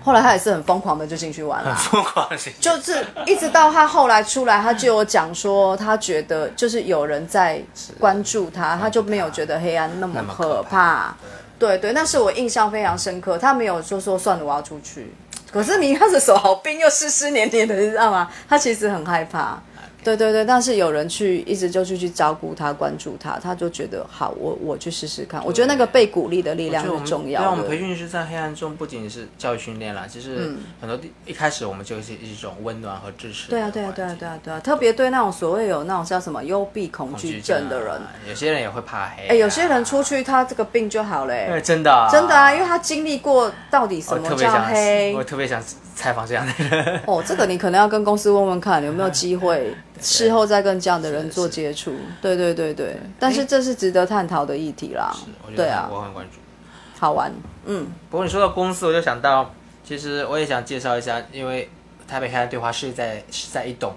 [0.00, 1.74] 后来他也是很疯狂的就进去玩了。
[1.90, 7.60] 疯狂的心情就是一直到他后来出来，他就有讲说，他觉得就是有人在
[7.98, 11.14] 关注他，他就没有觉得黑暗那么可可怕。
[11.58, 13.36] 对对，那是我印象非常深刻。
[13.36, 15.12] 他没有说说算了，我要出去。
[15.50, 18.30] 可是你看着手好冰，又湿湿黏黏的，你知道吗？
[18.48, 19.60] 他其实很害怕。
[20.04, 25.44] 对对对，但是有人去一直就去去照顾他、关注他，他就觉得好，我我去试试看。
[25.44, 27.68] 我觉得那个被鼓励的力量我觉得我们是重要对啊，我们。
[27.68, 33.70] 培训师在黑暗中不仅是教育训练啦，其实很多地一开始我们就是一种温暖和支持的对啊。
[33.70, 39.26] 对啊，对啊，对啊，对啊，特别对那种所谓有那种叫什么幽闭恐惧症的人，啊，有些人也会怕黑啊。
[39.30, 45.24] 哎、有些人出去他这个病就好了、哎，哎真的啊真的啊，因为他经历过到底什我么叫特别想黑我。
[45.24, 45.62] 特别想
[45.98, 47.00] 采访这样的人。
[47.06, 51.92] 哦，这个你可能要跟公司问问看，有没有机会 事后再跟这样的人做接触。
[52.22, 55.12] 对对对对，但是这是值得探讨的议题啦
[55.56, 56.38] 对啊，我很关注。
[57.00, 57.32] 好玩。
[57.64, 59.52] 嗯，不过你说到公司，我就想到，
[59.84, 61.68] 其实我也想介绍一下，因为
[62.06, 63.94] 台北开的对话是在是在一栋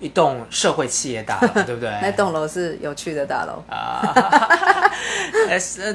[0.00, 1.90] 一栋社会企业大楼， 对不对？
[2.02, 3.62] 那栋楼是有趣的大楼。
[3.72, 4.12] 啊，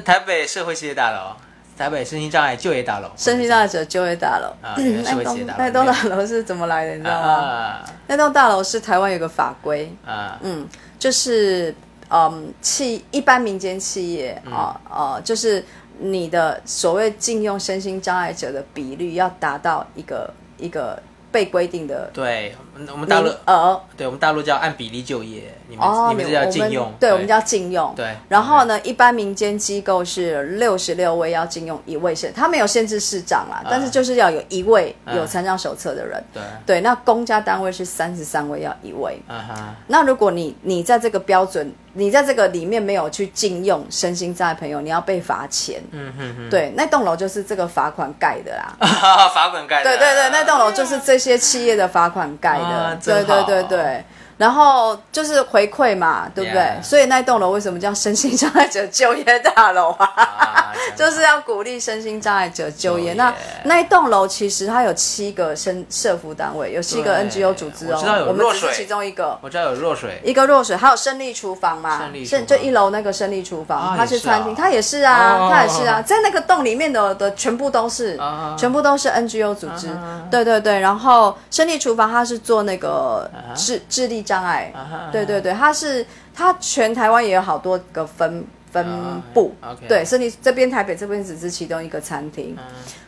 [0.04, 1.36] 台北社会企业大楼，
[1.80, 6.92] 台北身心障碍就业大楼，身心障碍者就业大楼，那栋大楼那栋大楼是怎么来的？
[6.94, 7.28] 你知道吗？
[7.28, 11.74] 啊那栋大楼是台湾有个法规，啊嗯，就是
[12.10, 15.64] 嗯企一般民间企业嗯啊呃就是
[15.98, 21.02] 你的所谓禁用身心障碍者的比率要达到一个一个
[21.32, 22.54] 被规定的对，
[22.92, 23.80] 我们大陆呃。
[23.96, 27.92] 对我们大陆叫按比例就业，你们、哦，你们这叫禁用，对，我们叫禁用。
[27.94, 36.24] 对然后呢，一般民间机构是六十六位要禁用一位是，他没有限制市长啦，但是就是要有一位有残障手册的人。
[36.32, 39.20] 对，对，那公家单位是三十三位要一位。
[39.28, 45.82] 嗯哼，那如果你你在这个标准，你在这个里面没有去禁用身心障碍朋友，你要被罚钱。
[45.90, 48.74] 嗯哼哼，对，那栋楼就是这个罚款盖的啦。
[49.34, 52.68] 罚款盖的，对对对，那栋楼就是这些企业的罚款盖的。
[52.68, 54.04] 啊对对对对。
[54.40, 60.72] 然后就是回馈嘛，对不对？Yeah 所以那栋楼为什么叫身心障碍者就业大楼啊？
[60.96, 63.12] 就是要鼓励身心障碍者就业。
[63.12, 63.34] 那
[63.64, 67.96] 那一栋楼其实它有七个身社服单位，有七个 NGO 组织哦。
[67.96, 68.70] 我知道有我们弱水。
[68.70, 69.38] 只是其中一个。
[69.42, 72.46] 我知道有弱水，一个弱水，还有胜利厨房嘛，胜利厨房。
[72.46, 79.88] 就一楼那个胜利厨房，啊它是餐厅，它也是啊，哦它也是啊，在那个洞里面的的全部都是，啊全部都是 NGO 组织，
[80.30, 88.86] 对对对，然后胜利厨房它是做那个智智力障碍，啊对对对，它是它全台湾也有好多个分分
[89.34, 89.88] 部，啊，OK。
[89.88, 92.64] 对，胜利这边台北这边只是其中一个餐厅，嗯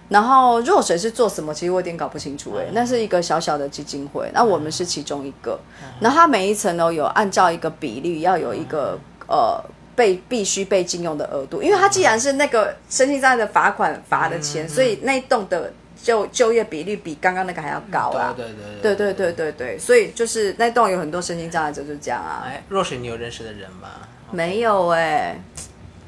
[0.09, 1.55] 然后若水是做什么？
[1.55, 5.59] 其实我有点搞不清楚哎、那是一个小小的基金会，那我们是其中一个。
[6.01, 9.59] 然后它每一层楼有按照一个比例，要有一个呃
[9.95, 15.73] 被必须被禁用的额度，因为它既然是那个身心障碍的罚款罚的钱，所以那一栋的
[16.03, 18.35] 就就业比例比刚刚那个还要高啊。
[18.37, 18.45] 对
[18.83, 22.45] 对对对对对对，所以就是那栋有很多身心障碍者就是这样啊。
[22.47, 23.89] 哎，若水，你有认识的人吗？
[24.31, 25.39] 没有哎、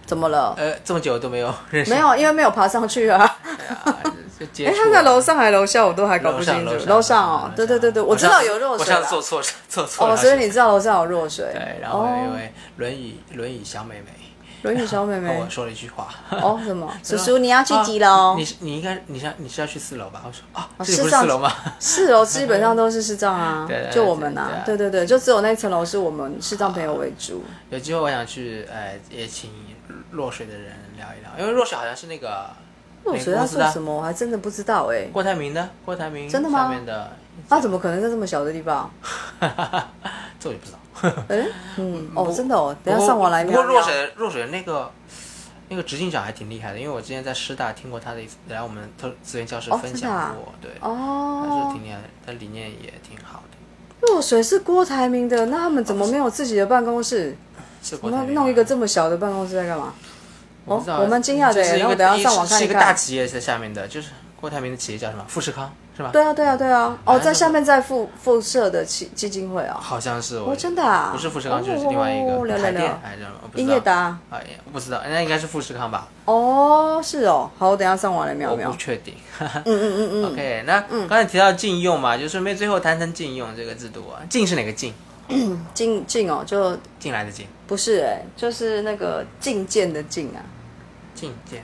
[0.07, 0.55] 怎么了？
[0.59, 3.39] 呃，这么久都没有认识，没有，因为没有爬上去啊。
[3.85, 3.95] 哎、
[4.39, 6.87] 触他在了楼上还楼下，我都还搞不清楚。
[6.87, 8.93] 楼上哦，对对对对，我知道有弱水我。
[8.93, 11.47] 上次做错做错了，哦，所以你知道楼上有弱水。
[11.53, 14.11] 对，然后有一哦，位轮椅轮椅小妹妹
[14.65, 15.49] 轮椅小妹妹跟我。
[15.49, 16.09] 说了一句话。
[16.31, 16.93] 哦，什么？
[17.05, 18.45] 叔叔，你要去几楼啊你？
[18.45, 20.23] 是你应该你是你是要去四楼吧？
[20.27, 21.53] 我说啊，哦这不是四楼吗？
[21.79, 27.45] 四楼基本上都是视障啊 就我们啊，对对对对，就只有那层楼是我们视障朋友为主。
[27.71, 29.51] 有机会我想去呃也请
[30.13, 32.47] 落水的人聊一聊，因为落水好像是那个
[33.05, 33.95] 落水要做什么？
[33.95, 35.09] 我还真的不知道哎。
[35.13, 37.13] 郭台铭的郭台铭真的吗下面的，
[37.49, 38.91] 他怎么可能在这么小的地方？
[40.41, 40.79] 这我就不知道。
[41.03, 41.47] 哎，
[41.77, 43.81] 嗯，哦，真的哦，等下上网来不过瞄瞄。
[43.81, 44.91] 落水若水那个
[45.69, 54.07] 那个执行长还挺厉害的，因为我之前在师大听过他的一来我们特资源教室哦分享过，对，哦，还是，挺厉害的，他理念也挺好的。
[54.07, 57.37] 若水是郭台铭的，那他们怎么没有自己的办公室？
[57.81, 59.93] 我是郭台铭吗们弄一个这么小的办公室在干嘛？
[60.67, 64.09] 我不知道哦我蛮惊讶的就是一个耶然后等下上网看一是一个大企业在下面的，就是
[64.41, 65.25] 郭台铭的企业叫什么？
[65.29, 66.11] 富士康是吧？
[66.13, 66.99] 对啊，对啊，对啊。
[67.05, 69.79] 哦，在下面在附附设的基基金会啊。
[69.81, 71.11] 好像是我哦，真的啊？
[71.13, 72.73] 不是富士康，就是另外一哦个台。
[72.73, 73.37] 电还是什么？
[73.43, 73.95] 我不知道英业达。
[73.95, 76.09] 啊，也不知道，那应该是富士康吧？
[76.25, 77.51] 哦，是哦。
[77.59, 78.79] 好，我等一下上网来瞄瞄我不。
[78.79, 79.15] 确定。
[79.41, 80.25] 嗯嗯嗯嗯。
[80.33, 84.19] OK，那刚才提到禁用嘛，就顺便最后谈谈禁用这个制度啊。
[84.29, 84.93] 禁是哪个禁？
[85.73, 90.43] 进进哦，就进来的进，不是哎，就是那个进谏的进啊。
[91.15, 91.63] 进见。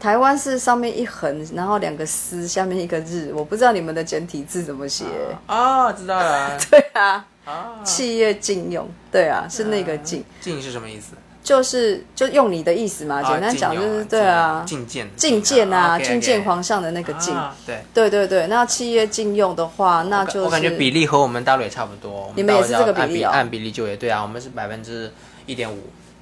[0.00, 3.30] 台湾是上面一横，然后两个丝，下面一个日。
[3.34, 5.04] 我不知道你们的简体字怎么写。
[5.46, 6.58] 哦，知道了。
[6.70, 8.88] 对啊，啊，企业禁用。
[9.12, 11.12] 对啊，是那个禁，禁是什么意思？
[11.42, 13.20] 就是就用你的意思嘛。
[13.20, 15.06] 啊简单讲就是对啊，觐见。
[15.16, 17.34] 觐见啊觐见皇上的那个觐。
[17.34, 17.82] 啊对。
[17.92, 22.10] 对对对，那企业禁用的话，那就是我感觉比例和我们大陆也差不多。
[22.10, 25.12] 我你们也是这个比例哦按按比例就业，对啊，我们是百分之
[25.46, 25.78] 一点五，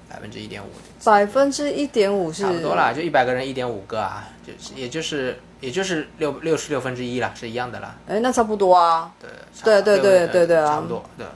[0.09, 0.69] 百分之一点五，
[1.05, 7.95] 百分之一点五是差不多啦，就一百个人一点五个啊，就是也就是也就是六六十六分之一啦，是一样的啦。
[8.09, 9.13] 哎，那差不多啊。
[9.21, 11.27] 对，差对对对对对啊差不多对。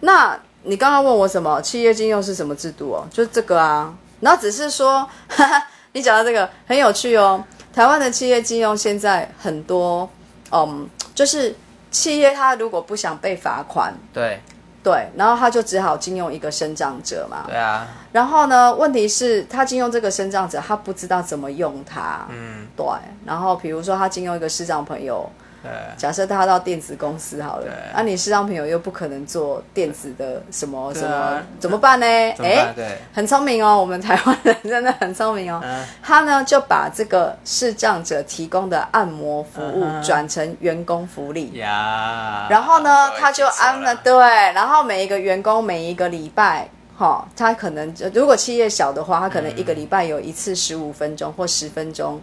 [0.00, 3.06] 那你刚刚问我什么企业金用是什么制度哦？
[3.10, 3.94] 就是这个啊。
[4.20, 7.42] 然后只是说，哈哈，你讲到这个很有趣哦。
[7.72, 10.08] 台湾的企业金用现在很多，
[10.52, 11.54] 嗯，就是
[11.90, 14.40] 企业它如果不想被罚款，对
[14.82, 17.44] 对，然后他就只好禁用一个生长者嘛。
[17.46, 22.26] 对啊，然后呢，问题是他禁用这个生长者，他不知道怎么用它。
[22.30, 22.86] 嗯，对，
[23.26, 25.49] 然后比如说他禁用一个视障朋友，对
[25.96, 32.06] 假设他到电子公司好了那，啊，你视障朋友又不可能做电子的什么什么，怎么办呢？
[32.34, 32.74] 怎么办？
[32.74, 35.60] 对，很聪明哦，我们台湾人真的很聪明哦。
[35.62, 41.52] 嗯他呢就把这个视障者提供的按摩服务转成员工福利。
[41.52, 44.12] 呀，然后呢他就记错安了对，
[44.52, 46.68] 然后每一个员工每一个礼拜，
[47.00, 52.20] 哈，他可能就如果企业小的话，他可能一个礼拜有一次十五分钟或十分钟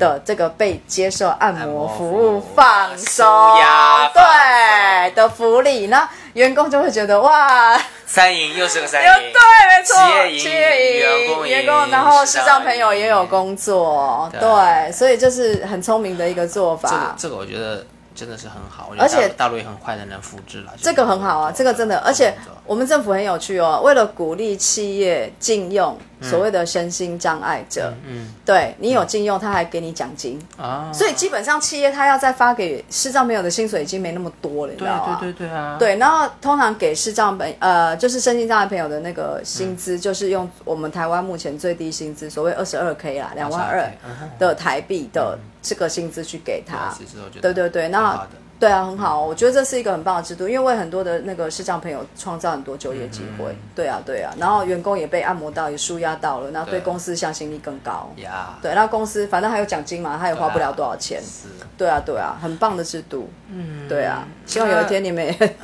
[0.00, 9.94] 的这个被接受按摩服务放松舒压，对的福利，那员工就会觉得哇，三赢又是个三对，赢，没错，
[10.42, 14.40] 企业赢员工赢员工，然后视障朋友也有工作，对。
[14.40, 17.14] 对，所以这是很聪明的一个做这个法。
[17.16, 17.86] 这个我觉得
[18.16, 22.34] 真的是很好，而且大陆也很快的能复制了，这个很好啊，这个真的，而且
[22.64, 35.18] 我们政府很有趣哦，为了鼓励企业禁用所谓的身心障碍者，嗯对你有禁用，他还给你奖金，啊，所以基本上企业他要再发给视障朋友的薪水已经没那么多了，你知道吗？
[35.20, 43.90] 对对对啊，对，然后通常给视障朋呃，就是身心障碍朋友的那个薪资，就是用我们台湾目前最低薪资，所谓二十二 k 啦，两万二
[44.38, 46.94] 的台币的这个薪资去给他。
[47.40, 48.26] 对对对，那
[48.58, 53.44] 对啊，很好，我觉得这是一个很棒的制度，因为为很多的那个视障朋友创造很多就业机会。
[53.52, 58.10] 嗯对啊，对啊，然后员工也被按摩到，也舒压到了，然后对公司向心力更高。
[58.16, 61.20] 呀，对，那公司反正还有奖金嘛，他也花不了多少钱。
[61.22, 61.48] 是。
[61.76, 63.28] 对啊，对啊，很棒的制度。
[63.50, 65.56] 嗯，对啊，希望有一天你们也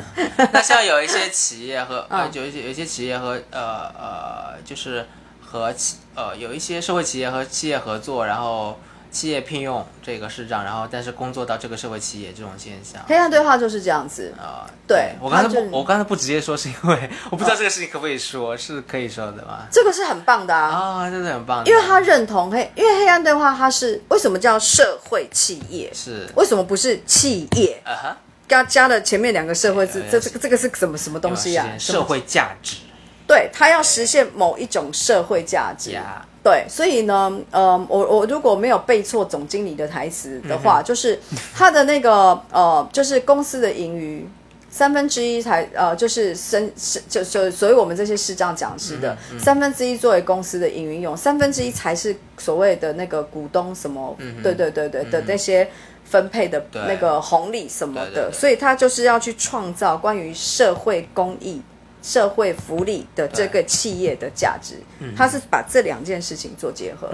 [0.53, 5.07] 那 像有一些企业和呃，嗯有一些有一些企业和呃呃，就是
[5.41, 8.79] 和企呃有一些社会企业和企业合作，然后
[9.13, 13.01] 企业聘用这个市长，然后但是工作到这个社会企业这种现象。
[13.07, 14.33] 黑暗对话就是这样子。
[14.39, 19.67] 啊、对我刚才不，我刚才不直接说，是因为我不知道这个事情可不可以说，是可以说的吗？
[19.71, 25.93] 这个是很棒的啊，啊，这是很棒的，因为他认同黑，因为黑暗对话它是为什么叫社会企业？
[25.93, 27.81] 是为什么不是企业？
[27.85, 28.17] 啊哈，
[28.49, 31.69] 加加了前面两个社会字，这对这个这个是什么什么东西啊？
[31.79, 32.77] 社会价值
[33.27, 35.91] 对，他要实现某一种社会价值。
[35.93, 41.19] 呀，对，所以呢，呃，我我如果没有背错总经理的台词的话，就是
[41.55, 44.27] 他的那个呃，就是公司的盈余
[44.69, 55.69] 三分之一才呃，就是生是就就所以我们这些视障讲师的、三分之一作为公司的营运用，三分之一才是所谓的那个股东什么，对对对对的那些。
[56.05, 58.33] 分配的那个红利什么的，对对对。
[58.33, 61.63] 所以他就是要去创造关于社会公益、
[62.03, 64.75] 社会福利的这个企业的价值，
[65.17, 67.09] 他是把这两件事情做结合。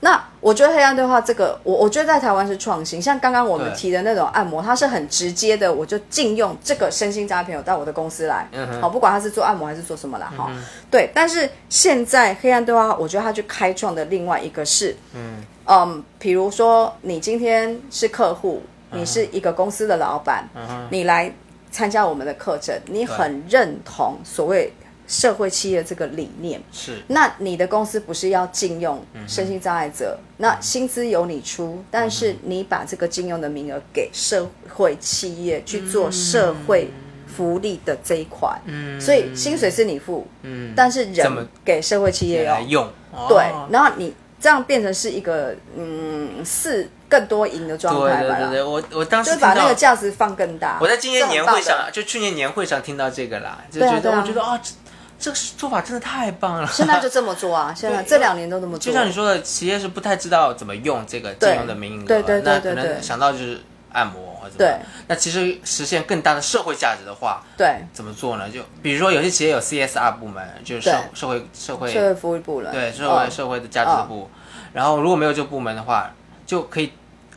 [0.00, 8.48] 那我觉得黑暗对话这个，我我觉得在台湾是创新，像刚刚我们提的那种按摩，它是很直接的，我就禁用这个身心障碍朋友到我的公司来，
[8.80, 10.50] 好，不管他是做按摩还是做什么啦，哈、
[10.90, 11.10] 对。
[11.14, 15.42] 但是现在黑暗对话，我觉得他去开创的另外一个是，嗯。
[15.68, 20.48] 嗯，比如说你今天是客户，你是一个公司的老板，
[20.90, 21.28] 你来
[21.70, 24.72] 参加我们的课程，你很认同所谓
[25.06, 27.00] 社会企业这个理念，是。
[27.08, 36.90] 那你的公司不是要禁用身心障碍者，那薪资由你出，但是你把这个禁用的名额给社会企业去做社会
[37.26, 39.00] 福利的这一块，嗯。
[39.00, 42.88] 所以薪水是你付，嗯，但是人给社会企业用，来用，
[43.28, 50.78] 对哦，然后你这样变成是一个嗯四更多赢的状态吧对对对，啦，我我当时就把那个价值放更大。
[50.80, 54.72] 我在今年年会上，就去年年会上听到这个啦，就觉得、啊啊我觉得啊，这
[55.18, 56.68] 这个做法真的太棒了。
[56.70, 58.92] 现在就这么做啊， 现在这两年都这么做。
[58.92, 63.60] 就像你说的，企业是不太知道怎么用这个金融的名额，对对对那可能对对想到就是
[63.92, 64.76] 按摩或者对。
[65.08, 68.50] 那其实实现更大的社会价值的话，对怎么做呢？
[68.50, 74.28] 就比如说有些企业有 CSR 部门，就是社社会社会社会服务部了，对社会、嗯社会的价值部，
[74.74, 76.12] 然后如果没有这个部门的话，
[76.44, 76.92] 就可以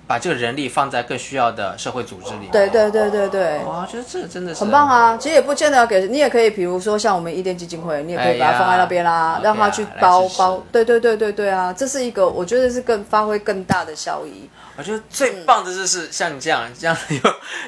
[0.10, 2.50] 把这个人力放在更需要的社会组织里面。
[2.52, 3.60] 对对对对对。
[3.60, 5.16] 哇，我觉得这个真的是很棒啊！
[5.16, 10.66] 其实也不见得要给你，也可以，比如说像我们伊甸基金会，你也可以把它放在那边啦，让他去包包。
[10.72, 14.50] 对对对对对啊，这是一个我觉得是更发挥更大的效益。
[14.78, 17.20] 我觉得最棒的就是像你这样这样有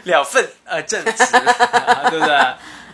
[0.06, 1.12] 两份呃正职，
[2.10, 2.40] 对不对？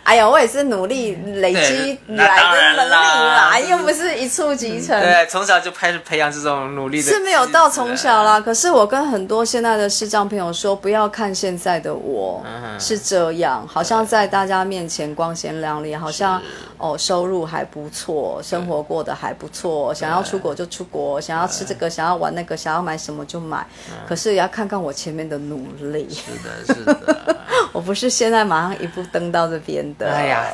[0.08, 4.98] 哎呀，我也是努力累积来的能力啦嘛，又不是一触即成。
[4.98, 8.24] 对，从小就开始培养这种努力的，是没有到从小。
[8.24, 16.40] 啦，可是我跟很多现在的视障朋友说，不要看现在的我、嗯是这样，好像在大家面前光鲜亮丽，好像
[16.78, 23.66] 哦收入还不错，生活过得还不错，想要出国就出国，想要吃这个，想要玩那个，想要买什么就买。
[24.08, 27.36] 可是也要看看我前面的努力，是的，是的。
[27.72, 30.10] 我不是现在马上一步登到这边的。
[30.10, 30.44] 哎呀，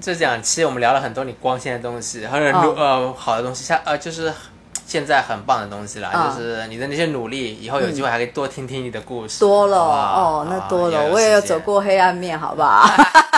[0.00, 4.32] 就这样，其实我们聊了很多你光鲜的东西，还有、哦、呃好的东西，像呃就是
[4.86, 9.40] 现在很棒的东西啦，嗯就是你的那些努力，以后有机会还可以多听听你的故事。
[9.40, 12.88] 多了哦，那多了，啊我也有走过黑暗面，好不好？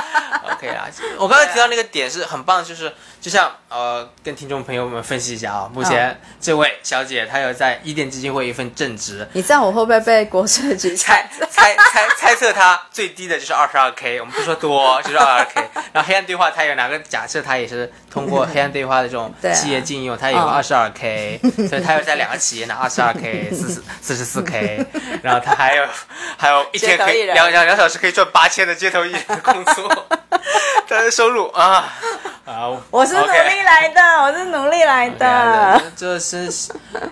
[0.53, 0.87] OK 啦，
[1.19, 2.93] 我刚才提到那个点是很棒，就是
[3.25, 15.71] 就像呃，跟听众朋友们分析一下啊，目前这位小姐她有在伊甸基金会一份正职，你这样我会不会被国税局 猜猜猜猜测她最低的就是二十二 K，我们不说多，就是二十二 K。
[15.95, 24.85] 然后黑暗对话她有哪个假设她也是通过 黑暗对话的这种企业禁用，她有嗯二十二 K，所以她有在两个企业拿二十二 K、四十四十四 K，
[25.23, 25.87] 然后她还有
[26.37, 30.07] 还有一天可以两两两小时可以赚八千的街头艺人的工作，
[30.87, 31.91] 她的收入啊
[32.45, 32.69] 啊！
[32.91, 35.83] 我是努 OK 力来的， 我是努力来的。
[35.97, 36.51] 这是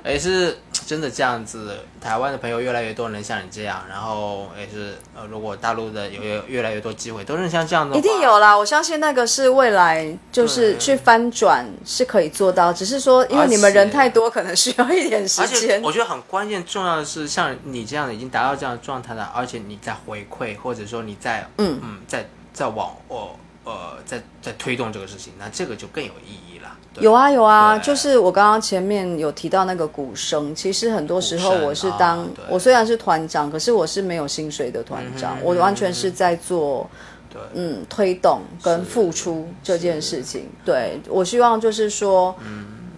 [0.04, 1.78] 也是真的这样子。
[2.00, 8.58] 台湾的朋友越来越多能像你这样，然后也是呃，如果大陆的有有越来越多机会，都是像这样的，一定有啦！
[8.58, 15.80] 我相信那个是未来，就是去翻转是可以做到，只是说因为你们人太多，可能需要一点时间。
[15.80, 23.30] 我觉得很关键重要的是，像你这样的已经达到这样的状态了，而且你在回馈，或者说你在嗯嗯在在往哦
[23.64, 26.68] 呃在在推动这个事情，那这个就更有意义了。
[27.00, 36.88] 有啊有啊，就是我刚刚前面有提到那个鼓声，其实很多时候我是当、啊我虽然是团长，可是我是没有薪水的团长，嗯我完全是在做
[37.30, 40.48] 对嗯推动跟付出这件事情。
[40.64, 42.36] 对我希望就是说，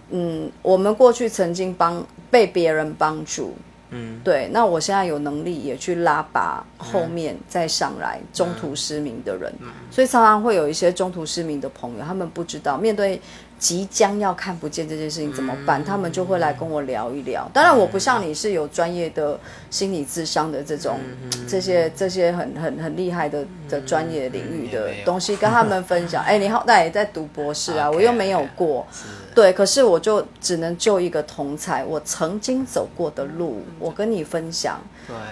[0.09, 3.55] 嗯我们过去曾经帮被别人帮助，
[3.89, 4.19] 嗯。
[4.23, 9.53] 对，那我现在有能力也去拉拔后面再上来中途失明的人，
[9.91, 13.21] 所以常常会有一些中途失明的朋友，他们不知道面对
[13.57, 17.49] 即将要看不见这件事情怎么办，他们就会来跟我聊一聊。
[17.53, 20.99] 当然，我不像你是有专业的心理智商的这种、
[21.47, 26.23] 这些这些很很很厉害的的专业领域的东西跟他们分享。
[26.23, 28.85] 哎，你好那也在读博士啊，我又没有过。
[29.33, 34.79] 对，可是我就只能就一个同才，我曾经走过的路，我跟你分享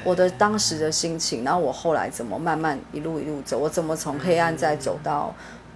[0.04, 5.34] 我的当时的心情，然后我后来怎么慢慢一路一路走，我怎么从黑暗再走到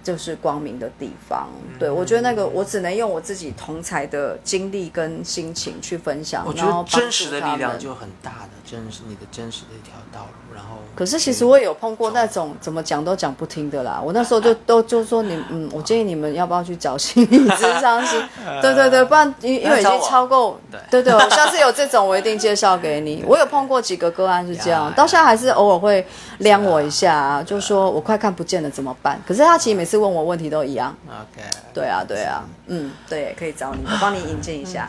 [0.08, 1.48] 就是光明的地方。
[1.78, 14.00] 对我觉得那个我只能用我自己同才的经历跟心情去分享，我觉得真实的力量就很大的，真实你的真实的一条道路，然后可是其实我也有碰过那种怎么讲都讲不听的啦。
[14.02, 18.18] 我那时候就都就说你嗯，我建议你们要不要去找心理咨商师？
[18.62, 20.58] 对对对，不然因因为已经超过
[20.90, 23.22] 对对对，我下次有这种我一定介绍给你。
[23.28, 26.04] 我有碰过几个个案是这样，到现在还是偶尔会
[26.38, 29.20] 亮我一下啊，就说我快看不见了怎么办？
[29.26, 30.96] 可是他其实每次问我问题都一样。
[31.08, 31.42] OK，
[31.74, 34.88] 对啊对啊，嗯，对，可以找你，我帮你引荐一下。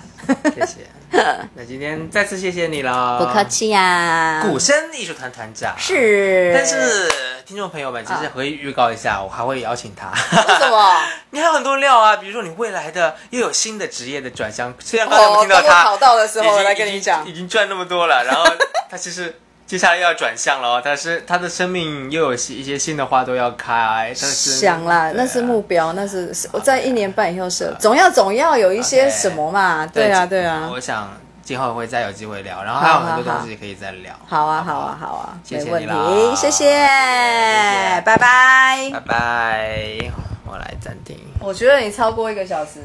[0.55, 0.77] 谢谢。
[1.55, 3.43] 那今天再次谢谢你了，不客。
[3.45, 7.09] 气呀，鼓声艺术团团长是，但是
[7.47, 10.11] 听众朋友们，其实可以预告一下，我还会邀请他。
[10.11, 11.01] 为什么？
[11.31, 14.71] 你还有很多料啊，比如说你未来的又有新的职业的转向。
[14.77, 17.33] 虽然刚才我听到他考到的时候来跟你讲已。
[17.39, 18.43] 经赚那么多了，然后
[18.89, 19.39] 他其实
[19.69, 31.07] 接下来又要转向了哦，但是他的生命又有一些新的花都要开，但是想啦，啊那是目标，那是是我在一年半以后设，总要总要有一些什么嘛，对啊对啊我，想
[31.43, 34.11] 今后会再有机会聊，然后还有很多东西可以再聊。
[34.27, 38.99] 好啊不好啊好啊，谢谢没问你啦题，谢谢，谢拜拜拜。
[39.05, 40.11] 拜，
[40.47, 41.15] 我来暂停。
[41.39, 42.79] 我觉得你超过一个小时。